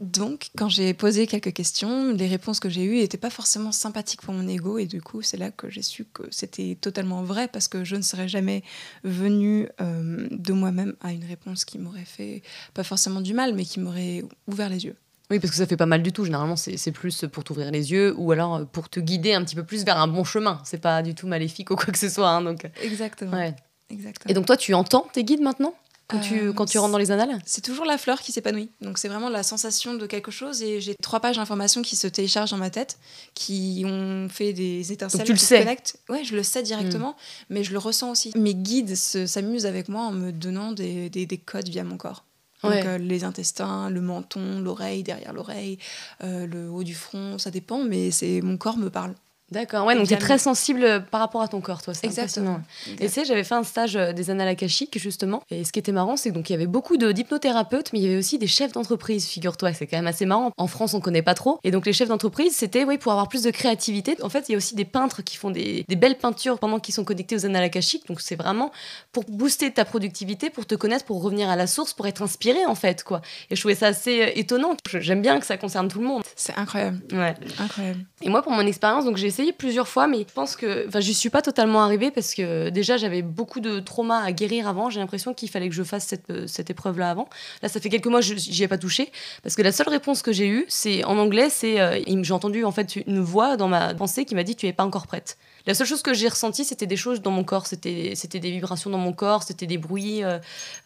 Donc, 0.00 0.48
quand 0.56 0.68
j'ai 0.68 0.92
posé 0.92 1.26
quelques 1.26 1.52
questions, 1.52 2.12
les 2.12 2.26
réponses 2.26 2.58
que 2.58 2.68
j'ai 2.68 2.84
eues 2.84 2.96
n'étaient 2.96 3.16
pas 3.16 3.30
forcément 3.30 3.70
sympathiques 3.70 4.22
pour 4.22 4.34
mon 4.34 4.46
ego. 4.48 4.78
Et 4.78 4.86
du 4.86 5.00
coup, 5.00 5.22
c'est 5.22 5.36
là 5.36 5.50
que 5.50 5.70
j'ai 5.70 5.82
su 5.82 6.04
que 6.04 6.24
c'était 6.30 6.76
totalement 6.80 7.22
vrai 7.22 7.48
parce 7.48 7.68
que 7.68 7.84
je 7.84 7.94
ne 7.94 8.02
serais 8.02 8.28
jamais 8.28 8.62
venue 9.02 9.68
euh, 9.80 10.28
de 10.30 10.52
moi-même 10.52 10.94
à 11.00 11.12
une 11.12 11.24
réponse 11.24 11.64
qui 11.64 11.78
m'aurait 11.78 12.04
fait, 12.04 12.42
pas 12.74 12.84
forcément 12.84 13.20
du 13.20 13.34
mal, 13.34 13.54
mais 13.54 13.64
qui 13.64 13.80
m'aurait 13.80 14.24
ouvert 14.46 14.68
les 14.68 14.84
yeux. 14.84 14.96
Oui, 15.30 15.40
parce 15.40 15.50
que 15.50 15.56
ça 15.56 15.66
fait 15.66 15.76
pas 15.76 15.86
mal 15.86 16.02
du 16.02 16.12
tout. 16.12 16.24
Généralement, 16.24 16.56
c'est 16.56 16.92
plus 16.92 17.24
pour 17.32 17.44
t'ouvrir 17.44 17.70
les 17.70 17.92
yeux 17.92 18.14
ou 18.18 18.30
alors 18.30 18.66
pour 18.66 18.90
te 18.90 19.00
guider 19.00 19.32
un 19.32 19.42
petit 19.42 19.56
peu 19.56 19.64
plus 19.64 19.84
vers 19.84 19.98
un 19.98 20.06
bon 20.06 20.22
chemin. 20.22 20.60
C'est 20.64 20.80
pas 20.80 21.02
du 21.02 21.14
tout 21.14 21.26
maléfique 21.26 21.70
ou 21.70 21.76
quoi 21.76 21.92
que 21.92 21.98
ce 21.98 22.10
soit. 22.10 22.28
Hein, 22.28 22.42
donc... 22.42 22.68
Exactement. 22.82 23.54
Exactement. 23.90 24.30
Et 24.30 24.34
donc, 24.34 24.46
toi, 24.46 24.56
tu 24.56 24.74
entends 24.74 25.06
tes 25.12 25.24
guides 25.24 25.40
maintenant? 25.40 25.74
Quand, 26.14 26.20
tu, 26.20 26.40
euh, 26.40 26.52
quand 26.52 26.66
tu 26.66 26.78
rentres 26.78 26.92
dans 26.92 26.98
les 26.98 27.10
annales 27.10 27.38
C'est 27.44 27.60
toujours 27.60 27.84
la 27.84 27.98
fleur 27.98 28.20
qui 28.20 28.32
s'épanouit. 28.32 28.70
Donc 28.80 28.98
c'est 28.98 29.08
vraiment 29.08 29.28
la 29.28 29.42
sensation 29.42 29.94
de 29.94 30.06
quelque 30.06 30.30
chose 30.30 30.62
et 30.62 30.80
j'ai 30.80 30.94
trois 30.96 31.20
pages 31.20 31.36
d'informations 31.36 31.82
qui 31.82 31.96
se 31.96 32.06
téléchargent 32.06 32.50
dans 32.50 32.56
ma 32.56 32.70
tête, 32.70 32.98
qui 33.34 33.84
ont 33.86 34.28
fait 34.28 34.52
des 34.52 34.92
étincelles. 34.92 35.20
Donc 35.20 35.26
tu 35.26 35.32
le 35.32 35.38
sais 35.38 35.64
Ouais, 36.08 36.24
je 36.24 36.34
le 36.34 36.42
sais 36.42 36.62
directement, 36.62 37.10
hmm. 37.10 37.44
mais 37.50 37.64
je 37.64 37.72
le 37.72 37.78
ressens 37.78 38.10
aussi. 38.10 38.32
Mes 38.36 38.54
guides 38.54 38.94
s'amusent 38.94 39.66
avec 39.66 39.88
moi 39.88 40.02
en 40.02 40.12
me 40.12 40.32
donnant 40.32 40.72
des, 40.72 41.10
des, 41.10 41.26
des 41.26 41.38
codes 41.38 41.68
via 41.68 41.84
mon 41.84 41.96
corps. 41.96 42.24
Donc 42.64 42.84
euh, 42.84 42.98
les 42.98 43.24
intestins, 43.24 43.90
le 43.90 44.00
menton, 44.00 44.60
l'oreille, 44.60 45.02
derrière 45.02 45.32
l'oreille, 45.32 45.78
euh, 46.22 46.46
le 46.46 46.70
haut 46.70 46.84
du 46.84 46.94
front, 46.94 47.38
ça 47.38 47.50
dépend, 47.50 47.84
mais 47.84 48.10
c'est 48.10 48.40
mon 48.40 48.56
corps 48.56 48.78
me 48.78 48.88
parle. 48.88 49.14
D'accord, 49.50 49.86
ouais, 49.86 49.94
donc 49.94 50.06
tu 50.06 50.14
es 50.14 50.18
très 50.18 50.38
sensible 50.38 51.04
par 51.10 51.20
rapport 51.20 51.42
à 51.42 51.48
ton 51.48 51.60
corps, 51.60 51.82
toi, 51.82 51.94
c'est 51.94 52.06
Exactement. 52.06 52.60
Et 52.98 53.06
tu 53.06 53.12
sais, 53.12 53.24
j'avais 53.24 53.44
fait 53.44 53.54
un 53.54 53.62
stage 53.62 53.94
euh, 53.94 54.12
des 54.12 54.30
annales 54.30 54.48
akashiques, 54.48 54.98
justement, 54.98 55.42
et 55.50 55.64
ce 55.64 55.72
qui 55.72 55.78
était 55.78 55.92
marrant, 55.92 56.16
c'est 56.16 56.32
qu'il 56.32 56.50
y 56.50 56.54
avait 56.54 56.66
beaucoup 56.66 56.96
d'hypnothérapeutes, 56.96 57.92
mais 57.92 57.98
il 58.00 58.04
y 58.04 58.08
avait 58.08 58.16
aussi 58.16 58.38
des 58.38 58.46
chefs 58.46 58.72
d'entreprise, 58.72 59.26
figure-toi, 59.26 59.72
c'est 59.72 59.86
quand 59.86 59.96
même 59.96 60.06
assez 60.06 60.26
marrant. 60.26 60.52
En 60.56 60.66
France, 60.66 60.94
on 60.94 61.00
connaît 61.00 61.22
pas 61.22 61.34
trop. 61.34 61.58
Et 61.62 61.70
donc 61.70 61.86
les 61.86 61.92
chefs 61.92 62.08
d'entreprise, 62.08 62.54
c'était 62.56 62.84
oui, 62.84 62.98
pour 62.98 63.12
avoir 63.12 63.28
plus 63.28 63.42
de 63.42 63.50
créativité. 63.50 64.16
En 64.22 64.28
fait, 64.28 64.48
il 64.48 64.52
y 64.52 64.54
a 64.54 64.58
aussi 64.58 64.74
des 64.74 64.84
peintres 64.84 65.22
qui 65.22 65.36
font 65.36 65.50
des, 65.50 65.84
des 65.88 65.96
belles 65.96 66.18
peintures 66.18 66.58
pendant 66.58 66.80
qu'ils 66.80 66.94
sont 66.94 67.04
connectés 67.04 67.36
aux 67.36 67.46
annales 67.46 67.64
akashiques, 67.64 68.06
donc 68.08 68.20
c'est 68.20 68.36
vraiment 68.36 68.72
pour 69.12 69.24
booster 69.28 69.70
ta 69.70 69.84
productivité, 69.84 70.50
pour 70.50 70.66
te 70.66 70.74
connaître, 70.74 71.04
pour 71.04 71.22
revenir 71.22 71.50
à 71.50 71.56
la 71.56 71.66
source, 71.66 71.92
pour 71.92 72.06
être 72.06 72.22
inspiré, 72.22 72.64
en 72.66 72.74
fait, 72.74 73.04
quoi. 73.04 73.20
Et 73.50 73.56
je 73.56 73.60
trouvais 73.60 73.74
ça 73.74 73.88
assez 73.88 74.22
euh, 74.22 74.30
étonnant. 74.34 74.76
J'aime 74.90 75.22
bien 75.22 75.38
que 75.38 75.46
ça 75.46 75.56
concerne 75.56 75.88
tout 75.88 76.00
le 76.00 76.06
monde. 76.06 76.22
C'est 76.34 76.56
incroyable. 76.56 77.00
Ouais. 77.12 77.34
Incroyable. 77.58 78.00
Et 78.22 78.28
moi, 78.28 78.42
pour 78.42 78.52
mon 78.52 78.66
expérience, 78.66 79.04
donc 79.04 79.16
j'ai 79.16 79.33
essayé 79.34 79.52
plusieurs 79.52 79.88
fois, 79.88 80.06
mais 80.06 80.20
je 80.20 80.32
pense 80.32 80.56
que, 80.56 80.86
enfin, 80.86 81.00
je 81.00 81.12
suis 81.12 81.30
pas 81.30 81.42
totalement 81.42 81.82
arrivée 81.82 82.10
parce 82.10 82.34
que 82.34 82.70
déjà 82.70 82.96
j'avais 82.96 83.22
beaucoup 83.22 83.60
de 83.60 83.80
traumas 83.80 84.22
à 84.22 84.32
guérir 84.32 84.68
avant. 84.68 84.90
J'ai 84.90 85.00
l'impression 85.00 85.34
qu'il 85.34 85.50
fallait 85.50 85.68
que 85.68 85.74
je 85.74 85.82
fasse 85.82 86.06
cette, 86.06 86.30
euh, 86.30 86.46
cette 86.46 86.70
épreuve-là 86.70 87.10
avant. 87.10 87.28
Là, 87.62 87.68
ça 87.68 87.80
fait 87.80 87.88
quelques 87.88 88.06
mois, 88.06 88.20
j'y 88.20 88.62
ai 88.62 88.68
pas 88.68 88.78
touché 88.78 89.10
parce 89.42 89.56
que 89.56 89.62
la 89.62 89.72
seule 89.72 89.88
réponse 89.88 90.22
que 90.22 90.32
j'ai 90.32 90.46
eue, 90.46 90.64
c'est 90.68 91.04
en 91.04 91.18
anglais, 91.18 91.50
c'est 91.50 91.80
euh, 91.80 92.00
j'ai 92.22 92.32
entendu 92.32 92.64
en 92.64 92.72
fait 92.72 92.96
une 92.96 93.20
voix 93.20 93.56
dans 93.56 93.68
ma 93.68 93.94
pensée 93.94 94.24
qui 94.24 94.34
m'a 94.34 94.44
dit 94.44 94.54
tu 94.54 94.66
es 94.66 94.72
pas 94.72 94.84
encore 94.84 95.06
prête. 95.06 95.36
La 95.66 95.74
seule 95.74 95.86
chose 95.86 96.02
que 96.02 96.12
j'ai 96.12 96.28
ressenti, 96.28 96.64
c'était 96.64 96.86
des 96.86 96.96
choses 96.96 97.22
dans 97.22 97.30
mon 97.30 97.44
corps. 97.44 97.66
C'était, 97.66 98.12
c'était 98.16 98.40
des 98.40 98.50
vibrations 98.50 98.90
dans 98.90 98.98
mon 98.98 99.12
corps, 99.12 99.42
c'était 99.42 99.66
des 99.66 99.78
bruits. 99.78 100.22
Euh, 100.22 100.38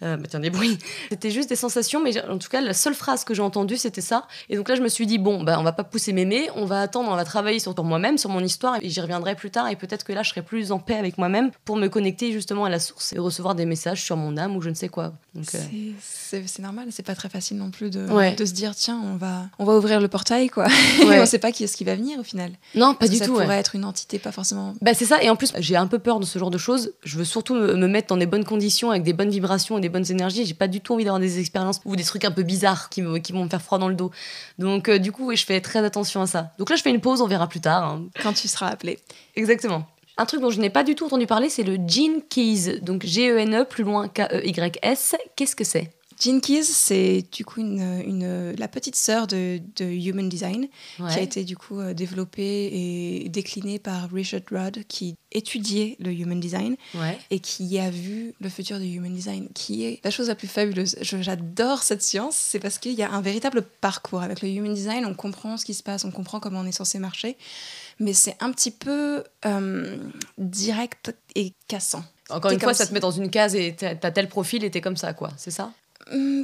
euh, 0.02 0.16
bah 0.16 0.26
tiens, 0.28 0.40
des 0.40 0.50
bruits. 0.50 0.78
C'était 1.08 1.30
juste 1.30 1.48
des 1.48 1.56
sensations, 1.56 2.02
mais 2.02 2.22
en 2.28 2.38
tout 2.38 2.48
cas, 2.48 2.60
la 2.60 2.74
seule 2.74 2.94
phrase 2.94 3.24
que 3.24 3.34
j'ai 3.34 3.42
entendue, 3.42 3.76
c'était 3.76 4.00
ça. 4.02 4.26
Et 4.50 4.56
donc 4.56 4.68
là, 4.68 4.74
je 4.74 4.82
me 4.82 4.88
suis 4.88 5.06
dit, 5.06 5.18
bon, 5.18 5.42
bah, 5.42 5.58
on 5.58 5.62
va 5.62 5.72
pas 5.72 5.84
pousser 5.84 6.12
mémé, 6.12 6.48
on 6.54 6.64
va 6.64 6.82
attendre, 6.82 7.10
on 7.10 7.16
va 7.16 7.24
travailler 7.24 7.58
sur 7.58 7.74
moi-même, 7.82 8.18
sur 8.18 8.30
mon 8.30 8.40
histoire 8.40 8.76
et 8.82 8.88
j'y 8.88 9.00
reviendrai 9.00 9.34
plus 9.34 9.50
tard 9.50 9.68
et 9.68 9.76
peut-être 9.76 10.04
que 10.04 10.12
là 10.12 10.22
je 10.22 10.30
serai 10.30 10.42
plus 10.42 10.72
en 10.72 10.78
paix 10.78 10.96
avec 10.96 11.18
moi-même 11.18 11.50
pour 11.64 11.76
me 11.76 11.88
connecter 11.88 12.32
justement 12.32 12.64
à 12.64 12.70
la 12.70 12.78
source 12.78 13.12
et 13.12 13.18
recevoir 13.18 13.54
des 13.54 13.66
messages 13.66 14.02
sur 14.02 14.16
mon 14.16 14.36
âme 14.36 14.56
ou 14.56 14.60
je 14.60 14.70
ne 14.70 14.74
sais 14.74 14.88
quoi. 14.88 15.12
Euh, 15.36 15.42
c'est 16.00 16.58
normal, 16.60 16.88
c'est 16.90 17.04
pas 17.04 17.14
très 17.14 17.28
facile 17.28 17.58
non 17.58 17.70
plus 17.70 17.90
de, 17.90 18.34
de, 18.34 18.44
se 18.44 18.52
dire 18.52 18.74
tiens 18.74 19.00
on 19.04 19.16
va 19.16 19.46
on 19.58 19.64
va 19.64 19.76
ouvrir 19.76 20.00
le 20.00 20.08
portail 20.08 20.48
quoi. 20.48 20.66
Ouais. 21.08 21.20
on 21.20 21.26
sait 21.26 21.38
pas 21.38 21.52
qui 21.52 21.64
est-ce 21.64 21.76
qui 21.76 21.84
va 21.84 21.94
venir 21.94 22.18
au 22.18 22.24
final. 22.24 22.52
Non 22.74 22.94
pas 22.94 23.08
du 23.08 23.18
tout. 23.18 23.36
Ça 23.36 23.42
pourrait 23.42 23.58
être 23.58 23.74
une 23.74 23.84
entité 23.84 24.18
pas 24.18 24.32
forcément. 24.32 24.67
Bah 24.80 24.94
c'est 24.94 25.04
ça 25.04 25.22
et 25.22 25.30
en 25.30 25.36
plus 25.36 25.52
j'ai 25.58 25.76
un 25.76 25.86
peu 25.86 25.98
peur 25.98 26.20
de 26.20 26.24
ce 26.24 26.38
genre 26.38 26.50
de 26.50 26.58
choses. 26.58 26.92
Je 27.04 27.18
veux 27.18 27.24
surtout 27.24 27.54
me, 27.54 27.88
mettre 27.88 28.08
dans 28.08 28.16
des 28.16 28.26
bonnes 28.26 28.44
conditions 28.44 28.90
avec 28.90 29.02
des 29.02 29.12
bonnes 29.12 29.30
vibrations 29.30 29.78
et 29.78 29.80
des 29.80 29.88
bonnes 29.88 30.10
énergies. 30.10 30.44
J'ai 30.44 30.54
pas 30.54 30.68
du 30.68 30.80
tout 30.80 30.94
envie 30.94 31.04
d'avoir 31.04 31.20
des 31.20 31.38
expériences 31.38 31.80
ou 31.84 31.96
des 31.96 32.04
trucs 32.04 32.24
un 32.24 32.30
peu 32.30 32.42
bizarres 32.42 32.88
qui, 32.88 33.02
me, 33.02 33.18
qui 33.18 33.32
vont 33.32 33.44
me 33.44 33.48
faire 33.48 33.62
froid 33.62 33.78
dans 33.78 33.88
le 33.88 33.94
dos. 33.94 34.10
Donc 34.58 34.90
du 34.90 35.12
coup 35.12 35.34
je 35.34 35.44
fais 35.44 35.60
très 35.60 35.84
attention 35.84 36.22
à 36.22 36.26
ça. 36.26 36.52
Donc 36.58 36.70
là 36.70 36.76
je 36.76 36.82
fais 36.82 36.90
une 36.90 37.00
pause, 37.00 37.20
on 37.20 37.26
verra 37.26 37.48
plus 37.48 37.60
tard. 37.60 37.84
Hein. 37.84 38.06
Quand 38.22 38.32
tu 38.32 38.48
seras 38.48 38.68
appelé. 38.68 38.98
Exactement. 39.36 39.86
Un 40.20 40.26
truc 40.26 40.40
dont 40.40 40.50
je 40.50 40.60
n'ai 40.60 40.70
pas 40.70 40.82
du 40.82 40.96
tout 40.96 41.06
entendu 41.06 41.26
parler, 41.26 41.48
c'est 41.48 41.62
le 41.62 41.74
Gene 41.74 42.22
Keys. 42.28 42.80
Donc 42.82 43.06
G-E-N-E, 43.06 43.64
plus 43.64 43.84
loin 43.84 44.08
K-E-Y-S. 44.08 45.14
Qu'est-ce 45.36 45.54
que 45.54 45.62
c'est? 45.62 45.92
Gene 46.20 46.40
Keys, 46.40 46.64
c'est 46.64 47.24
du 47.32 47.44
coup 47.44 47.60
une, 47.60 48.02
une, 48.04 48.52
la 48.52 48.68
petite 48.68 48.96
sœur 48.96 49.26
de, 49.26 49.60
de 49.76 49.84
Human 49.84 50.28
Design 50.28 50.66
qui 50.96 51.02
a 51.02 51.20
été 51.20 51.44
du 51.44 51.56
coup 51.56 51.78
euh, 51.78 51.94
développée 51.94 52.70
et 52.72 53.28
déclinée 53.28 53.78
par 53.78 54.10
Richard 54.10 54.40
Rudd 54.50 54.84
qui 54.88 55.14
étudiait 55.30 55.96
le 56.00 56.10
Human 56.12 56.40
Design 56.40 56.76
et 57.30 57.38
qui 57.38 57.78
a 57.78 57.90
vu 57.90 58.34
le 58.40 58.48
futur 58.48 58.78
du 58.78 58.86
Human 58.86 59.12
Design, 59.12 59.48
qui 59.54 59.84
est 59.84 60.00
la 60.02 60.10
chose 60.10 60.28
la 60.28 60.34
plus 60.34 60.48
fabuleuse. 60.48 60.96
J'adore 61.02 61.82
cette 61.82 62.02
science, 62.02 62.36
c'est 62.36 62.58
parce 62.58 62.78
qu'il 62.78 62.94
y 62.94 63.02
a 63.02 63.10
un 63.10 63.20
véritable 63.20 63.62
parcours. 63.62 64.22
Avec 64.22 64.42
le 64.42 64.48
Human 64.48 64.74
Design, 64.74 65.04
on 65.06 65.14
comprend 65.14 65.56
ce 65.56 65.64
qui 65.64 65.74
se 65.74 65.82
passe, 65.82 66.04
on 66.04 66.10
comprend 66.10 66.40
comment 66.40 66.60
on 66.60 66.66
est 66.66 66.72
censé 66.72 66.98
marcher 66.98 67.36
mais 68.00 68.12
c'est 68.12 68.36
un 68.40 68.52
petit 68.52 68.70
peu 68.70 69.24
euh, 69.44 69.96
direct 70.38 71.14
et 71.34 71.52
cassant. 71.66 72.04
Encore 72.30 72.50
une 72.50 72.60
fois, 72.60 72.74
ça 72.74 72.86
te 72.86 72.92
met 72.92 73.00
dans 73.00 73.10
une 73.10 73.30
case 73.30 73.54
et 73.54 73.74
t'as 73.74 74.10
tel 74.10 74.28
profil 74.28 74.62
et 74.64 74.70
t'es 74.70 74.80
comme 74.80 74.96
ça, 74.96 75.14
quoi, 75.14 75.30
c'est 75.36 75.50
ça? 75.50 75.72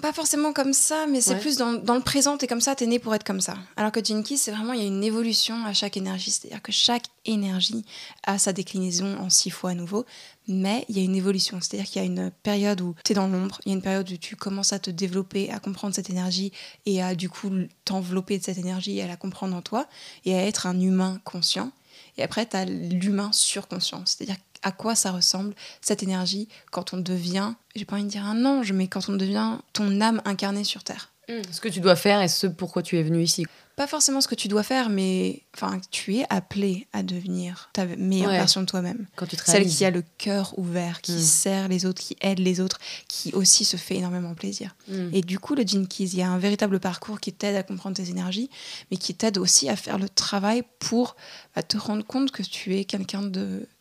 Pas 0.01 0.13
forcément 0.13 0.53
comme 0.53 0.73
ça, 0.73 1.07
mais 1.07 1.21
c'est 1.21 1.39
plus 1.39 1.57
dans, 1.57 1.73
dans, 1.73 1.95
le 1.95 2.01
présent, 2.01 2.37
t'es 2.37 2.47
comme 2.47 2.61
ça, 2.61 2.75
t'es 2.75 2.87
né 2.87 2.99
pour 2.99 3.15
être 3.15 3.25
comme 3.25 3.41
ça. 3.41 3.57
Alors 3.77 3.93
que 3.93 4.05
Jinky, 4.05 4.37
c'est 4.37 4.51
vraiment, 4.51 4.73
il 4.73 4.81
y 4.81 4.85
a 4.85 4.87
une 4.87 5.05
évolution 5.05 5.65
à 5.65 5.73
chaque 5.73 5.97
énergie, 5.97 6.31
c'est-à-dire 6.31 6.63
que 6.63 6.73
chaque 6.73 7.05
énergie 7.25 7.85
a 8.25 8.39
sa 8.39 8.53
déclinaison 8.53 9.17
en 9.19 9.31
six 9.31 9.51
fois 9.51 9.71
à 9.71 9.75
nouveau, 9.75 10.05
mais 10.47 10.85
il 10.89 10.99
y 10.99 11.01
a 11.01 11.03
une 11.03 11.17
évolution, 11.17 11.61
c'est-à-dire 11.61 11.87
qu'il 11.87 12.03
y 12.03 12.05
a 12.05 12.07
une 12.07 12.31
période 12.43 12.81
où 12.81 12.95
t'es 13.05 13.15
dans 13.15 13.29
l'ombre, 13.29 13.61
il 13.65 13.71
y 13.71 13.73
a 13.73 13.77
une 13.77 13.83
période 13.83 14.11
où 14.11 14.17
tu 14.17 14.37
commences 14.37 14.73
à 14.73 14.79
te 14.79 14.91
développer, 14.91 15.51
à 15.51 15.59
comprendre 15.59 15.95
cette 15.95 16.11
énergie 16.11 16.53
et 16.85 17.03
à 17.03 17.15
du 17.15 17.29
coup 17.29 17.51
t'envelopper 17.85 18.39
de 18.39 18.45
cette 18.45 18.59
énergie, 18.59 19.01
à 19.01 19.07
la 19.07 19.17
comprendre 19.17 19.57
en 19.57 19.63
toi 19.63 19.87
et 20.25 20.35
à 20.35 20.45
être 20.45 20.67
un 20.67 20.79
humain 20.79 21.21
conscient. 21.25 21.73
Et 22.17 22.23
après, 22.23 22.47
tu 22.47 22.57
as 22.57 22.65
l'humain 22.65 23.31
surconscient, 23.33 24.03
c'est-à-dire 24.07 24.37
à 24.65 24.73
quoi 24.73 24.97
ça 24.97 25.13
ressemble, 25.13 25.55
cette 25.81 26.03
énergie, 26.03 26.49
quand 26.73 26.93
on 26.93 26.97
devient, 26.97 27.53
j'ai 27.77 27.85
pas 27.85 27.95
envie 27.95 28.05
de 28.05 28.09
dire 28.09 28.25
un 28.25 28.45
ange, 28.45 28.73
mais 28.73 28.89
quand 28.89 29.09
on 29.09 29.17
devient 29.17 29.59
ton 29.73 30.01
âme 30.01 30.21
incarnée 30.25 30.65
sur 30.65 30.83
Terre. 30.83 31.14
Hmm. 31.29 31.43
Ce 31.51 31.61
que 31.61 31.69
tu 31.69 31.81
dois 31.81 31.97
faire 31.97 32.21
et 32.21 32.29
ce 32.29 32.47
pourquoi 32.47 32.83
tu 32.83 32.99
es 32.99 33.03
venu 33.03 33.23
ici 33.23 33.47
pas 33.77 33.87
forcément 33.89 34.21
ce 34.21 34.29
que 34.29 34.37
tu 34.37 34.47
dois 34.47 34.63
faire, 34.63 34.89
mais 34.89 35.43
enfin, 35.57 35.81
tu 35.91 36.17
es 36.17 36.25
appelé 36.31 36.87
à 36.93 37.03
devenir 37.03 37.71
ta 37.73 37.87
meilleure 37.87 38.31
version 38.31 38.61
de 38.61 38.67
toi-même. 38.67 39.07
Quand 39.17 39.27
tu 39.27 39.37
Celle 39.45 39.67
qui 39.67 39.85
a 39.85 39.91
le 39.91 40.05
cœur 40.17 40.57
ouvert, 40.59 41.01
qui 41.01 41.13
hmm. 41.13 41.19
sert 41.19 41.69
les 41.69 41.85
autres, 41.85 42.01
qui 42.01 42.17
aide 42.21 42.39
les 42.39 42.61
autres, 42.61 42.79
qui 43.09 43.33
aussi 43.33 43.65
se 43.65 43.77
fait 43.77 43.97
énormément 43.97 44.35
plaisir. 44.35 44.77
Hmm. 44.89 45.09
Et 45.13 45.23
du 45.23 45.41
coup, 45.41 45.57
le 45.57 45.67
Gene 45.67 45.89
Keys, 45.89 46.11
il 46.13 46.19
y 46.19 46.23
a 46.23 46.31
un 46.31 46.39
véritable 46.39 46.79
parcours 46.79 47.19
qui 47.19 47.33
t'aide 47.33 47.57
à 47.57 47.65
comprendre 47.65 47.97
tes 47.97 48.11
énergies, 48.11 48.49
mais 48.91 48.97
qui 48.97 49.15
t'aide 49.15 49.39
aussi 49.39 49.69
à 49.69 49.75
faire 49.75 49.99
le 49.99 50.09
travail 50.09 50.63
pour 50.79 51.17
bah, 51.57 51.65
te 51.65 51.77
rendre 51.77 52.05
compte 52.05 52.31
que 52.31 52.43
tu 52.43 52.77
es 52.77 52.85
quelqu'un 52.85 53.23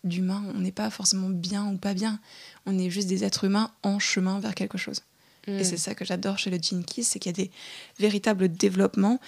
d'humain. 0.03 0.43
On 0.55 0.59
n'est 0.59 0.71
pas 0.71 0.89
forcément 0.89 1.29
bien 1.29 1.67
ou 1.67 1.77
pas 1.77 1.93
bien. 1.93 2.19
On 2.65 2.79
est 2.79 2.89
juste 2.89 3.07
des 3.07 3.23
êtres 3.23 3.43
humains 3.43 3.69
en 3.83 3.99
chemin 3.99 4.39
vers 4.39 4.55
quelque 4.55 4.79
chose. 4.79 5.01
Et 5.47 5.51
hmm. 5.51 5.63
c'est 5.63 5.77
ça 5.77 5.95
que 5.95 6.05
j'adore 6.05 6.37
chez 6.37 6.49
le 6.49 6.57
Keys, 6.57 7.03
c'est 7.03 7.19
qu'il 7.19 7.37
y 7.37 7.41
a 7.41 7.45
des 7.45 7.51
véritables 7.99 8.49
développements 8.49 9.19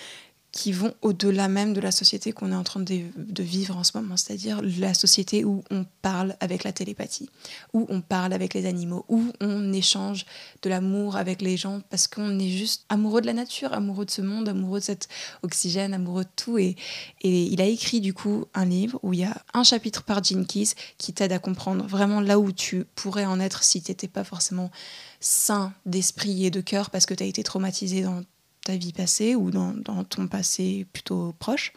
qui 0.56 0.72
vont 0.72 0.94
au-delà 1.02 1.50
même 1.50 1.74
de 1.74 1.82
la 1.82 1.92
société 1.92 2.32
qu'on 2.32 2.54
est 2.54 2.56
en 2.56 2.64
train 2.64 2.80
de, 2.80 3.44
vivre 3.44 3.76
en 3.76 3.84
ce 3.84 3.92
moment, 3.98 4.16
c'est-à-dire 4.16 4.62
la 4.64 4.94
société 4.94 5.44
où 5.44 5.66
on 5.70 5.86
parle 6.02 6.38
avec 6.40 6.64
la 6.64 6.72
télépathie, 6.72 7.30
où 7.74 7.86
on 7.90 8.00
parle 8.00 8.32
avec 8.32 8.54
les 8.54 8.66
animaux, 8.66 9.04
où 9.10 9.22
on 9.42 9.74
échange 9.74 10.26
de 10.62 10.70
l'amour 10.70 11.18
avec 11.18 11.42
les 11.42 11.58
gens 11.58 11.82
parce 11.90 12.08
qu'on 12.08 12.40
est 12.40 12.48
juste 12.48 12.86
amoureux 12.88 13.20
de 13.20 13.26
la 13.26 13.34
nature, 13.34 13.74
amoureux 13.74 14.06
de 14.06 14.12
ce 14.12 14.22
monde, 14.22 14.48
amoureux 14.48 14.80
de 14.80 14.86
cet 14.86 15.10
oxygène, 15.44 15.94
amoureux 15.94 16.24
de 16.24 16.30
tout. 16.38 16.58
Et, 16.58 16.78
il 17.22 17.60
a 17.60 17.66
écrit 17.66 18.00
du 18.00 18.14
coup 18.14 18.46
un 18.54 18.64
livre 18.64 18.98
où 19.04 19.12
il 19.12 19.20
y 19.20 19.26
a 19.26 19.36
un 19.54 19.64
chapitre 19.64 20.04
par 20.04 20.24
Gene 20.24 20.46
Keys 20.46 20.70
qui 20.98 21.12
t'aide 21.12 21.34
à 21.34 21.40
comprendre 21.40 21.86
vraiment 21.86 22.22
là 22.22 22.40
où 22.40 22.54
tu 22.54 22.86
pourrais 22.96 23.26
en 23.26 23.42
être 23.42 23.64
si 23.64 23.82
tu 23.82 23.92
n'étais 23.92 24.08
pas 24.08 24.24
forcément 24.24 24.72
sain 25.20 25.74
d'esprit 25.86 26.46
et 26.46 26.52
de 26.52 26.62
cœur 26.62 26.92
parce 26.92 27.06
que 27.06 27.14
tu 27.14 27.24
as 27.24 27.26
été 27.26 27.44
traumatisé 27.44 28.04
dans 28.04 28.24
ta 28.66 28.76
vie 28.76 28.92
passée 28.92 29.36
ou 29.36 29.52
dans, 29.52 30.04
ton 30.04 30.28
passé 30.28 30.86
plutôt 30.92 31.34
proche. 31.40 31.72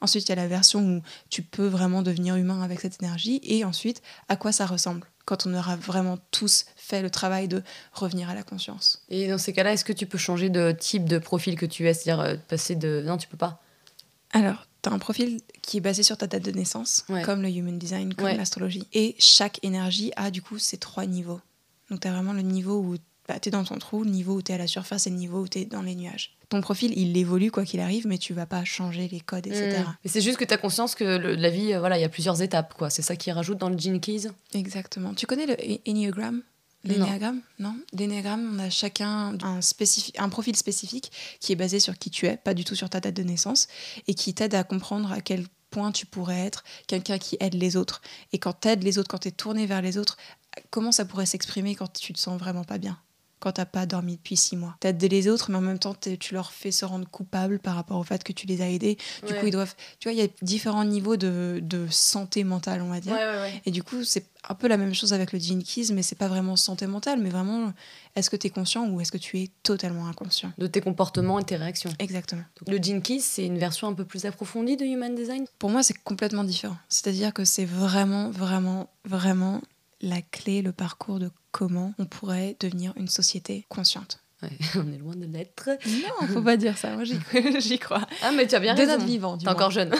Ensuite, 0.00 0.24
il 0.24 0.30
y 0.30 0.32
a 0.32 0.36
la 0.36 0.48
version 0.48 0.96
où 0.96 1.02
tu 1.28 1.42
peux 1.42 1.66
vraiment 1.66 2.02
devenir 2.02 2.34
humain 2.34 2.62
avec 2.62 2.80
cette 2.80 3.00
énergie. 3.02 3.40
Et 3.44 3.64
ensuite, 3.64 4.02
à 4.28 4.36
quoi 4.36 4.50
ça 4.50 4.66
ressemble 4.66 5.06
quand 5.26 5.46
on 5.46 5.54
aura 5.54 5.76
vraiment 5.76 6.18
tous 6.32 6.64
fait 6.76 7.02
le 7.02 7.10
travail 7.10 7.46
de 7.46 7.62
revenir 7.92 8.30
à 8.30 8.34
la 8.34 8.42
conscience. 8.42 9.04
Et 9.10 9.28
dans 9.28 9.38
ces 9.38 9.52
cas-là, 9.52 9.74
est-ce 9.74 9.84
que 9.84 9.92
tu 9.92 10.06
peux 10.06 10.18
changer 10.18 10.48
de 10.48 10.72
type 10.72 11.04
de 11.04 11.18
profil 11.18 11.56
que 11.56 11.66
tu 11.66 11.86
es 11.86 11.94
C'est-à-dire 11.94 12.20
euh, 12.20 12.36
passer 12.48 12.74
de... 12.74 13.04
Non, 13.06 13.18
tu 13.18 13.28
peux 13.28 13.36
pas. 13.36 13.62
Alors, 14.32 14.66
tu 14.82 14.88
as 14.88 14.92
un 14.92 14.98
profil 14.98 15.40
qui 15.60 15.76
est 15.76 15.80
basé 15.80 16.02
sur 16.02 16.16
ta 16.16 16.26
date 16.26 16.42
de 16.42 16.52
naissance, 16.52 17.04
comme 17.24 17.42
le 17.42 17.50
Human 17.50 17.78
Design, 17.78 18.14
comme 18.14 18.28
l'astrologie. 18.28 18.86
Et 18.94 19.14
chaque 19.18 19.62
énergie 19.62 20.10
a 20.16 20.30
du 20.30 20.40
coup 20.40 20.58
ces 20.58 20.78
trois 20.78 21.04
niveaux. 21.04 21.40
Donc, 21.90 22.00
tu 22.00 22.08
as 22.08 22.12
vraiment 22.12 22.32
le 22.32 22.42
niveau 22.42 22.78
où 22.80 22.96
bah, 23.30 23.38
tu 23.38 23.48
es 23.48 23.52
dans 23.52 23.62
ton 23.62 23.78
trou, 23.78 24.02
le 24.02 24.10
niveau 24.10 24.34
où 24.34 24.42
tu 24.42 24.50
es 24.50 24.56
à 24.56 24.58
la 24.58 24.66
surface 24.66 25.06
et 25.06 25.10
le 25.10 25.14
niveau 25.14 25.42
où 25.42 25.46
tu 25.46 25.60
es 25.60 25.64
dans 25.64 25.82
les 25.82 25.94
nuages. 25.94 26.36
Ton 26.48 26.60
profil, 26.60 26.92
il 26.96 27.16
évolue 27.16 27.52
quoi 27.52 27.64
qu'il 27.64 27.78
arrive, 27.78 28.08
mais 28.08 28.18
tu 28.18 28.34
vas 28.34 28.44
pas 28.44 28.64
changer 28.64 29.06
les 29.06 29.20
codes, 29.20 29.46
etc. 29.46 29.78
Mmh. 29.78 29.96
Mais 30.02 30.10
c'est 30.10 30.20
juste 30.20 30.36
que 30.36 30.44
tu 30.44 30.52
as 30.52 30.56
conscience 30.56 30.96
que 30.96 31.04
la 31.04 31.50
vie, 31.50 31.72
euh, 31.72 31.78
voilà, 31.78 31.96
il 31.96 32.00
y 32.00 32.04
a 32.04 32.08
plusieurs 32.08 32.42
étapes. 32.42 32.74
quoi. 32.74 32.90
C'est 32.90 33.02
ça 33.02 33.14
qui 33.14 33.30
rajoute 33.30 33.58
dans 33.58 33.68
le 33.68 33.78
Gene 33.78 34.00
Keys 34.00 34.32
Exactement. 34.52 35.14
Tu 35.14 35.26
connais 35.26 35.46
le 35.46 35.56
Enneagram? 35.88 36.42
L'énéagramme 36.82 37.40
Non. 37.60 37.76
L'énéagramme, 37.92 38.56
on 38.56 38.58
a 38.58 38.68
chacun 38.68 39.38
un, 39.44 39.60
un 40.18 40.28
profil 40.28 40.56
spécifique 40.56 41.12
qui 41.38 41.52
est 41.52 41.56
basé 41.56 41.78
sur 41.78 41.96
qui 41.98 42.10
tu 42.10 42.26
es, 42.26 42.36
pas 42.36 42.54
du 42.54 42.64
tout 42.64 42.74
sur 42.74 42.90
ta 42.90 42.98
date 42.98 43.14
de 43.14 43.22
naissance, 43.22 43.68
et 44.08 44.14
qui 44.14 44.34
t'aide 44.34 44.56
à 44.56 44.64
comprendre 44.64 45.12
à 45.12 45.20
quel 45.20 45.44
point 45.70 45.92
tu 45.92 46.04
pourrais 46.04 46.40
être 46.40 46.64
quelqu'un 46.88 47.18
qui 47.18 47.36
aide 47.38 47.54
les 47.54 47.76
autres. 47.76 48.02
Et 48.32 48.38
quand 48.38 48.62
tu 48.62 48.68
aides 48.68 48.82
les 48.82 48.98
autres, 48.98 49.08
quand 49.08 49.18
tu 49.18 49.28
es 49.28 49.32
tourné 49.32 49.66
vers 49.66 49.82
les 49.82 49.98
autres, 49.98 50.16
comment 50.70 50.90
ça 50.90 51.04
pourrait 51.04 51.26
s'exprimer 51.26 51.74
quand 51.74 51.92
tu 51.92 52.12
te 52.12 52.18
sens 52.18 52.40
vraiment 52.40 52.64
pas 52.64 52.78
bien? 52.78 52.98
Quand 53.40 53.52
t'as 53.52 53.64
pas 53.64 53.86
dormi 53.86 54.16
depuis 54.16 54.36
six 54.36 54.56
mois. 54.56 54.76
T'aides 54.80 55.02
les 55.02 55.28
autres, 55.28 55.50
mais 55.50 55.56
en 55.56 55.62
même 55.62 55.78
temps, 55.78 55.94
tu 55.94 56.34
leur 56.34 56.52
fais 56.52 56.70
se 56.70 56.84
rendre 56.84 57.08
coupables 57.08 57.58
par 57.58 57.74
rapport 57.74 57.98
au 57.98 58.04
fait 58.04 58.22
que 58.22 58.32
tu 58.32 58.46
les 58.46 58.62
as 58.62 58.68
aidés. 58.68 58.98
Du 59.26 59.34
coup, 59.34 59.46
ils 59.46 59.50
doivent. 59.50 59.74
Tu 59.98 60.08
vois, 60.08 60.12
il 60.12 60.18
y 60.18 60.24
a 60.24 60.28
différents 60.42 60.84
niveaux 60.84 61.16
de, 61.16 61.60
de 61.62 61.86
santé 61.90 62.44
mentale, 62.44 62.82
on 62.82 62.90
va 62.90 63.00
dire. 63.00 63.16
Et 63.64 63.70
du 63.70 63.82
coup, 63.82 64.04
c'est 64.04 64.26
un 64.48 64.54
peu 64.54 64.68
la 64.68 64.76
même 64.76 64.94
chose 64.94 65.12
avec 65.12 65.32
le 65.32 65.38
Keys, 65.38 65.92
mais 65.92 66.02
c'est 66.02 66.16
pas 66.16 66.28
vraiment 66.28 66.56
santé 66.56 66.86
mentale, 66.86 67.20
mais 67.20 67.30
vraiment, 67.30 67.72
est-ce 68.16 68.30
que 68.30 68.36
tu 68.36 68.46
es 68.46 68.50
conscient 68.50 68.88
ou 68.88 69.00
est-ce 69.00 69.12
que 69.12 69.18
tu 69.18 69.40
es 69.40 69.48
totalement 69.62 70.06
inconscient? 70.06 70.52
De 70.58 70.66
tes 70.66 70.80
comportements 70.80 71.38
et 71.38 71.44
tes 71.44 71.56
réactions. 71.56 71.90
Exactement. 71.98 72.42
le 72.66 73.00
Keys, 73.00 73.20
c'est 73.20 73.46
une 73.46 73.58
version 73.58 73.88
un 73.88 73.94
peu 73.94 74.04
plus 74.04 74.24
approfondie 74.24 74.76
de 74.76 74.84
Human 74.84 75.14
Design? 75.14 75.44
Pour 75.58 75.70
moi, 75.70 75.82
c'est 75.82 75.98
complètement 76.02 76.44
différent. 76.44 76.76
C'est-à-dire 76.88 77.32
que 77.32 77.44
c'est 77.44 77.64
vraiment, 77.64 78.30
vraiment, 78.30 78.88
vraiment 79.04 79.60
la 80.00 80.22
clé, 80.22 80.62
le 80.62 80.72
parcours 80.72 81.18
de 81.18 81.30
comment 81.50 81.94
on 81.98 82.06
pourrait 82.06 82.56
devenir 82.60 82.92
une 82.96 83.08
société 83.08 83.66
consciente. 83.68 84.20
on 84.74 84.92
est 84.92 84.98
loin 84.98 85.14
de 85.14 85.26
l'être. 85.26 85.68
Non, 85.86 86.26
faut 86.34 86.42
pas 86.42 86.56
dire 86.56 86.78
ça. 86.78 86.94
Moi, 86.94 87.04
j'y 87.04 87.78
crois. 87.78 88.06
Ah, 88.22 88.32
mais 88.32 88.46
tu 88.46 88.54
as 88.54 88.60
bien 88.60 88.74
raison. 88.74 88.98
Des 88.98 89.04
vivant. 89.04 89.36
T'es 89.38 89.48
encore 89.48 89.70
jeune. 89.70 89.94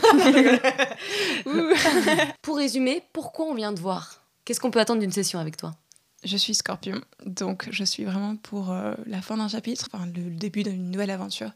Pour 2.42 2.56
résumer, 2.56 3.02
pourquoi 3.12 3.46
on 3.46 3.54
vient 3.54 3.74
te 3.74 3.80
voir? 3.80 4.22
Qu'est-ce 4.44 4.60
qu'on 4.60 4.70
peut 4.70 4.80
attendre 4.80 5.00
d'une 5.00 5.12
session 5.12 5.38
avec 5.38 5.56
toi? 5.56 5.74
Je 6.22 6.36
suis 6.36 6.54
scorpion, 6.54 7.00
donc 7.24 7.68
je 7.70 7.84
suis 7.84 8.04
vraiment 8.04 8.36
pour 8.36 8.72
euh, 8.72 8.94
la 9.06 9.22
fin 9.22 9.36
d'un 9.36 9.48
chapitre, 9.48 9.88
enfin 9.92 10.06
le, 10.06 10.30
début 10.30 10.62
d'une 10.62 10.90
nouvelle 10.90 11.10
aventure. 11.10 11.52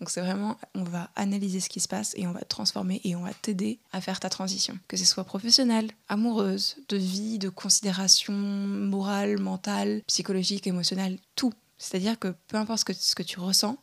Donc 0.00 0.10
c'est 0.10 0.20
vraiment, 0.20 0.56
on 0.74 0.82
va 0.82 1.10
analyser 1.14 1.60
ce 1.60 1.68
qui 1.68 1.80
se 1.80 1.88
passe 1.88 2.14
et 2.16 2.26
on 2.26 2.32
va 2.32 2.40
te 2.40 2.48
transformer 2.48 3.00
et 3.04 3.14
on 3.14 3.22
va 3.22 3.32
t'aider 3.32 3.78
à 3.92 4.00
faire 4.00 4.18
ta 4.18 4.28
transition. 4.28 4.78
Que 4.88 4.96
ce 4.96 5.04
soit 5.04 5.24
professionnelle, 5.24 5.90
amoureuse, 6.08 6.76
de 6.88 6.96
vie, 6.96 7.38
de 7.38 7.48
considération 7.48 8.32
morale, 8.32 9.38
mentale, 9.38 10.02
psychologique, 10.06 10.66
émotionnelle, 10.66 11.18
tout. 11.36 11.52
C'est-à-dire 11.78 12.18
que 12.18 12.34
peu 12.48 12.56
importe 12.56 12.80
ce 12.80 12.84
que, 12.84 12.92
ce 12.92 13.14
que 13.14 13.22
tu 13.22 13.38
ressens, 13.38 13.78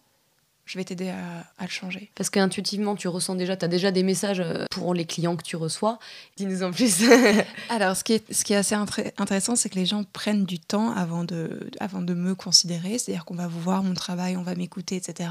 je 0.65 0.79
vais 0.79 0.83
t'aider 0.83 1.09
à, 1.09 1.45
à, 1.59 1.63
le 1.63 1.69
changer. 1.69 2.11
Parce 2.15 2.31
qu'intuitivement, 2.31 2.95
tu 2.95 3.07
ressens 3.07 3.35
déjà, 3.35 3.55
tu 3.55 3.65
as 3.65 3.67
déjà 3.67 3.91
des 3.91 4.01
messages 4.01 4.39
euh, 4.39 4.65
pour 4.71 4.95
les 4.95 5.05
clients 5.05 5.35
que 5.35 5.43
tu 5.43 5.55
reçois. 5.55 5.99
Dis-nous 6.37 6.63
en 6.63 6.71
plus. 6.71 7.03
Alors, 7.69 7.95
ce 7.95 8.03
qui 8.03 8.13
est, 8.13 8.33
ce 8.33 8.43
qui 8.43 8.53
est 8.53 8.55
assez 8.55 8.73
intéressant, 8.73 9.55
c'est 9.55 9.69
que 9.69 9.75
les 9.75 9.85
gens 9.85 10.03
prennent 10.11 10.43
du 10.45 10.59
temps 10.59 10.91
avant 10.91 11.23
de, 11.23 11.69
avant 11.79 12.01
de 12.01 12.15
me 12.15 12.33
considérer. 12.33 12.97
C'est-à-dire 12.97 13.25
qu'on 13.25 13.35
va 13.35 13.47
voir 13.47 13.83
mon 13.83 13.93
travail, 13.93 14.37
on 14.37 14.41
va 14.41 14.55
m'écouter, 14.55 14.95
etc. 14.95 15.29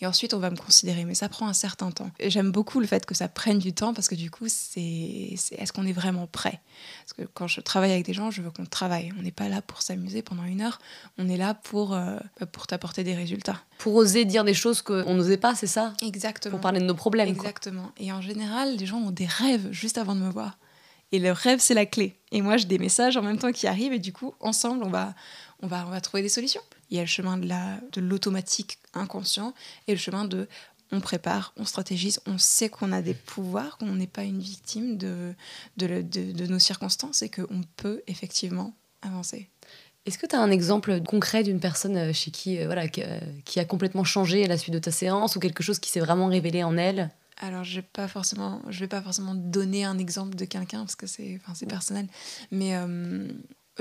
Et 0.00 0.06
ensuite, 0.06 0.32
on 0.32 0.38
va 0.38 0.50
me 0.50 0.56
considérer. 0.56 1.04
Mais 1.04 1.14
ça 1.14 1.28
prend 1.28 1.46
un 1.46 1.52
certain 1.52 1.90
temps. 1.90 2.10
J'aime 2.18 2.50
beaucoup 2.50 2.80
le 2.80 2.86
fait 2.86 3.04
que 3.04 3.14
ça 3.14 3.28
prenne 3.28 3.58
du 3.58 3.74
temps 3.74 3.92
parce 3.92 4.08
que 4.08 4.14
du 4.14 4.30
coup, 4.30 4.46
c'est 4.48 4.80
est-ce 4.80 5.72
qu'on 5.74 5.86
est 5.86 5.92
vraiment 5.92 6.26
prêt? 6.26 6.60
Parce 7.04 7.12
que 7.12 7.30
quand 7.34 7.48
je 7.48 7.60
travaille 7.60 7.92
avec 7.92 8.06
des 8.06 8.14
gens, 8.14 8.30
je 8.30 8.40
veux 8.40 8.50
qu'on 8.50 8.64
travaille. 8.64 9.12
On 9.18 9.22
n'est 9.22 9.30
pas 9.30 9.50
là 9.50 9.60
pour 9.60 9.82
s'amuser 9.82 10.22
pendant 10.22 10.44
une 10.44 10.62
heure. 10.62 10.78
On 11.18 11.28
est 11.28 11.36
là 11.36 11.52
pour, 11.52 11.92
euh, 11.92 12.18
pour 12.52 12.66
t'apporter 12.66 13.04
des 13.04 13.14
résultats. 13.14 13.60
Pour 13.80 13.94
oser 13.94 14.26
dire 14.26 14.44
des 14.44 14.52
choses 14.52 14.82
qu'on 14.82 15.14
n'osait 15.14 15.38
pas, 15.38 15.54
c'est 15.54 15.66
ça? 15.66 15.94
Exactement. 16.02 16.50
Pour 16.52 16.60
parler 16.60 16.80
de 16.80 16.84
nos 16.84 16.94
problèmes. 16.94 17.28
Exactement. 17.28 17.92
Et 17.98 18.12
en 18.12 18.20
général, 18.20 18.76
les 18.76 18.84
gens 18.84 18.98
ont 18.98 19.10
des 19.10 19.24
rêves 19.24 19.68
juste 19.72 19.96
avant 19.96 20.14
de 20.14 20.20
me 20.20 20.30
voir. 20.30 20.58
Et 21.12 21.18
le 21.18 21.32
rêve, 21.32 21.60
c'est 21.60 21.72
la 21.72 21.86
clé. 21.86 22.14
Et 22.30 22.42
moi, 22.42 22.58
j'ai 22.58 22.66
des 22.66 22.78
messages 22.78 23.16
en 23.16 23.22
même 23.22 23.38
temps 23.38 23.52
qui 23.52 23.66
arrivent. 23.66 23.94
Et 23.94 23.98
du 23.98 24.12
coup, 24.12 24.34
ensemble, 24.40 24.84
on 24.84 24.90
va, 24.90 25.14
on 25.62 25.66
va, 25.66 25.86
on 25.86 25.90
va 25.90 26.00
trouver 26.02 26.22
des 26.22 26.28
solutions. 26.28 26.60
Il 26.90 26.96
y 26.96 27.00
a 27.00 27.02
le 27.02 27.08
chemin 27.08 27.38
de 27.38 28.00
l'automatique 28.00 28.78
de 28.94 29.00
inconscient 29.00 29.54
et 29.88 29.92
le 29.92 29.98
chemin 29.98 30.26
de 30.26 30.46
on 30.92 31.00
prépare, 31.00 31.52
on 31.56 31.64
stratégise, 31.64 32.20
on 32.26 32.36
sait 32.36 32.68
qu'on 32.68 32.92
a 32.92 33.00
des 33.00 33.14
pouvoirs, 33.14 33.78
qu'on 33.78 33.94
n'est 33.94 34.08
pas 34.08 34.24
une 34.24 34.40
victime 34.40 34.98
de, 34.98 35.34
de, 35.76 36.02
de, 36.02 36.32
de 36.32 36.46
nos 36.46 36.58
circonstances 36.58 37.22
et 37.22 37.30
qu'on 37.30 37.62
peut 37.76 38.02
effectivement 38.08 38.74
avancer. 39.02 39.48
Est-ce 40.06 40.18
que 40.18 40.26
tu 40.26 40.34
as 40.34 40.40
un 40.40 40.50
exemple 40.50 41.02
concret 41.02 41.42
d'une 41.42 41.60
personne 41.60 41.96
euh, 41.96 42.12
chez 42.12 42.30
qui, 42.30 42.58
euh, 42.58 42.66
voilà, 42.66 42.84
euh, 42.98 43.20
qui 43.44 43.60
a 43.60 43.64
complètement 43.64 44.04
changé 44.04 44.44
à 44.44 44.48
la 44.48 44.56
suite 44.56 44.72
de 44.74 44.78
ta 44.78 44.90
séance 44.90 45.36
ou 45.36 45.40
quelque 45.40 45.62
chose 45.62 45.78
qui 45.78 45.90
s'est 45.90 46.00
vraiment 46.00 46.28
révélé 46.28 46.64
en 46.64 46.76
elle? 46.76 47.10
Alors, 47.36 47.64
je 47.64 47.76
ne 47.78 47.80
vais 47.82 48.86
pas 48.88 49.02
forcément 49.02 49.34
donner 49.34 49.84
un 49.84 49.98
exemple 49.98 50.36
de 50.36 50.44
quelqu'un 50.44 50.80
parce 50.80 50.96
que 50.96 51.06
c'est 51.06 51.40
personnel, 51.68 52.06
mais 52.50 52.74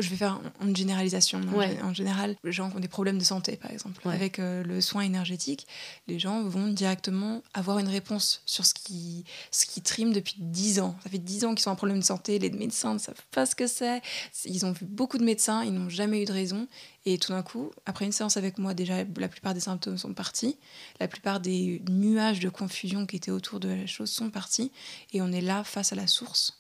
je 0.02 0.10
vais 0.10 0.16
faire 0.16 0.39
une 0.62 0.76
généralisation. 0.76 1.41
En 1.84 1.93
général, 1.93 2.36
les 2.43 2.52
gens 2.52 2.70
qui 2.70 2.78
ont 2.78 2.80
des 2.80 2.88
problèmes 2.88 3.18
de 3.18 3.24
santé, 3.24 3.58
par 3.58 3.72
exemple, 3.72 4.08
avec 4.08 4.39
euh, 4.39 4.64
le 4.64 4.82
soin 4.82 5.02
énergétique, 5.02 5.68
les 6.08 6.20
gens 6.20 6.43
vont 6.43 6.68
directement 6.68 7.41
avoir 7.54 7.80
une 7.80 7.88
réponse 7.88 8.41
sur 8.45 8.66
ce 8.66 8.74
qui, 8.74 9.24
ce 9.52 9.66
qui 9.66 9.82
trime 9.82 10.14
depuis 10.14 10.36
10 10.38 10.80
ans. 10.80 10.95
Ça 11.04 11.10
fait 11.10 11.18
10 11.18 11.45
ans 11.45 11.56
qu'ils 11.56 11.68
ont 11.70 11.72
un 11.72 11.76
problème 11.76 12.00
de 12.00 12.04
santé, 12.04 12.39
les 12.39 12.50
médecins 12.50 12.93
ne 12.93 13.00
savent 13.00 13.26
pas 13.32 13.45
ce 13.45 13.56
que 13.56 13.68
c'est. 13.68 14.02
Ils 14.45 14.66
ont 14.66 14.72
vu 14.72 14.86
beaucoup 14.86 15.18
de 15.18 15.26
médecins, 15.26 15.64
ils 15.64 15.74
n'ont 15.74 15.89
jamais 15.89 16.22
eu 16.22 16.26
de 16.26 16.34
raison. 16.34 16.68
Et 17.06 17.18
tout 17.18 17.32
d'un 17.32 17.43
coup, 17.43 17.72
après 17.86 18.06
une 18.06 18.12
séance 18.12 18.38
avec 18.38 18.58
moi, 18.58 18.74
déjà, 18.74 19.04
la 19.18 19.28
plupart 19.28 19.54
des 19.54 19.60
symptômes 19.62 19.97
sont 19.97 20.14
partis. 20.14 20.58
La 21.00 21.08
plupart 21.08 21.39
des 21.39 21.82
nuages 21.89 22.39
de 22.39 22.50
confusion 22.50 23.06
qui 23.06 23.16
étaient 23.16 23.32
autour 23.32 23.60
de 23.60 23.70
la 23.70 23.88
chose 23.88 24.12
sont 24.12 24.30
partis. 24.30 24.72
Et 25.14 25.22
on 25.22 25.32
est 25.32 25.41
là 25.41 25.64
face 25.64 25.93
à 25.93 25.95
la 25.95 26.08
source 26.08 26.59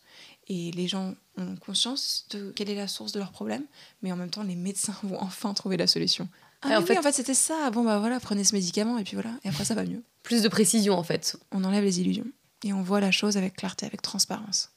et 0.49 0.71
les 0.71 0.87
gens 0.87 1.15
ont 1.37 1.55
conscience 1.55 2.25
de 2.31 2.51
quelle 2.51 2.69
est 2.69 2.75
la 2.75 2.87
source 2.87 3.11
de 3.11 3.19
leur 3.19 3.31
problème, 3.31 3.63
mais 4.01 4.11
en 4.11 4.15
même 4.15 4.29
temps, 4.29 4.43
les 4.43 4.55
médecins 4.55 4.95
vont 5.03 5.21
enfin 5.21 5.53
trouver 5.53 5.77
la 5.77 5.87
solution. 5.87 6.27
Ah, 6.61 6.79
en, 6.79 6.81
fait, 6.81 6.97
en 6.97 7.01
fait, 7.01 7.13
c'était 7.13 7.33
ça. 7.33 7.69
Bon, 7.71 7.85
bah 7.85 7.99
voilà, 7.99 8.19
prenez 8.19 8.43
ce 8.43 8.53
médicament 8.53 8.97
et 8.97 9.03
puis 9.05 9.15
voilà. 9.15 9.31
Et 9.45 9.49
après, 9.49 9.63
ça 9.63 9.75
va 9.75 9.85
mieux. 9.85 10.03
Plus 10.23 10.41
de 10.41 10.49
précision, 10.49 10.95
en 10.95 11.03
fait. 11.03 11.37
On 11.51 11.63
enlève 11.63 11.85
les 11.85 12.01
illusions 12.01 12.27
et 12.65 12.73
on 12.73 12.81
voit 12.81 12.99
la 12.99 13.11
chose 13.11 13.37
avec 13.37 13.55
clarté, 13.55 13.85
avec 13.85 14.01
transparence. 14.01 14.71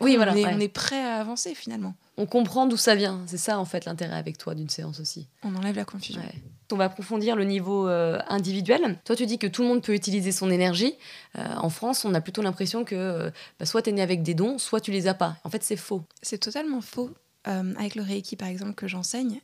oui, 0.00 0.14
voilà, 0.14 0.32
on 0.32 0.36
est, 0.36 0.46
on 0.46 0.60
est 0.60 0.68
prêt 0.68 1.02
à 1.02 1.16
avancer 1.16 1.56
finalement. 1.56 1.96
On 2.16 2.26
comprend 2.26 2.66
d'où 2.66 2.76
ça 2.76 2.94
vient. 2.94 3.20
C'est 3.26 3.38
ça, 3.38 3.58
en 3.58 3.64
fait, 3.64 3.84
l'intérêt 3.84 4.16
avec 4.16 4.38
toi 4.38 4.54
d'une 4.54 4.68
séance 4.68 5.00
aussi. 5.00 5.28
On 5.42 5.56
enlève 5.56 5.74
la 5.74 5.84
confusion. 5.84 6.22
On 6.72 6.76
va 6.76 6.84
approfondir 6.84 7.36
le 7.36 7.44
niveau 7.44 7.88
euh, 7.88 8.18
individuel. 8.26 8.98
Toi, 9.04 9.14
tu 9.14 9.26
dis 9.26 9.38
que 9.38 9.46
tout 9.46 9.62
le 9.62 9.68
monde 9.68 9.82
peut 9.82 9.94
utiliser 9.94 10.32
son 10.32 10.50
énergie. 10.50 10.94
Euh, 11.38 11.54
en 11.56 11.68
France, 11.68 12.04
on 12.04 12.14
a 12.14 12.20
plutôt 12.20 12.42
l'impression 12.42 12.84
que 12.84 12.94
euh, 12.94 13.30
bah, 13.60 13.66
soit 13.66 13.82
tu 13.82 13.90
es 13.90 13.92
né 13.92 14.02
avec 14.02 14.22
des 14.22 14.34
dons, 14.34 14.58
soit 14.58 14.80
tu 14.80 14.90
les 14.90 15.06
as 15.06 15.14
pas. 15.14 15.36
En 15.44 15.50
fait, 15.50 15.62
c'est 15.62 15.76
faux. 15.76 16.02
C'est 16.22 16.38
totalement 16.38 16.80
faux. 16.80 17.10
avec 17.44 17.94
le 17.94 18.02
Reiki, 18.02 18.36
par 18.36 18.48
exemple, 18.48 18.74
que 18.74 18.88
j'enseigne, 18.88 19.40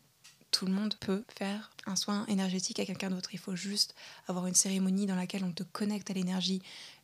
tout 0.51 0.67
le 0.67 0.73
monde 0.73 0.95
peut 0.99 1.23
faire 1.39 1.71
un 1.87 1.95
soin 1.95 2.25
énergétique 2.27 2.81
à 2.81 2.87
quelqu'un 2.87 3.11
d'autre. 3.11 3.31
Il 3.33 3.39
faut 3.39 3.55
juste 3.55 3.95
avoir 4.27 4.47
une 4.47 4.55
cérémonie 4.55 5.07
dans 5.07 5.15
laquelle 5.15 5.45
on 5.45 5.53
te 5.53 5.63
connecte 5.63 6.11
à 6.11 6.15
l'énergie 6.15 6.63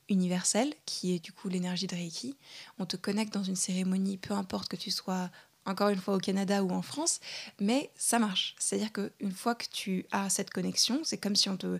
universelle, 0.08 0.72
qui 0.86 1.14
est 1.14 1.18
du 1.18 1.32
coup 1.32 1.48
l'énergie 1.48 1.86
de 1.86 1.94
Reiki. 1.94 2.36
On 2.78 2.86
te 2.86 2.96
connecte 2.96 3.34
dans 3.34 3.42
une 3.42 3.56
cérémonie, 3.56 4.16
peu 4.16 4.34
importe 4.34 4.68
que 4.68 4.76
tu 4.76 4.90
sois 4.90 5.30
encore 5.66 5.88
une 5.88 5.98
fois 5.98 6.14
au 6.14 6.18
Canada 6.18 6.62
ou 6.62 6.70
en 6.70 6.82
France, 6.82 7.20
mais 7.60 7.90
ça 7.96 8.18
marche. 8.18 8.54
C'est-à-dire 8.58 8.92
qu'une 8.92 9.32
fois 9.32 9.54
que 9.54 9.66
tu 9.70 10.06
as 10.12 10.30
cette 10.30 10.50
connexion, 10.50 11.00
c'est 11.04 11.18
comme 11.18 11.36
si 11.36 11.48
on 11.48 11.56
te, 11.56 11.78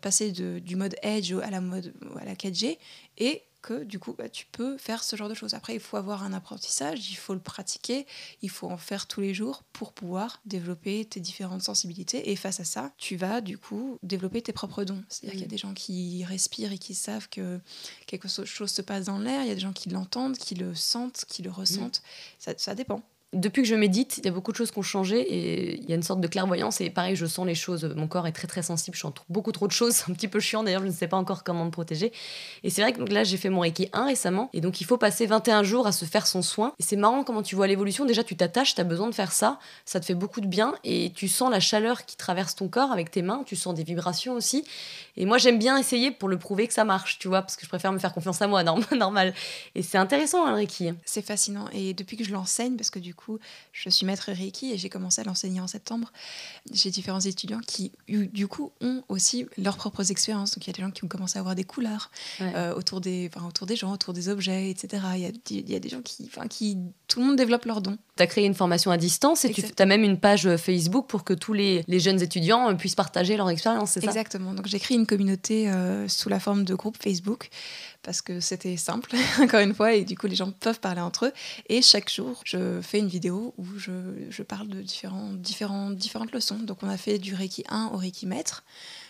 passait 0.00 0.30
du 0.30 0.76
mode 0.76 0.96
Edge 1.02 1.32
à 1.32 1.50
la 1.50 1.60
mode 1.60 1.92
à 2.20 2.24
la 2.24 2.34
4G 2.34 2.78
et 3.18 3.42
que 3.62 3.84
du 3.84 3.98
coup 3.98 4.14
bah, 4.16 4.28
tu 4.28 4.46
peux 4.46 4.76
faire 4.78 5.02
ce 5.02 5.16
genre 5.16 5.28
de 5.28 5.34
choses. 5.34 5.54
Après, 5.54 5.74
il 5.74 5.80
faut 5.80 5.96
avoir 5.96 6.22
un 6.22 6.32
apprentissage, 6.32 7.10
il 7.10 7.16
faut 7.16 7.34
le 7.34 7.40
pratiquer, 7.40 8.06
il 8.42 8.50
faut 8.50 8.70
en 8.70 8.76
faire 8.76 9.06
tous 9.06 9.20
les 9.20 9.34
jours 9.34 9.62
pour 9.72 9.92
pouvoir 9.92 10.40
développer 10.46 11.04
tes 11.04 11.20
différentes 11.20 11.62
sensibilités. 11.62 12.30
Et 12.30 12.36
face 12.36 12.60
à 12.60 12.64
ça, 12.64 12.92
tu 12.98 13.16
vas 13.16 13.40
du 13.40 13.58
coup 13.58 13.98
développer 14.02 14.42
tes 14.42 14.52
propres 14.52 14.84
dons. 14.84 15.02
C'est-à-dire 15.08 15.32
qu'il 15.32 15.42
y 15.42 15.44
a 15.44 15.48
des 15.48 15.58
gens 15.58 15.74
qui 15.74 16.24
respirent 16.24 16.72
et 16.72 16.78
qui 16.78 16.94
savent 16.94 17.28
que 17.28 17.60
quelque 18.06 18.28
chose 18.28 18.70
se 18.70 18.82
passe 18.82 19.06
dans 19.06 19.18
l'air, 19.18 19.42
il 19.42 19.48
y 19.48 19.52
a 19.52 19.54
des 19.54 19.60
gens 19.60 19.72
qui 19.72 19.88
l'entendent, 19.88 20.36
qui 20.36 20.54
le 20.54 20.74
sentent, 20.74 21.24
qui 21.28 21.42
le 21.42 21.50
ressentent. 21.50 22.02
Ça, 22.38 22.52
ça 22.56 22.74
dépend 22.74 23.02
depuis 23.34 23.60
que 23.60 23.68
je 23.68 23.74
médite, 23.74 24.18
il 24.18 24.24
y 24.24 24.28
a 24.28 24.30
beaucoup 24.30 24.52
de 24.52 24.56
choses 24.56 24.70
qui 24.70 24.78
ont 24.78 24.82
changé 24.82 25.20
et 25.20 25.78
il 25.78 25.88
y 25.88 25.92
a 25.92 25.96
une 25.96 26.02
sorte 26.02 26.20
de 26.20 26.26
clairvoyance. 26.26 26.80
Et 26.80 26.88
pareil, 26.88 27.14
je 27.14 27.26
sens 27.26 27.46
les 27.46 27.54
choses. 27.54 27.84
Mon 27.94 28.06
corps 28.06 28.26
est 28.26 28.32
très 28.32 28.48
très 28.48 28.62
sensible. 28.62 28.96
Je 28.96 29.02
sens 29.02 29.12
beaucoup 29.28 29.52
trop 29.52 29.66
de 29.66 29.72
choses. 29.72 29.96
C'est 29.96 30.10
un 30.10 30.14
petit 30.14 30.28
peu 30.28 30.40
chiant 30.40 30.62
d'ailleurs. 30.62 30.80
Je 30.80 30.86
ne 30.86 30.92
sais 30.92 31.08
pas 31.08 31.18
encore 31.18 31.44
comment 31.44 31.66
me 31.66 31.70
protéger. 31.70 32.10
Et 32.64 32.70
c'est 32.70 32.80
vrai 32.80 32.94
que 32.94 33.02
là, 33.02 33.24
j'ai 33.24 33.36
fait 33.36 33.50
mon 33.50 33.60
Reiki 33.60 33.90
1 33.92 34.06
récemment. 34.06 34.48
Et 34.54 34.62
donc, 34.62 34.80
il 34.80 34.84
faut 34.84 34.96
passer 34.96 35.26
21 35.26 35.62
jours 35.62 35.86
à 35.86 35.92
se 35.92 36.06
faire 36.06 36.26
son 36.26 36.40
soin. 36.40 36.72
Et 36.78 36.82
c'est 36.82 36.96
marrant 36.96 37.22
comment 37.22 37.42
tu 37.42 37.54
vois 37.54 37.66
l'évolution. 37.66 38.06
Déjà, 38.06 38.24
tu 38.24 38.34
t'attaches, 38.34 38.74
tu 38.74 38.80
as 38.80 38.84
besoin 38.84 39.08
de 39.08 39.14
faire 39.14 39.32
ça. 39.32 39.58
Ça 39.84 40.00
te 40.00 40.06
fait 40.06 40.14
beaucoup 40.14 40.40
de 40.40 40.46
bien. 40.46 40.74
Et 40.84 41.12
tu 41.14 41.28
sens 41.28 41.50
la 41.50 41.60
chaleur 41.60 42.06
qui 42.06 42.16
traverse 42.16 42.54
ton 42.54 42.68
corps 42.68 42.92
avec 42.92 43.10
tes 43.10 43.20
mains. 43.20 43.42
Tu 43.44 43.56
sens 43.56 43.74
des 43.74 43.84
vibrations 43.84 44.32
aussi. 44.32 44.64
Et 45.18 45.26
moi, 45.26 45.36
j'aime 45.36 45.58
bien 45.58 45.76
essayer 45.76 46.10
pour 46.10 46.30
le 46.30 46.38
prouver 46.38 46.66
que 46.66 46.72
ça 46.72 46.84
marche, 46.84 47.18
tu 47.18 47.28
vois, 47.28 47.42
parce 47.42 47.56
que 47.56 47.64
je 47.64 47.68
préfère 47.68 47.92
me 47.92 47.98
faire 47.98 48.14
confiance 48.14 48.40
à 48.40 48.46
moi, 48.46 48.62
normal. 48.96 49.34
Et 49.74 49.82
c'est 49.82 49.98
intéressant, 49.98 50.46
hein, 50.46 50.50
le 50.50 50.56
Reiki. 50.56 50.92
C'est 51.04 51.20
fascinant. 51.20 51.66
Et 51.74 51.92
depuis 51.92 52.16
que 52.16 52.24
je 52.24 52.32
l'enseigne, 52.32 52.76
parce 52.76 52.90
que 52.90 52.98
du 52.98 53.14
coup, 53.18 53.38
je 53.72 53.90
suis 53.90 54.06
maître 54.06 54.30
Reiki 54.32 54.72
et 54.72 54.78
j'ai 54.78 54.88
commencé 54.88 55.20
à 55.20 55.24
l'enseigner 55.24 55.60
en 55.60 55.66
septembre. 55.66 56.12
J'ai 56.72 56.90
différents 56.90 57.20
étudiants 57.20 57.60
qui, 57.66 57.92
du 58.08 58.48
coup, 58.48 58.72
ont 58.80 59.02
aussi 59.08 59.46
leurs 59.58 59.76
propres 59.76 60.10
expériences. 60.10 60.54
Donc, 60.54 60.66
il 60.66 60.68
y 60.68 60.70
a 60.70 60.72
des 60.72 60.82
gens 60.82 60.90
qui 60.90 61.04
ont 61.04 61.08
commencé 61.08 61.36
à 61.38 61.40
avoir 61.40 61.54
des 61.54 61.64
couleurs 61.64 62.10
euh, 62.40 62.74
autour, 62.74 63.00
des, 63.00 63.30
autour 63.46 63.66
des 63.66 63.76
gens, 63.76 63.92
autour 63.92 64.14
des 64.14 64.28
objets, 64.28 64.70
etc. 64.70 65.02
Il 65.16 65.20
y 65.20 65.26
a, 65.26 65.30
il 65.50 65.70
y 65.70 65.76
a 65.76 65.80
des 65.80 65.88
gens 65.88 66.00
qui, 66.02 66.30
qui. 66.48 66.78
Tout 67.08 67.20
le 67.20 67.26
monde 67.26 67.36
développe 67.36 67.64
leurs 67.64 67.82
dons. 67.82 67.98
Tu 68.16 68.22
as 68.22 68.26
créé 68.26 68.44
une 68.44 68.54
formation 68.54 68.90
à 68.90 68.96
distance 68.96 69.44
et 69.44 69.52
tu 69.52 69.62
as 69.78 69.86
même 69.86 70.02
une 70.02 70.18
page 70.18 70.46
euh, 70.46 70.56
Facebook 70.56 71.06
pour 71.08 71.24
que 71.24 71.34
tous 71.34 71.52
les, 71.52 71.84
les 71.88 72.00
jeunes 72.00 72.22
étudiants 72.22 72.70
euh, 72.70 72.74
puissent 72.74 72.94
partager 72.94 73.36
leur 73.36 73.50
expérience, 73.50 73.92
c'est 73.92 74.00
ça? 74.00 74.06
Exactement. 74.06 74.54
Donc, 74.54 74.66
j'ai 74.66 74.78
créé 74.78 74.96
une 74.96 75.06
communauté 75.06 75.70
sous 76.08 76.28
la 76.28 76.40
forme 76.40 76.64
de 76.64 76.74
groupe 76.74 76.96
Facebook 77.00 77.50
parce 78.08 78.22
que 78.22 78.40
c'était 78.40 78.78
simple, 78.78 79.14
encore 79.38 79.60
une 79.60 79.74
fois, 79.74 79.92
et 79.92 80.02
du 80.02 80.16
coup, 80.16 80.28
les 80.28 80.34
gens 80.34 80.50
peuvent 80.50 80.80
parler 80.80 81.02
entre 81.02 81.26
eux. 81.26 81.32
Et 81.68 81.82
chaque 81.82 82.10
jour, 82.10 82.40
je 82.42 82.80
fais 82.80 83.00
une 83.00 83.06
vidéo 83.06 83.52
où 83.58 83.66
je, 83.76 83.92
je 84.30 84.42
parle 84.42 84.66
de 84.68 84.80
différents, 84.80 85.34
différents, 85.34 85.90
différentes 85.90 86.32
leçons. 86.32 86.56
Donc, 86.56 86.82
on 86.82 86.88
a 86.88 86.96
fait 86.96 87.18
du 87.18 87.34
Reiki 87.34 87.64
1 87.68 87.90
au 87.92 87.98
Reiki 87.98 88.24
maître. 88.24 88.64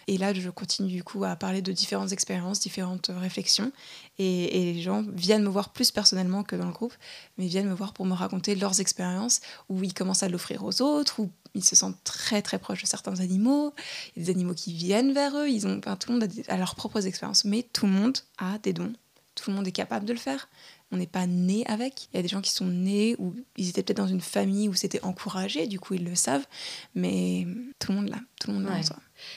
Et 0.08 0.16
là, 0.16 0.32
je 0.34 0.50
continue 0.50 0.88
du 0.88 1.04
coup 1.04 1.22
à 1.24 1.36
parler 1.36 1.62
de 1.62 1.70
différentes 1.70 2.12
expériences, 2.12 2.60
différentes 2.60 3.10
réflexions. 3.14 3.72
Et, 4.18 4.58
et, 4.58 4.72
les 4.72 4.82
gens 4.82 5.04
viennent 5.12 5.44
me 5.44 5.48
voir 5.48 5.68
plus 5.70 5.90
personnellement 5.90 6.42
que 6.42 6.56
dans 6.56 6.66
le 6.66 6.72
groupe, 6.72 6.94
mais 7.36 7.46
viennent 7.46 7.68
me 7.68 7.74
voir 7.74 7.92
pour 7.92 8.06
me 8.06 8.14
raconter 8.14 8.54
leurs 8.54 8.80
expériences, 8.80 9.40
où 9.68 9.84
ils 9.84 9.94
commencent 9.94 10.22
à 10.22 10.28
l'offrir 10.28 10.64
aux 10.64 10.80
autres, 10.82 11.20
où 11.20 11.30
ils 11.54 11.64
se 11.64 11.76
sentent 11.76 12.02
très 12.04 12.42
très 12.42 12.58
proches 12.58 12.82
de 12.82 12.86
certains 12.86 13.20
animaux. 13.20 13.74
Il 14.16 14.20
y 14.20 14.22
a 14.22 14.24
des 14.26 14.30
animaux 14.32 14.54
qui 14.54 14.72
viennent 14.72 15.12
vers 15.12 15.36
eux. 15.36 15.48
Ils 15.48 15.66
ont, 15.66 15.78
tout 15.80 16.12
le 16.12 16.18
monde 16.18 16.28
a, 16.48 16.52
a 16.52 16.56
leurs 16.56 16.74
propres 16.74 17.06
expériences, 17.06 17.44
mais 17.44 17.62
tout 17.62 17.86
le 17.86 17.92
monde 17.92 18.18
a 18.38 18.58
des 18.58 18.72
dons. 18.72 18.92
Tout 19.34 19.50
le 19.50 19.56
monde 19.56 19.68
est 19.68 19.72
capable 19.72 20.06
de 20.06 20.14
le 20.14 20.18
faire 20.18 20.48
on 20.90 20.96
n'est 20.96 21.06
pas 21.06 21.26
né 21.26 21.66
avec. 21.66 22.08
Il 22.12 22.16
y 22.16 22.18
a 22.18 22.22
des 22.22 22.28
gens 22.28 22.40
qui 22.40 22.50
sont 22.50 22.66
nés 22.66 23.14
ou 23.18 23.34
ils 23.56 23.68
étaient 23.68 23.82
peut-être 23.82 23.98
dans 23.98 24.06
une 24.06 24.20
famille 24.20 24.68
où 24.68 24.74
c'était 24.74 25.04
encouragé, 25.04 25.66
du 25.66 25.78
coup 25.78 25.94
ils 25.94 26.04
le 26.04 26.14
savent, 26.14 26.46
mais 26.94 27.46
tout 27.78 27.92
le 27.92 27.98
monde 27.98 28.08
l'a, 28.08 28.20
tout 28.40 28.48
le 28.48 28.54
monde 28.54 28.64
l'a 28.64 28.76
en 28.76 28.82
soi. 28.82 28.96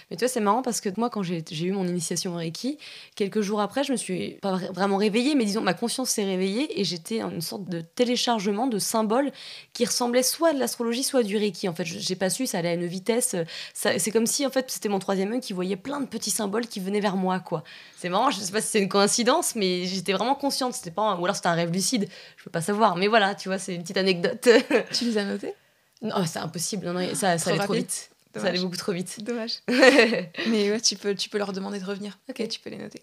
Mais 0.09 0.17
tu 0.17 0.25
vois, 0.25 0.29
c'est 0.29 0.39
marrant 0.39 0.61
parce 0.61 0.81
que 0.81 0.89
moi, 0.97 1.09
quand 1.09 1.23
j'ai 1.23 1.43
eu 1.61 1.71
mon 1.71 1.87
initiation 1.87 2.33
au 2.33 2.37
Reiki, 2.37 2.77
quelques 3.15 3.41
jours 3.41 3.61
après, 3.61 3.83
je 3.83 3.91
me 3.91 3.97
suis 3.97 4.31
pas 4.41 4.55
vraiment 4.55 4.97
réveillée, 4.97 5.35
mais 5.35 5.45
disons, 5.45 5.61
ma 5.61 5.73
conscience 5.73 6.09
s'est 6.09 6.23
réveillée 6.23 6.79
et 6.79 6.83
j'étais 6.83 7.23
en 7.23 7.31
une 7.31 7.41
sorte 7.41 7.65
de 7.65 7.81
téléchargement 7.81 8.67
de 8.67 8.79
symboles 8.79 9.31
qui 9.73 9.85
ressemblaient 9.85 10.23
soit 10.23 10.49
à 10.49 10.53
de 10.53 10.59
l'astrologie, 10.59 11.03
soit 11.03 11.23
du 11.23 11.37
Reiki. 11.37 11.67
En 11.67 11.73
fait, 11.73 11.85
j'ai 11.85 12.15
pas 12.15 12.29
su, 12.29 12.47
ça 12.47 12.59
allait 12.59 12.69
à 12.69 12.73
une 12.73 12.85
vitesse. 12.85 13.35
C'est 13.73 14.11
comme 14.11 14.27
si, 14.27 14.45
en 14.45 14.49
fait, 14.49 14.69
c'était 14.69 14.89
mon 14.89 14.99
troisième 14.99 15.31
œil 15.33 15.39
qui 15.39 15.53
voyait 15.53 15.75
plein 15.75 15.99
de 15.99 16.05
petits 16.05 16.31
symboles 16.31 16.67
qui 16.67 16.79
venaient 16.79 16.99
vers 16.99 17.15
moi, 17.15 17.39
quoi. 17.39 17.63
C'est 17.97 18.09
marrant, 18.09 18.31
je 18.31 18.39
sais 18.39 18.51
pas 18.51 18.61
si 18.61 18.67
c'est 18.67 18.79
une 18.79 18.89
coïncidence, 18.89 19.55
mais 19.55 19.85
j'étais 19.85 20.13
vraiment 20.13 20.35
consciente. 20.35 20.73
C'était 20.73 20.91
pas, 20.91 21.15
ou 21.15 21.25
alors 21.25 21.35
c'était 21.35 21.47
un 21.47 21.53
rêve 21.53 21.71
lucide, 21.71 22.07
je 22.37 22.43
peux 22.43 22.51
pas 22.51 22.61
savoir. 22.61 22.95
Mais 22.95 23.07
voilà, 23.07 23.35
tu 23.35 23.49
vois, 23.49 23.57
c'est 23.57 23.75
une 23.75 23.81
petite 23.81 23.97
anecdote. 23.97 24.47
tu 24.93 25.05
les 25.05 25.17
as 25.17 25.25
notés 25.25 25.53
Non, 26.01 26.25
c'est 26.25 26.39
impossible, 26.39 26.91
non, 26.91 27.15
ça, 27.15 27.37
ça 27.37 27.51
allait 27.51 27.59
trop 27.59 27.73
vite. 27.73 28.10
Ça 28.35 28.47
allait 28.47 28.59
beaucoup 28.59 28.77
trop 28.77 28.91
vite. 28.91 29.23
Dommage. 29.23 29.59
Mais 29.67 30.71
ouais, 30.71 30.81
tu 30.81 30.95
peux, 30.95 31.15
tu 31.15 31.29
peux 31.29 31.37
leur 31.37 31.53
demander 31.53 31.79
de 31.79 31.85
revenir. 31.85 32.17
Ok. 32.29 32.47
tu 32.47 32.59
peux 32.59 32.69
les 32.69 32.77
noter. 32.77 33.01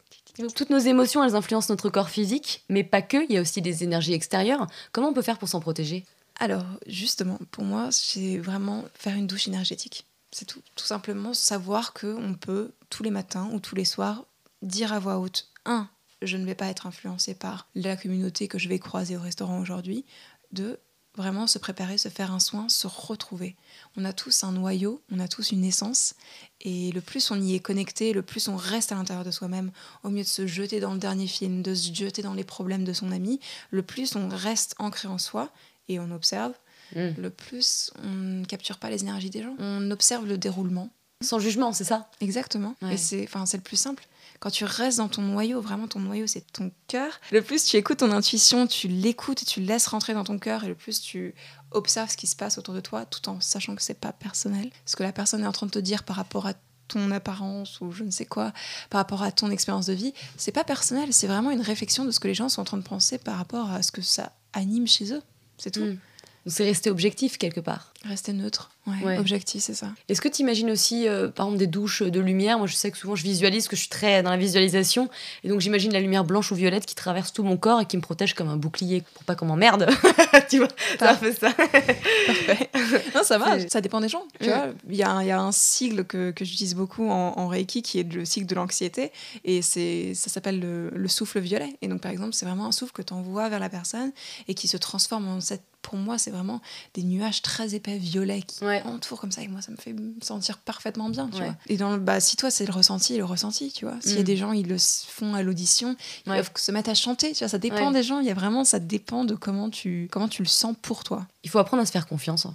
Toutes 0.55 0.71
nos 0.71 0.79
émotions, 0.79 1.25
elles 1.25 1.35
influencent 1.35 1.73
notre 1.73 1.91
corps 1.91 2.11
physique, 2.11 2.63
mais 2.69 2.85
pas 2.85 3.03
que, 3.03 3.25
il 3.25 3.33
y 3.33 3.39
a 3.39 3.41
aussi 3.41 3.61
des 3.61 3.83
énergies 3.83 4.13
extérieures. 4.13 4.69
Comment 4.93 5.09
on 5.09 5.13
peut 5.13 5.23
faire 5.23 5.39
pour 5.39 5.49
s'en 5.49 5.59
protéger? 5.59 6.05
Alors, 6.39 6.65
justement, 6.87 7.39
pour 7.51 7.65
moi, 7.65 7.89
c'est 7.91 8.39
vraiment 8.39 8.85
faire 8.95 9.17
une 9.17 9.27
douche 9.27 9.49
énergétique. 9.49 10.07
C'est 10.31 10.45
tout. 10.45 10.63
Tout 10.77 10.85
simplement 10.85 11.35
savoir 11.35 11.93
qu'on 11.93 12.35
peut, 12.41 12.71
tous 12.89 13.03
les 13.03 13.11
matins 13.11 13.51
ou 13.53 13.59
tous 13.59 13.75
les 13.75 13.85
soirs, 13.85 14.27
dire 14.63 14.93
à 14.93 15.01
voix 15.01 15.19
haute, 15.19 15.49
un, 15.65 15.89
je 16.23 16.37
ne 16.37 16.45
vais 16.45 16.55
pas 16.55 16.67
être 16.67 16.87
influencé 16.87 17.35
par 17.35 17.67
la 17.75 17.97
communauté 17.97 18.47
que 18.47 18.59
je 18.59 18.69
vais 18.69 18.79
croiser 18.79 19.17
au 19.17 19.21
restaurant 19.21 19.61
aujourd'hui. 19.61 20.05
Deux, 20.53 20.79
vraiment 21.19 21.47
se 21.47 21.59
préparer, 21.59 21.99
se 21.99 22.09
faire 22.09 22.33
un 22.33 22.39
soin, 22.41 22.69
se 22.71 22.87
retrouver. 22.87 23.55
On 23.97 24.05
a 24.07 24.15
tous 24.15 24.45
un 24.45 24.53
noyau, 24.53 25.03
on 25.13 25.21
a 25.21 25.29
tous 25.29 25.53
une 25.53 25.65
essence, 25.65 26.15
et 26.63 26.91
le 26.93 27.01
plus 27.03 27.31
on 27.31 27.39
y 27.41 27.55
est 27.55 27.61
connecté, 27.61 28.15
le 28.15 28.23
plus 28.23 28.49
on 28.49 28.57
reste 28.57 28.93
à 28.93 28.95
l'intérieur 28.95 29.25
de 29.25 29.31
soi-même, 29.31 29.71
au 30.05 30.09
mieux 30.09 30.23
de 30.23 30.29
se 30.29 30.47
jeter 30.47 30.81
dans 30.81 30.95
le 30.95 30.99
dernier 30.99 31.27
film, 31.27 31.61
de 31.63 31.75
se 31.75 31.93
jeter 31.93 32.23
dans 32.23 32.33
les 32.35 32.45
problèmes 32.45 32.85
de 32.85 32.93
son 32.95 33.13
ami, 33.13 33.39
le 33.71 33.83
plus 33.83 34.17
on 34.17 34.29
reste 34.31 34.75
ancré 34.79 35.09
en 35.09 35.19
soi 35.19 35.51
et 35.89 36.01
on 36.01 36.11
observe, 36.11 36.55
Mm. 36.97 37.21
le 37.21 37.29
plus 37.29 37.91
on 38.03 38.09
ne 38.09 38.45
capture 38.47 38.79
pas 38.79 38.89
les 38.89 39.03
énergies 39.03 39.29
des 39.29 39.43
gens. 39.43 39.55
On 39.59 39.91
observe 39.91 40.27
le 40.27 40.39
déroulement. 40.39 40.89
Sans 41.21 41.39
jugement, 41.39 41.75
c'est 41.75 41.85
ça? 41.85 42.09
Exactement. 42.23 42.77
Ouais. 42.81 42.95
Et 42.95 42.97
c'est, 42.97 43.25
enfin, 43.25 43.45
c'est 43.45 43.59
le 43.59 43.63
plus 43.63 43.77
simple. 43.77 44.09
Quand 44.41 44.51
tu 44.51 44.65
restes 44.65 44.99
dans 44.99 45.09
ton 45.09 45.23
noyau, 45.23 45.61
vraiment 45.61 45.89
ton 45.89 46.01
noyau, 46.01 46.27
c'est 46.27 46.53
ton 46.53 46.71
cœur. 46.87 47.21
Le 47.33 47.43
plus 47.43 47.65
tu 47.65 47.77
écoutes 47.77 47.99
ton 47.99 48.13
intuition, 48.13 48.67
tu 48.67 48.89
l'écoutes 48.89 49.45
tu 49.45 49.61
laisses 49.61 49.87
rentrer 49.87 50.15
dans 50.15 50.25
ton 50.25 50.39
cœur, 50.39 50.65
et 50.65 50.69
le 50.69 50.75
plus 50.75 51.01
tu 51.01 51.35
observes 51.71 52.11
ce 52.11 52.17
qui 52.17 52.27
se 52.27 52.37
passe 52.37 52.59
autour 52.59 52.75
de 52.75 52.81
toi, 52.81 53.05
tout 53.05 53.29
en 53.29 53.41
sachant 53.41 53.75
que 53.75 53.83
c'est 53.83 53.99
pas 53.99 54.13
personnel. 54.13 54.71
Ce 54.87 54.97
que 54.97 55.03
la 55.03 55.13
personne 55.13 55.43
est 55.43 55.47
en 55.47 55.53
train 55.53 55.67
de 55.67 55.73
te 55.73 55.79
dire 55.79 56.05
par 56.05 56.17
rapport 56.17 56.47
à 56.47 56.55
ton 56.89 57.11
apparence 57.11 57.81
ou 57.81 57.93
je 57.93 58.03
ne 58.03 58.11
sais 58.11 58.25
quoi, 58.25 58.53
par 58.91 58.99
rapport 58.99 59.23
à 59.23 59.31
ton 59.31 59.51
expérience 59.51 59.87
de 59.87 59.93
vie, 59.93 60.15
c'est 60.37 60.53
pas 60.53 60.65
personnel, 60.65 61.13
c'est 61.13 61.27
vraiment 61.27 61.51
une 61.51 61.61
réflexion 61.61 62.05
de 62.05 62.11
ce 62.11 62.19
que 62.19 62.29
les 62.29 62.35
gens 62.35 62.49
sont 62.49 62.63
en 62.63 62.65
train 62.65 62.79
de 62.79 62.83
penser 62.83 63.19
par 63.19 63.37
rapport 63.37 63.71
à 63.71 63.83
ce 63.83 63.93
que 63.93 64.03
ça 64.03 64.33
anime 64.55 64.87
chez 64.87 65.13
eux. 65.13 65.23
C'est 65.59 65.73
tout. 65.73 65.85
Mm. 65.85 65.99
Donc 66.47 66.55
c'est 66.55 66.65
rester 66.65 66.91
objectif 66.91 67.37
quelque 67.37 67.61
part. 67.61 67.93
Rester 68.05 68.33
neutre. 68.33 68.71
Ouais, 68.87 68.95
Ouais. 69.05 69.19
Objectif, 69.19 69.63
c'est 69.63 69.75
ça. 69.75 69.89
Est-ce 70.09 70.21
que 70.21 70.29
tu 70.29 70.41
imagines 70.43 70.71
aussi, 70.71 71.07
euh, 71.09 71.29
par 71.29 71.47
exemple, 71.47 71.59
des 71.59 71.67
douches 71.67 72.03
de 72.03 72.21
lumière? 72.21 72.57
Moi, 72.57 72.67
je 72.69 72.75
sais 72.75 72.91
que 72.91 72.97
souvent, 72.97 73.17
je 73.17 73.23
visualise, 73.25 73.67
que 73.69 73.75
je 73.77 73.81
suis 73.83 73.91
très 73.91 74.23
dans 74.23 74.31
la 74.31 74.37
visualisation. 74.37 75.11
Et 75.45 75.49
donc, 75.49 75.61
j'imagine 75.61 75.93
la 75.93 76.01
lumière 76.01 76.25
blanche 76.25 76.51
ou 76.53 76.55
violette 76.55 76.87
qui 76.87 76.95
traverse 76.95 77.33
tout 77.33 77.43
mon 77.43 77.57
corps 77.57 77.81
et 77.81 77.87
qui 77.87 77.97
me 77.97 78.03
protège 78.03 78.35
comme 78.35 78.49
un 78.49 78.57
bouclier 78.57 79.03
pour 79.15 79.25
pas 79.25 79.35
qu'on 79.35 79.47
m'emmerde. 79.47 79.89
tu 80.49 80.59
vois, 80.59 80.69
ça 80.99 81.17
fait 81.17 81.33
ça. 81.33 81.51
Parfait. 81.53 82.71
non, 83.15 83.23
ça 83.25 83.37
va, 83.37 83.69
ça 83.69 83.81
dépend 83.81 84.01
des 84.01 84.09
gens. 84.09 84.23
Tu 84.41 84.47
vois, 84.49 84.69
il 84.89 84.97
y 84.97 85.03
a, 85.03 85.11
un- 85.11 85.23
il 85.23 85.27
y 85.29 85.33
a 85.33 85.41
un 85.41 85.53
sigle 85.53 86.05
que, 86.05 86.31
que 86.31 86.45
j'utilise 86.45 86.75
beaucoup 86.77 87.11
en, 87.11 87.35
en 87.37 87.49
Reiki 87.49 87.83
qui 87.83 87.99
est 87.99 88.11
le 88.13 88.25
sigle 88.25 88.47
de 88.47 88.55
l'anxiété 88.55 89.13
et 89.45 89.61
c'est 89.61 90.15
ça 90.15 90.31
s'appelle 90.31 90.61
le, 90.61 90.91
le 90.91 91.09
souffle 91.09 91.41
violet. 91.41 91.77
Et 91.83 91.89
donc, 91.89 92.01
par 92.01 92.13
exemple, 92.13 92.33
c'est 92.33 92.47
vraiment 92.47 92.67
un 92.67 92.73
souffle 92.73 92.93
que 92.93 93.03
tu 93.03 93.13
envoies 93.13 93.49
vers 93.49 93.61
la 93.61 93.69
personne 93.69 94.13
et 94.47 94.55
qui 94.55 94.69
se 94.69 94.77
transforme 94.77 95.29
en 95.29 95.41
cette. 95.41 95.63
Pour 95.81 95.97
moi, 95.97 96.19
c'est 96.19 96.33
vraiment 96.33 96.61
des 96.95 97.03
nuages 97.05 97.41
très 97.41 97.75
épais 97.75 97.88
violets 97.97 98.43
qui 98.43 98.63
Ouais. 98.65 98.83
entourent 98.85 99.21
comme 99.21 99.33
ça. 99.33 99.41
Et 99.43 99.49
moi, 99.49 99.63
ça 99.63 99.71
me 99.73 99.77
fait 99.77 99.93
me 99.95 100.13
sentir 100.21 100.59
parfaitement 100.59 101.09
bien. 101.09 101.29
Tu 101.33 101.39
Ouais. 101.39 101.47
vois. 101.47 101.57
Et 101.69 101.77
dans 101.79 101.93
le, 101.93 101.99
bah, 101.99 102.21
si 102.21 102.37
toi, 102.37 102.51
c'est 102.51 102.67
le 102.67 102.73
ressenti, 102.73 103.17
le 103.17 103.25
ressenti, 103.25 103.73
tu 103.73 103.87
vois. 103.87 103.97
S'il 104.01 104.15
y 104.15 104.19
a 104.19 104.21
Mm. 104.21 104.25
des 104.25 104.37
gens, 104.37 104.53
ils 104.53 104.69
le 104.69 104.77
font 104.79 105.35
à 105.35 105.43
l'audition, 105.43 105.97
ils 106.27 106.33
peuvent 106.33 106.51
se 106.57 106.73
mettre 106.73 106.91
à 106.91 106.95
chanter. 106.95 107.33
Tu 107.33 107.39
vois, 107.39 107.49
ça 107.49 107.59
dépend 107.59 107.91
des 107.93 108.03
gens. 108.03 108.21
Il 108.21 108.27
y 108.27 108.31
a 108.31 108.35
vraiment, 108.35 108.65
ça 108.65 108.79
dépend 108.79 109.25
de 109.25 109.35
comment 109.35 109.71
tu, 109.71 110.09
comment 110.11 110.29
tu 110.29 110.43
le 110.43 110.49
sens 110.49 110.75
pour 110.83 111.05
toi. 111.05 111.27
Il 111.45 111.51
faut 111.51 111.59
apprendre 111.59 111.83
à 111.83 111.87
se 111.87 111.93
faire 111.93 112.07
confiance. 112.07 112.45
hein. 112.47 112.55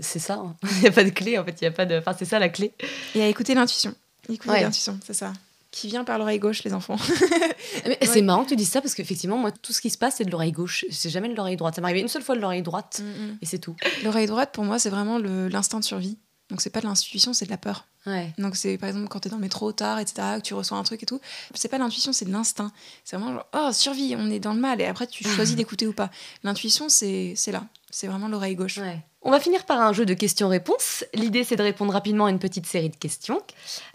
C'est 0.00 0.18
ça. 0.18 0.34
hein. 0.34 0.56
Il 0.76 0.80
n'y 0.80 0.86
a 0.88 0.90
pas 0.90 1.04
de 1.04 1.10
clé, 1.10 1.38
en 1.38 1.44
fait. 1.44 1.56
Il 1.60 1.64
y 1.64 1.68
a 1.68 1.70
pas 1.70 1.86
de... 1.86 1.96
Enfin, 1.98 2.14
c'est 2.18 2.24
ça 2.24 2.38
la 2.40 2.48
clé. 2.48 2.72
Et 3.14 3.22
à 3.22 3.28
écouter 3.28 3.54
l'intuition. 3.54 3.94
Écouter 4.28 4.60
l'intuition, 4.60 4.98
c'est 5.06 5.14
ça. 5.14 5.32
Qui 5.74 5.88
vient 5.88 6.04
par 6.04 6.18
l'oreille 6.18 6.38
gauche, 6.38 6.62
les 6.62 6.72
enfants. 6.72 6.94
Mais 7.86 7.98
C'est 8.02 8.22
marrant 8.22 8.44
que 8.44 8.50
tu 8.50 8.54
dises 8.56 8.70
ça 8.70 8.80
parce 8.80 8.94
qu'effectivement, 8.94 9.36
moi, 9.38 9.50
tout 9.50 9.72
ce 9.72 9.80
qui 9.80 9.90
se 9.90 9.98
passe, 9.98 10.14
c'est 10.18 10.24
de 10.24 10.30
l'oreille 10.30 10.52
gauche. 10.52 10.84
C'est 10.88 11.10
jamais 11.10 11.28
de 11.28 11.34
l'oreille 11.34 11.56
droite. 11.56 11.74
Ça 11.74 11.80
m'est 11.80 11.86
arrivé 11.88 12.00
une 12.00 12.06
seule 12.06 12.22
fois 12.22 12.36
de 12.36 12.40
l'oreille 12.40 12.62
droite 12.62 13.02
et 13.42 13.46
c'est 13.46 13.58
tout. 13.58 13.74
L'oreille 14.04 14.28
droite, 14.28 14.50
pour 14.52 14.62
moi, 14.62 14.78
c'est 14.78 14.88
vraiment 14.90 15.18
l'instinct 15.18 15.80
de 15.80 15.84
survie. 15.84 16.16
Donc, 16.50 16.60
c'est 16.60 16.70
pas 16.70 16.80
de 16.80 16.86
l'intuition, 16.86 17.32
c'est 17.32 17.46
de 17.46 17.50
la 17.50 17.56
peur. 17.56 17.86
Ouais. 18.06 18.34
Donc, 18.36 18.56
c'est 18.56 18.76
par 18.76 18.88
exemple 18.90 19.08
quand 19.08 19.20
t'es 19.20 19.30
dans 19.30 19.36
le 19.36 19.42
métro 19.42 19.72
tard, 19.72 19.98
etc., 19.98 20.36
que 20.36 20.42
tu 20.42 20.54
reçois 20.54 20.76
un 20.76 20.82
truc 20.82 21.02
et 21.02 21.06
tout. 21.06 21.20
C'est 21.54 21.68
pas 21.68 21.78
l'intuition, 21.78 22.12
c'est 22.12 22.26
de 22.26 22.32
l'instinct. 22.32 22.70
C'est 23.04 23.16
vraiment 23.16 23.34
genre, 23.34 23.46
oh, 23.54 23.72
survie, 23.72 24.14
on 24.18 24.30
est 24.30 24.40
dans 24.40 24.52
le 24.52 24.60
mal. 24.60 24.80
Et 24.80 24.84
après, 24.84 25.06
tu 25.06 25.24
choisis 25.24 25.56
d'écouter 25.56 25.86
ou 25.86 25.92
pas. 25.92 26.10
L'intuition, 26.42 26.88
c'est 26.88 27.32
c'est 27.36 27.52
là. 27.52 27.64
C'est 27.90 28.06
vraiment 28.06 28.28
l'oreille 28.28 28.56
gauche. 28.56 28.78
Ouais. 28.78 29.02
On 29.22 29.30
va 29.30 29.40
finir 29.40 29.64
par 29.64 29.80
un 29.80 29.92
jeu 29.94 30.04
de 30.04 30.12
questions-réponses. 30.12 31.04
L'idée, 31.14 31.44
c'est 31.44 31.56
de 31.56 31.62
répondre 31.62 31.94
rapidement 31.94 32.26
à 32.26 32.30
une 32.30 32.38
petite 32.38 32.66
série 32.66 32.90
de 32.90 32.96
questions. 32.96 33.40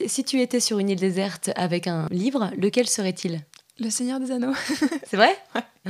Si 0.08 0.24
tu 0.24 0.42
étais 0.42 0.60
sur 0.60 0.80
une 0.80 0.90
île 0.90 1.00
déserte 1.00 1.52
avec 1.56 1.86
un 1.86 2.08
livre, 2.10 2.50
lequel 2.58 2.88
serait-il? 2.88 3.46
Le 3.80 3.90
Seigneur 3.90 4.20
des 4.20 4.32
Anneaux. 4.32 4.54
C'est 5.10 5.18
vrai? 5.18 5.38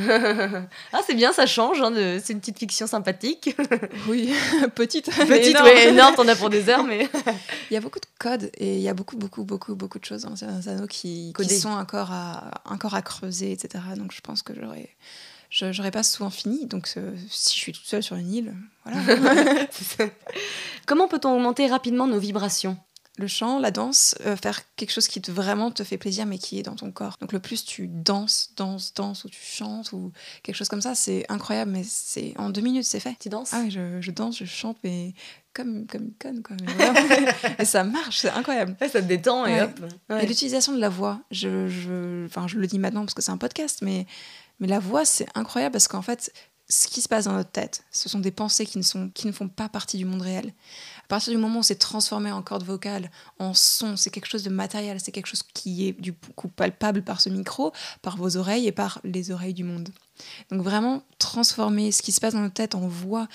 Ah, 0.94 1.02
c'est 1.06 1.16
bien, 1.16 1.34
ça 1.34 1.46
change. 1.46 1.82
hein, 1.82 1.92
de- 1.92 2.20
C'est 2.24 2.32
une 2.34 2.40
petite 2.40 2.60
fiction 2.60 2.88
sympathique. 2.88 3.56
oui, 4.08 4.34
petite. 4.76 5.08
Petite, 5.08 5.48
énorme. 5.48 5.66
ouais, 5.66 5.88
énorme, 5.90 6.16
t'en 6.16 6.28
as 6.28 6.36
pour 6.36 6.50
des 6.50 6.70
heures, 6.70 6.84
mais. 6.84 7.10
Il 7.70 7.74
y 7.74 7.78
a 7.78 7.82
beaucoup 7.82 8.00
de 8.00 8.06
codes 8.20 8.50
et 8.58 8.76
il 8.76 8.82
y 8.82 8.88
a 8.88 8.94
beaucoup, 8.94 9.18
beaucoup, 9.18 9.44
beaucoup, 9.44 9.76
beaucoup 9.76 10.00
de 10.00 10.06
choses 10.06 10.22
dans 10.22 10.36
Seigneur 10.36 10.58
des 10.58 10.70
Anneaux 10.70 10.88
qui, 10.88 11.34
qui 11.36 11.50
sont 11.60 11.70
encore 11.70 12.12
à, 12.12 12.52
encore 12.66 12.94
à 12.96 13.02
creuser, 13.02 13.52
etc. 13.52 13.84
Donc 13.98 14.12
je 14.14 14.22
pense 14.22 14.42
que 14.44 14.54
j'aurais, 14.58 14.90
je- 15.50 15.72
j'aurais 15.74 15.92
pas 15.92 16.04
souvent 16.04 16.30
fini. 16.30 16.66
Donc 16.68 16.88
euh, 16.96 17.12
si 17.30 17.56
je 17.56 17.60
suis 17.62 17.72
toute 17.74 17.86
seule 17.86 18.04
sur 18.04 18.16
une 18.16 18.32
île, 18.32 18.54
voilà. 18.86 19.66
Comment 20.86 21.08
peut-on 21.08 21.34
augmenter 21.36 21.68
rapidement 21.68 22.08
nos 22.08 22.20
vibrations? 22.20 22.78
Le 23.20 23.28
chant, 23.28 23.60
la 23.60 23.70
danse, 23.72 24.16
euh, 24.26 24.36
faire 24.36 24.62
quelque 24.76 24.92
chose 24.92 25.08
qui 25.08 25.22
te, 25.22 25.30
vraiment 25.32 25.70
te 25.72 25.84
fait 25.84 25.98
plaisir 25.98 26.26
mais 26.26 26.38
qui 26.38 26.58
est 26.58 26.64
dans 26.64 26.76
ton 26.76 26.92
corps. 26.92 27.18
Donc 27.20 27.34
le 27.34 27.40
plus 27.40 27.66
tu 27.66 27.88
danses, 27.88 28.52
danses, 28.56 28.94
danses 28.94 29.26
ou 29.26 29.30
tu 29.30 29.40
chantes 29.44 29.92
ou 29.92 30.12
quelque 30.42 30.56
chose 30.56 30.70
comme 30.70 30.82
ça, 30.82 30.96
c'est 30.96 31.26
incroyable. 31.30 31.72
Mais 31.72 31.84
c'est 31.84 32.34
en 32.38 32.50
deux 32.50 32.62
minutes 32.62 32.86
c'est 32.86 33.00
fait. 33.00 33.16
Tu 33.20 33.30
danses? 33.30 33.50
Ah 33.54 33.62
oui, 33.64 33.72
je, 33.72 34.00
je 34.02 34.12
danse, 34.12 34.38
je 34.38 34.46
chante, 34.46 34.78
mais 34.84 35.14
comme, 35.54 35.86
comme 35.88 36.04
une 36.04 36.14
conne 36.14 36.42
quoi. 36.42 36.56
Mais 36.62 36.74
vraiment. 36.74 37.00
et 37.60 37.66
ça 37.66 37.84
marche, 37.84 38.20
c'est 38.20 38.30
incroyable. 38.30 38.76
Ouais, 38.80 38.88
Ça 38.90 39.02
te 39.02 39.08
détend 39.08 39.46
et 39.46 39.54
Ouais. 39.56 39.62
hop. 39.64 39.80
Et 40.10 40.14
Ouais. 40.14 40.26
l'utilisation 40.26 40.74
de 40.74 40.80
la 40.80 40.90
voix, 40.90 41.20
je, 41.32 41.68
je, 41.68 42.28
je 42.48 42.58
le 42.58 42.68
dis 42.68 42.80
maintenant 42.80 43.02
parce 43.02 43.14
que 43.14 43.22
c'est 43.22 43.32
un 43.32 43.38
podcast, 43.38 43.80
mais, 43.82 44.06
mais 44.60 44.68
la 44.68 44.80
voix, 44.80 45.04
c'est 45.06 45.28
incroyable 45.36 45.74
parce 45.74 45.88
qu'en 45.88 46.02
fait, 46.02 46.32
ce 46.70 46.88
qui 46.88 47.02
se 47.02 47.10
passe 47.10 47.26
dans 47.26 47.34
notre 47.34 47.50
tête, 47.50 47.84
ce 47.92 48.08
sont 48.10 48.20
des 48.20 48.32
pensées 48.32 48.66
qui 48.66 48.78
ne, 48.78 48.84
sont, 48.84 49.10
qui 49.10 49.26
ne 49.26 49.32
font 49.32 49.48
pas 49.48 49.70
partie 49.70 49.98
du 49.98 50.06
monde 50.06 50.22
réel. 50.22 50.54
À 51.04 51.08
partir 51.08 51.34
du 51.34 51.40
moment 51.40 51.60
où 51.60 51.64
c'est 51.64 51.76
transformé 51.76 52.32
en 52.32 52.44
corde 52.44 52.64
vocale, 52.64 53.10
en 53.40 53.56
son, 53.56 53.98
c'est 53.98 54.12
quelque 54.12 54.30
chose 54.30 54.44
de 54.44 54.52
matériel, 54.52 55.00
c'est 55.00 55.12
quelque 55.12 55.26
chose 55.26 55.42
qui 55.42 55.88
est 55.88 56.00
du 56.00 56.14
coup 56.14 56.48
palpable 56.48 57.02
par 57.02 57.22
ce 57.22 57.30
micro, 57.30 57.74
par 58.04 58.18
vos 58.18 58.38
oreilles 58.38 58.68
et 58.68 58.72
par 58.72 59.02
les 59.04 59.32
oreilles 59.32 59.56
du 59.56 59.64
monde. 59.64 59.90
Donc 60.52 60.62
vraiment, 60.62 61.02
transformer 61.18 61.92
ce 61.92 62.04
qui 62.04 62.12
se 62.12 62.22
passe 62.22 62.36
dans 62.36 62.42
notre 62.42 62.54
tête 62.54 62.76
en 62.76 62.88
voix, 62.88 63.28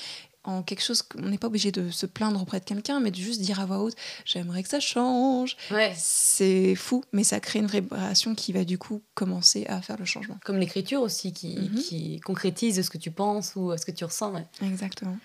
en 0.45 0.63
quelque 0.63 0.83
chose 0.83 1.03
qu'on 1.03 1.23
n'est 1.23 1.39
pas 1.39 1.47
obligé 1.47 1.73
de 1.73 1.91
se 1.91 2.07
plaindre 2.07 2.41
auprès 2.41 2.61
de 2.61 2.65
quelqu'un, 2.65 3.01
mais 3.01 3.11
de 3.11 3.17
juste 3.17 3.41
dire 3.41 3.61
à 3.61 3.67
voix 3.67 3.79
haute, 3.79 3.97
j'aimerais 4.25 4.63
que 4.63 4.69
ça 4.69 4.81
change, 4.81 5.57
Ouais. 5.71 5.93
c'est 5.97 6.75
fou, 6.75 7.03
mais 7.13 7.25
ça 7.25 7.41
crée 7.41 7.59
une 7.61 7.67
vibration 7.67 8.35
qui 8.35 8.53
va 8.53 8.65
du 8.65 8.77
coup 8.79 9.03
commencer 9.15 9.65
à 9.69 9.81
faire 9.81 9.97
le 9.99 10.05
changement. 10.05 10.39
Comme 10.45 10.59
l'écriture 10.59 11.01
aussi, 11.01 11.33
qui, 11.33 11.57
Mhm. 11.57 11.75
qui 11.81 12.21
concrétise 12.21 12.81
ce 12.83 12.91
que 12.91 12.99
tu 12.99 13.11
penses 13.11 13.53
ou 13.57 13.77
ce 13.77 13.85
que 13.87 13.91
tu 13.93 14.05
ressens. 14.05 14.33
ouais. 14.35 14.45
Exactement. 14.63 15.17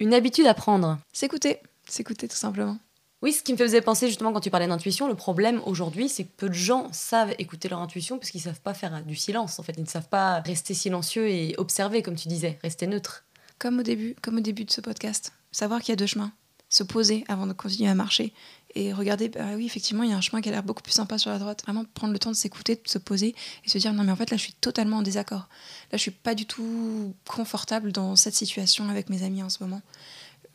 Une 0.00 0.14
habitude 0.14 0.46
à 0.46 0.54
prendre. 0.54 0.98
S'écouter, 1.12 1.58
s'écouter 1.88 2.26
tout 2.26 2.36
simplement. 2.36 2.78
Oui, 3.20 3.32
ce 3.32 3.42
qui 3.44 3.52
me 3.52 3.58
faisait 3.58 3.80
penser 3.82 4.08
justement 4.08 4.32
quand 4.32 4.40
tu 4.40 4.50
parlais 4.50 4.66
d'intuition, 4.66 5.06
le 5.06 5.14
problème 5.14 5.60
aujourd'hui, 5.64 6.08
c'est 6.08 6.24
que 6.24 6.32
peu 6.36 6.48
de 6.48 6.54
gens 6.54 6.88
savent 6.92 7.32
écouter 7.38 7.68
leur 7.68 7.78
intuition 7.78 8.18
parce 8.18 8.30
qu'ils 8.32 8.40
savent 8.40 8.60
pas 8.60 8.74
faire 8.74 9.00
du 9.04 9.14
silence. 9.14 9.60
En 9.60 9.62
fait, 9.62 9.74
ils 9.76 9.82
ne 9.84 9.88
savent 9.88 10.08
pas 10.08 10.40
rester 10.40 10.74
silencieux 10.74 11.28
et 11.28 11.54
observer, 11.56 12.02
comme 12.02 12.16
tu 12.16 12.26
disais, 12.26 12.58
rester 12.64 12.88
neutre. 12.88 13.24
Comme 13.62 13.78
au 13.78 13.82
début, 13.84 14.16
comme 14.22 14.38
au 14.38 14.40
début 14.40 14.64
de 14.64 14.72
ce 14.72 14.80
podcast, 14.80 15.32
savoir 15.52 15.80
qu'il 15.80 15.90
y 15.90 15.92
a 15.92 15.96
deux 15.96 16.06
chemins, 16.06 16.32
se 16.68 16.82
poser 16.82 17.22
avant 17.28 17.46
de 17.46 17.52
continuer 17.52 17.88
à 17.88 17.94
marcher 17.94 18.32
et 18.74 18.92
regarder. 18.92 19.28
Bah 19.28 19.50
oui, 19.54 19.66
effectivement, 19.66 20.02
il 20.02 20.10
y 20.10 20.12
a 20.12 20.16
un 20.16 20.20
chemin 20.20 20.42
qui 20.42 20.48
a 20.48 20.52
l'air 20.52 20.64
beaucoup 20.64 20.82
plus 20.82 20.90
sympa 20.90 21.16
sur 21.16 21.30
la 21.30 21.38
droite. 21.38 21.62
Vraiment 21.62 21.84
prendre 21.94 22.12
le 22.12 22.18
temps 22.18 22.32
de 22.32 22.34
s'écouter, 22.34 22.74
de 22.74 22.88
se 22.88 22.98
poser 22.98 23.36
et 23.64 23.68
se 23.68 23.78
dire 23.78 23.92
non 23.92 24.02
mais 24.02 24.10
en 24.10 24.16
fait 24.16 24.32
là 24.32 24.36
je 24.36 24.42
suis 24.42 24.52
totalement 24.54 24.96
en 24.96 25.02
désaccord. 25.02 25.48
Là 25.92 25.96
je 25.96 25.98
suis 25.98 26.10
pas 26.10 26.34
du 26.34 26.44
tout 26.44 27.14
confortable 27.24 27.92
dans 27.92 28.16
cette 28.16 28.34
situation 28.34 28.88
avec 28.88 29.08
mes 29.10 29.22
amis 29.22 29.44
en 29.44 29.48
ce 29.48 29.62
moment. 29.62 29.80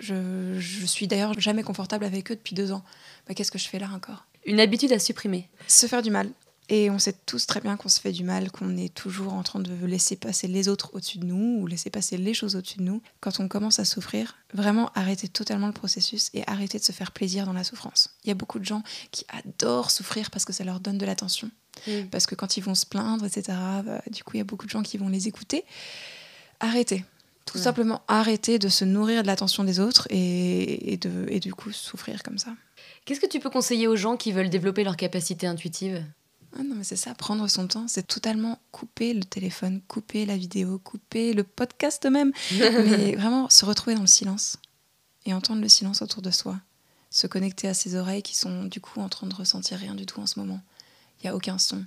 Je, 0.01 0.59
je 0.59 0.85
suis 0.85 1.07
d'ailleurs 1.07 1.39
jamais 1.39 1.63
confortable 1.63 2.03
avec 2.03 2.29
eux 2.29 2.35
depuis 2.35 2.55
deux 2.55 2.73
ans. 2.73 2.83
Bah, 3.25 3.35
Qu'est-ce 3.35 3.51
que 3.51 3.57
je 3.57 3.69
fais 3.69 3.79
là 3.79 3.89
encore? 3.95 4.25
Une 4.45 4.59
habitude 4.59 4.91
à 4.91 4.99
supprimer. 4.99 5.47
se 5.69 5.87
faire 5.87 6.01
du 6.01 6.11
mal. 6.11 6.29
Et 6.69 6.89
on 6.89 6.99
sait 6.99 7.13
tous 7.25 7.47
très 7.47 7.61
bien 7.61 7.77
qu'on 7.77 7.87
se 7.87 8.01
fait 8.01 8.11
du 8.11 8.25
mal, 8.25 8.51
qu'on 8.51 8.75
est 8.75 8.93
toujours 8.93 9.33
en 9.33 9.43
train 9.43 9.59
de 9.59 9.85
laisser 9.85 10.17
passer 10.17 10.47
les 10.47 10.67
autres 10.67 10.89
au-dessus 10.93 11.17
de 11.17 11.25
nous 11.25 11.61
ou 11.61 11.67
laisser 11.67 11.89
passer 11.89 12.17
les 12.17 12.33
choses 12.33 12.57
au-dessus 12.57 12.79
de 12.79 12.83
nous. 12.83 13.01
Quand 13.21 13.39
on 13.39 13.47
commence 13.47 13.79
à 13.79 13.85
souffrir, 13.85 14.35
vraiment 14.53 14.91
arrêter 14.93 15.29
totalement 15.29 15.67
le 15.67 15.73
processus 15.73 16.29
et 16.33 16.43
arrêter 16.45 16.77
de 16.77 16.83
se 16.83 16.91
faire 16.91 17.13
plaisir 17.13 17.45
dans 17.45 17.53
la 17.53 17.63
souffrance. 17.63 18.09
Il 18.25 18.27
y 18.27 18.31
a 18.31 18.35
beaucoup 18.35 18.59
de 18.59 18.65
gens 18.65 18.83
qui 19.11 19.25
adorent 19.29 19.91
souffrir 19.91 20.29
parce 20.29 20.43
que 20.43 20.51
ça 20.51 20.65
leur 20.65 20.81
donne 20.81 20.97
de 20.97 21.05
l'attention. 21.05 21.49
Parce 22.11 22.25
que 22.25 22.35
quand 22.35 22.57
ils 22.57 22.63
vont 22.63 22.75
se 22.75 22.85
plaindre, 22.85 23.23
etc., 23.23 23.55
bah, 23.85 24.01
du 24.11 24.23
coup, 24.23 24.31
il 24.33 24.39
y 24.39 24.41
a 24.41 24.43
beaucoup 24.43 24.65
de 24.65 24.71
gens 24.71 24.81
qui 24.81 24.97
vont 24.97 25.09
les 25.09 25.27
écouter. 25.27 25.63
Arrêtez. 26.59 27.05
Tout 27.45 27.59
simplement 27.59 28.01
arrêter 28.09 28.59
de 28.59 28.67
se 28.67 28.83
nourrir 28.83 29.21
de 29.21 29.27
l'attention 29.27 29.63
des 29.63 29.79
autres 29.79 30.05
et, 30.09 30.91
et, 30.91 30.97
de, 30.97 31.27
et 31.29 31.39
du 31.39 31.53
coup 31.53 31.71
souffrir 31.71 32.23
comme 32.23 32.37
ça. 32.37 32.51
Qu'est-ce 33.05 33.21
que 33.21 33.27
tu 33.27 33.39
peux 33.39 33.49
conseiller 33.49 33.87
aux 33.87 33.95
gens 33.95 34.17
qui 34.17 34.33
veulent 34.33 34.49
développer 34.49 34.83
leur 34.83 34.97
capacité 34.97 35.47
intuitive? 35.47 36.03
Ah 36.55 36.63
non, 36.63 36.75
mais 36.75 36.83
c'est 36.83 36.95
ça, 36.95 37.13
prendre 37.13 37.47
son 37.47 37.67
temps, 37.67 37.87
c'est 37.87 38.07
totalement 38.07 38.59
couper 38.71 39.13
le 39.13 39.23
téléphone, 39.23 39.81
couper 39.87 40.25
la 40.25 40.37
vidéo, 40.37 40.79
couper 40.79 41.33
le 41.33 41.43
podcast 41.43 42.05
même. 42.05 42.31
mais 42.51 43.15
vraiment 43.15 43.49
se 43.49 43.65
retrouver 43.65 43.95
dans 43.95 44.01
le 44.01 44.07
silence 44.07 44.57
et 45.25 45.33
entendre 45.33 45.61
le 45.61 45.69
silence 45.69 46.01
autour 46.01 46.21
de 46.21 46.31
soi. 46.31 46.59
Se 47.09 47.27
connecter 47.27 47.67
à 47.67 47.73
ses 47.73 47.95
oreilles 47.95 48.23
qui 48.23 48.35
sont 48.35 48.65
du 48.65 48.81
coup 48.81 49.01
en 49.01 49.09
train 49.09 49.27
de 49.27 49.35
ressentir 49.35 49.77
rien 49.77 49.95
du 49.95 50.05
tout 50.05 50.19
en 50.19 50.25
ce 50.25 50.39
moment. 50.39 50.61
Il 51.19 51.23
n'y 51.23 51.29
a 51.29 51.35
aucun 51.35 51.57
son. 51.57 51.85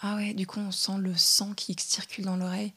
Ah 0.00 0.16
ouais, 0.16 0.34
du 0.34 0.46
coup 0.46 0.60
on 0.60 0.72
sent 0.72 0.98
le 0.98 1.16
sang 1.16 1.54
qui 1.54 1.74
circule 1.78 2.26
dans 2.26 2.36
l'oreille. 2.36 2.74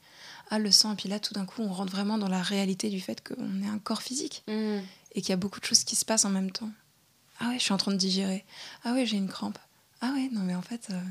Ah 0.49 0.57
le 0.57 0.72
sang, 0.72 0.93
et 0.93 0.95
puis 0.95 1.09
là 1.09 1.20
tout 1.20 1.34
d'un 1.34 1.45
coup 1.45 1.61
on 1.61 1.72
rentre 1.72 1.91
vraiment 1.91 2.17
dans 2.17 2.30
la 2.30 2.41
réalité 2.41 2.89
du 2.89 3.01
fait 3.01 3.22
qu'on 3.28 3.61
est 3.61 3.67
un 3.67 3.78
corps 3.78 4.01
physique 4.01 4.43
mm. 4.47 4.80
et 5.15 5.22
qu'il 5.22 5.30
y 5.30 5.34
a 5.34 5.38
beaucoup 5.38 5.59
de 5.59 5.65
choses 5.65 5.84
qui 5.84 5.95
se 5.95 6.05
passent 6.05 6.26
en 6.26 6.30
même 6.30 6.51
temps. 6.51 6.72
Ah 7.39 7.49
ouais, 7.49 7.59
je 7.59 7.63
suis 7.63 7.74
en 7.74 7.78
train 7.78 7.91
de 7.91 7.97
digérer. 7.97 8.45
Ah 8.84 8.93
ouais, 8.93 9.05
j'ai 9.05 9.17
une 9.17 9.30
crampe. 9.30 9.59
Ah 10.01 10.11
ouais, 10.13 10.29
non 10.31 10.41
mais 10.41 10.55
en 10.55 10.61
fait, 10.61 10.87
euh, 10.91 11.01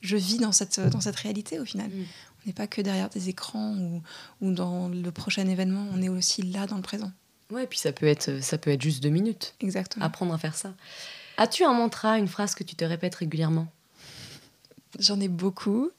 je 0.00 0.16
vis 0.16 0.38
dans 0.38 0.52
cette, 0.52 0.80
dans 0.80 1.00
cette 1.00 1.16
réalité 1.16 1.58
au 1.58 1.64
final. 1.64 1.88
Mm. 1.88 2.04
On 2.04 2.46
n'est 2.46 2.52
pas 2.52 2.66
que 2.66 2.80
derrière 2.80 3.08
des 3.08 3.28
écrans 3.28 3.76
ou, 3.76 4.02
ou 4.40 4.52
dans 4.52 4.88
le 4.88 5.10
prochain 5.10 5.46
événement, 5.48 5.86
on 5.92 6.00
est 6.00 6.08
aussi 6.08 6.42
là 6.42 6.66
dans 6.66 6.76
le 6.76 6.82
présent. 6.82 7.12
Ouais, 7.50 7.64
et 7.64 7.66
puis 7.66 7.78
ça 7.78 7.92
peut 7.92 8.06
être, 8.06 8.42
ça 8.42 8.58
peut 8.58 8.70
être 8.70 8.82
juste 8.82 9.02
deux 9.02 9.08
minutes. 9.08 9.54
Exactement. 9.60 10.04
Apprendre 10.04 10.34
à 10.34 10.38
faire 10.38 10.54
ça. 10.54 10.74
As-tu 11.38 11.64
un 11.64 11.72
mantra, 11.72 12.18
une 12.18 12.28
phrase 12.28 12.54
que 12.54 12.64
tu 12.64 12.74
te 12.74 12.84
répètes 12.84 13.14
régulièrement? 13.14 13.68
J'en 14.98 15.20
ai 15.20 15.28
beaucoup. 15.28 15.90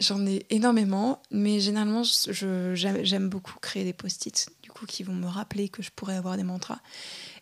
J'en 0.00 0.26
ai 0.26 0.44
énormément, 0.50 1.22
mais 1.30 1.60
généralement, 1.60 2.02
j'aime 2.02 3.28
beaucoup 3.28 3.54
créer 3.60 3.84
des 3.84 3.92
post-it, 3.92 4.48
du 4.62 4.70
coup, 4.70 4.86
qui 4.86 5.04
vont 5.04 5.12
me 5.12 5.26
rappeler 5.26 5.68
que 5.68 5.82
je 5.82 5.90
pourrais 5.94 6.16
avoir 6.16 6.36
des 6.36 6.42
mantras. 6.42 6.80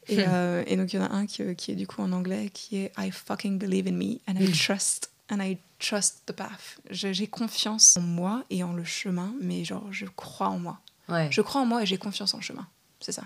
Et, 0.09 0.19
euh, 0.27 0.65
et 0.67 0.77
donc, 0.77 0.93
il 0.93 0.97
y 0.97 0.99
en 0.99 1.05
a 1.05 1.13
un 1.13 1.27
qui, 1.27 1.55
qui, 1.55 1.73
est 1.73 1.77
du 1.77 1.87
coup 1.87 2.03
en 2.03 2.13
anglais, 2.13 2.51
qui 2.53 2.79
est 2.79 2.93
I 2.99 3.11
fucking 3.11 3.59
believe 3.59 3.87
in 3.87 3.93
me 3.93 4.19
and 4.29 4.41
I 4.41 4.49
hmm. 4.49 4.53
trust 4.53 5.11
and 5.31 5.41
I 5.41 5.59
trust 5.79 6.23
the 6.27 6.33
path. 6.33 6.81
J'ai 6.91 7.27
confiance 7.27 7.97
en 7.97 8.01
moi 8.01 8.45
et 8.51 8.65
en 8.65 8.73
le 8.73 8.85
chemin, 8.85 9.35
mais 9.41 9.65
genre, 9.65 9.87
je 9.91 10.07
crois 10.07 10.49
en 10.49 10.59
moi. 10.59 10.81
Ouais. 11.09 11.29
Je 11.31 11.41
crois 11.41 11.61
en 11.61 11.67
moi 11.67 11.83
et 11.83 11.87
j'ai 11.87 11.99
confiance 11.99 12.35
en 12.35 12.39
le 12.39 12.43
chemin. 12.43 12.67
C'est 13.01 13.13
ça. 13.13 13.23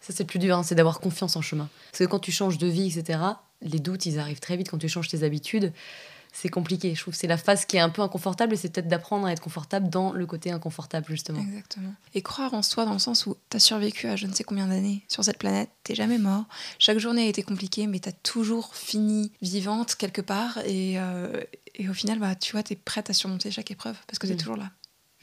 Ça, 0.00 0.12
c'est 0.12 0.22
le 0.22 0.28
plus 0.28 0.38
dur, 0.38 0.56
hein, 0.56 0.62
c'est 0.62 0.74
d'avoir 0.74 1.00
confiance 1.00 1.36
en 1.36 1.42
chemin. 1.42 1.68
Parce 1.90 1.98
que 1.98 2.04
quand 2.04 2.20
tu 2.20 2.30
changes 2.30 2.58
de 2.58 2.66
vie, 2.66 2.86
etc., 2.86 3.18
les 3.62 3.78
doutes, 3.78 4.06
ils 4.06 4.18
arrivent 4.18 4.40
très 4.40 4.56
vite 4.56 4.70
quand 4.70 4.78
tu 4.78 4.88
changes 4.88 5.08
tes 5.08 5.22
habitudes 5.22 5.72
c'est 6.36 6.50
compliqué. 6.50 6.94
Je 6.94 7.00
trouve 7.00 7.14
que 7.14 7.18
c'est 7.18 7.26
la 7.26 7.38
phase 7.38 7.64
qui 7.64 7.78
est 7.78 7.80
un 7.80 7.88
peu 7.88 8.02
inconfortable 8.02 8.52
et 8.52 8.56
c'est 8.56 8.68
peut-être 8.68 8.88
d'apprendre 8.88 9.26
à 9.26 9.32
être 9.32 9.40
confortable 9.40 9.88
dans 9.88 10.12
le 10.12 10.26
côté 10.26 10.50
inconfortable, 10.50 11.06
justement. 11.08 11.40
Exactement. 11.40 11.94
Et 12.14 12.20
croire 12.20 12.52
en 12.52 12.62
soi 12.62 12.84
dans 12.84 12.92
le 12.92 12.98
sens 12.98 13.24
où 13.24 13.38
tu 13.48 13.56
as 13.56 13.60
survécu 13.60 14.06
à 14.06 14.16
je 14.16 14.26
ne 14.26 14.34
sais 14.34 14.44
combien 14.44 14.66
d'années 14.66 15.02
sur 15.08 15.24
cette 15.24 15.38
planète, 15.38 15.70
t'es 15.82 15.94
jamais 15.94 16.18
mort. 16.18 16.44
Chaque 16.78 16.98
journée 16.98 17.24
a 17.24 17.28
été 17.28 17.42
compliquée, 17.42 17.86
mais 17.86 18.00
tu 18.00 18.10
as 18.10 18.12
toujours 18.12 18.74
fini 18.74 19.32
vivante 19.40 19.94
quelque 19.94 20.20
part 20.20 20.58
et, 20.66 20.98
euh, 20.98 21.42
et 21.74 21.88
au 21.88 21.94
final, 21.94 22.18
bah, 22.18 22.34
tu 22.34 22.52
vois, 22.52 22.62
tu 22.62 22.74
es 22.74 22.76
prête 22.76 23.08
à 23.08 23.14
surmonter 23.14 23.50
chaque 23.50 23.70
épreuve 23.70 23.96
parce 24.06 24.18
que 24.18 24.26
tu 24.26 24.34
es 24.34 24.36
mm. 24.36 24.38
toujours 24.38 24.56
là. 24.56 24.70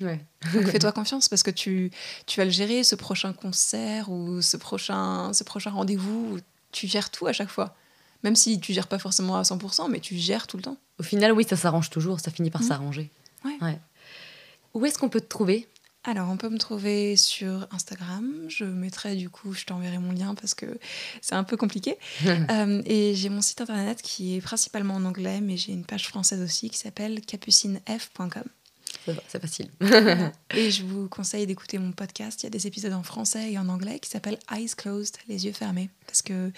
Ouais. 0.02 0.20
Donc 0.54 0.66
fais-toi 0.66 0.92
confiance 0.94 1.30
parce 1.30 1.44
que 1.44 1.52
tu, 1.52 1.92
tu 2.26 2.40
vas 2.40 2.46
le 2.46 2.52
gérer, 2.52 2.84
ce 2.84 2.96
prochain 2.96 3.34
concert 3.34 4.10
ou 4.10 4.42
ce 4.42 4.58
prochain, 4.58 5.32
ce 5.32 5.44
prochain 5.44 5.70
rendez-vous. 5.70 6.40
Tu 6.72 6.88
gères 6.88 7.12
tout 7.12 7.28
à 7.28 7.34
chaque 7.34 7.50
fois. 7.50 7.76
Même 8.24 8.36
si 8.36 8.60
tu 8.60 8.74
gères 8.74 8.88
pas 8.88 9.00
forcément 9.00 9.36
à 9.36 9.42
100%, 9.42 9.90
mais 9.90 10.00
tu 10.00 10.16
gères 10.18 10.48
tout 10.48 10.58
le 10.58 10.64
temps. 10.64 10.78
Au 11.00 11.04
final, 11.04 11.32
oui, 11.34 11.46
ça 11.48 11.56
s'arrange 11.56 11.90
toujours, 11.90 12.20
ça 12.20 12.32
finit 12.32 12.50
par 12.50 12.62
mmh. 12.62 12.68
s'arranger. 12.68 13.12
Ouais. 13.44 13.80
Où 14.74 14.86
est-ce 14.86 14.98
qu'on 14.98 15.10
peut 15.10 15.22
te 15.22 15.28
trouver? 15.28 15.68
Alors, 16.06 16.30
on 16.30 16.36
peut 16.36 16.50
me 16.50 16.58
trouver 16.58 17.16
sur 17.16 17.66
Instagram. 17.72 18.46
Je 18.50 18.66
mettrai 18.66 19.16
du 19.16 19.30
coup, 19.30 19.54
je 19.54 19.64
t'enverrai 19.66 20.00
mon 20.00 20.12
lien 20.12 20.36
parce 20.36 20.54
que 20.54 20.66
c'est 21.22 21.36
un 21.36 21.44
peu 21.44 21.58
compliqué. 21.58 21.98
Euh, 22.50 22.82
et 22.86 23.16
j'ai 23.16 23.30
mon 23.30 23.42
site 23.42 23.62
internet 23.62 24.02
qui 24.02 24.36
est 24.36 24.42
principalement 24.42 24.96
en 24.96 25.06
anglais, 25.06 25.40
mais 25.42 25.56
j'ai 25.56 25.72
une 25.72 25.86
page 25.86 26.08
française 26.08 26.42
aussi 26.42 26.70
qui 26.70 26.78
s'appelle 26.78 27.22
capucinef.com. 27.22 28.44
C'est 29.28 29.42
facile. 29.42 29.68
et 30.56 30.72
je 30.72 30.84
vous 30.84 31.10
conseille 31.10 31.46
d'écouter 31.46 31.78
mon 31.78 31.92
podcast. 31.92 32.42
Il 32.42 32.46
y 32.46 32.48
a 32.48 32.50
des 32.50 32.68
épisodes 32.68 32.94
en 32.94 33.04
français 33.04 33.52
et 33.52 33.60
en 33.60 33.68
anglais 33.70 34.00
qui 34.00 34.10
s'appellent 34.10 34.40
Eyes 34.52 34.72
Closed, 34.76 35.16
les 35.28 35.46
yeux 35.46 35.52
fermés. 35.52 35.90
Parce 36.08 36.22
que 36.22 36.52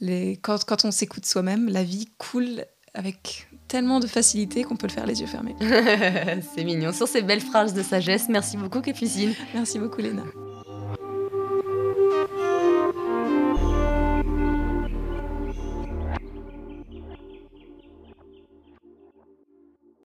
les... 0.00 0.38
quand, 0.42 0.64
quand 0.64 0.84
on 0.84 0.90
s'écoute 0.90 1.26
soi-même, 1.26 1.68
la 1.68 1.84
vie 1.84 2.08
coule 2.18 2.64
avec 2.94 3.48
tellement 3.68 4.00
de 4.00 4.06
facilité 4.06 4.64
qu'on 4.64 4.76
peut 4.76 4.86
le 4.86 4.92
faire 4.92 5.06
les 5.06 5.20
yeux 5.20 5.26
fermés. 5.26 5.56
c'est 6.54 6.64
mignon. 6.64 6.92
Sur 6.92 7.08
ces 7.08 7.22
belles 7.22 7.40
phrases 7.40 7.74
de 7.74 7.82
sagesse, 7.82 8.28
merci 8.28 8.56
beaucoup 8.56 8.80
Capucine. 8.80 9.34
Merci 9.54 9.78
beaucoup 9.78 10.00
Léna. 10.00 10.24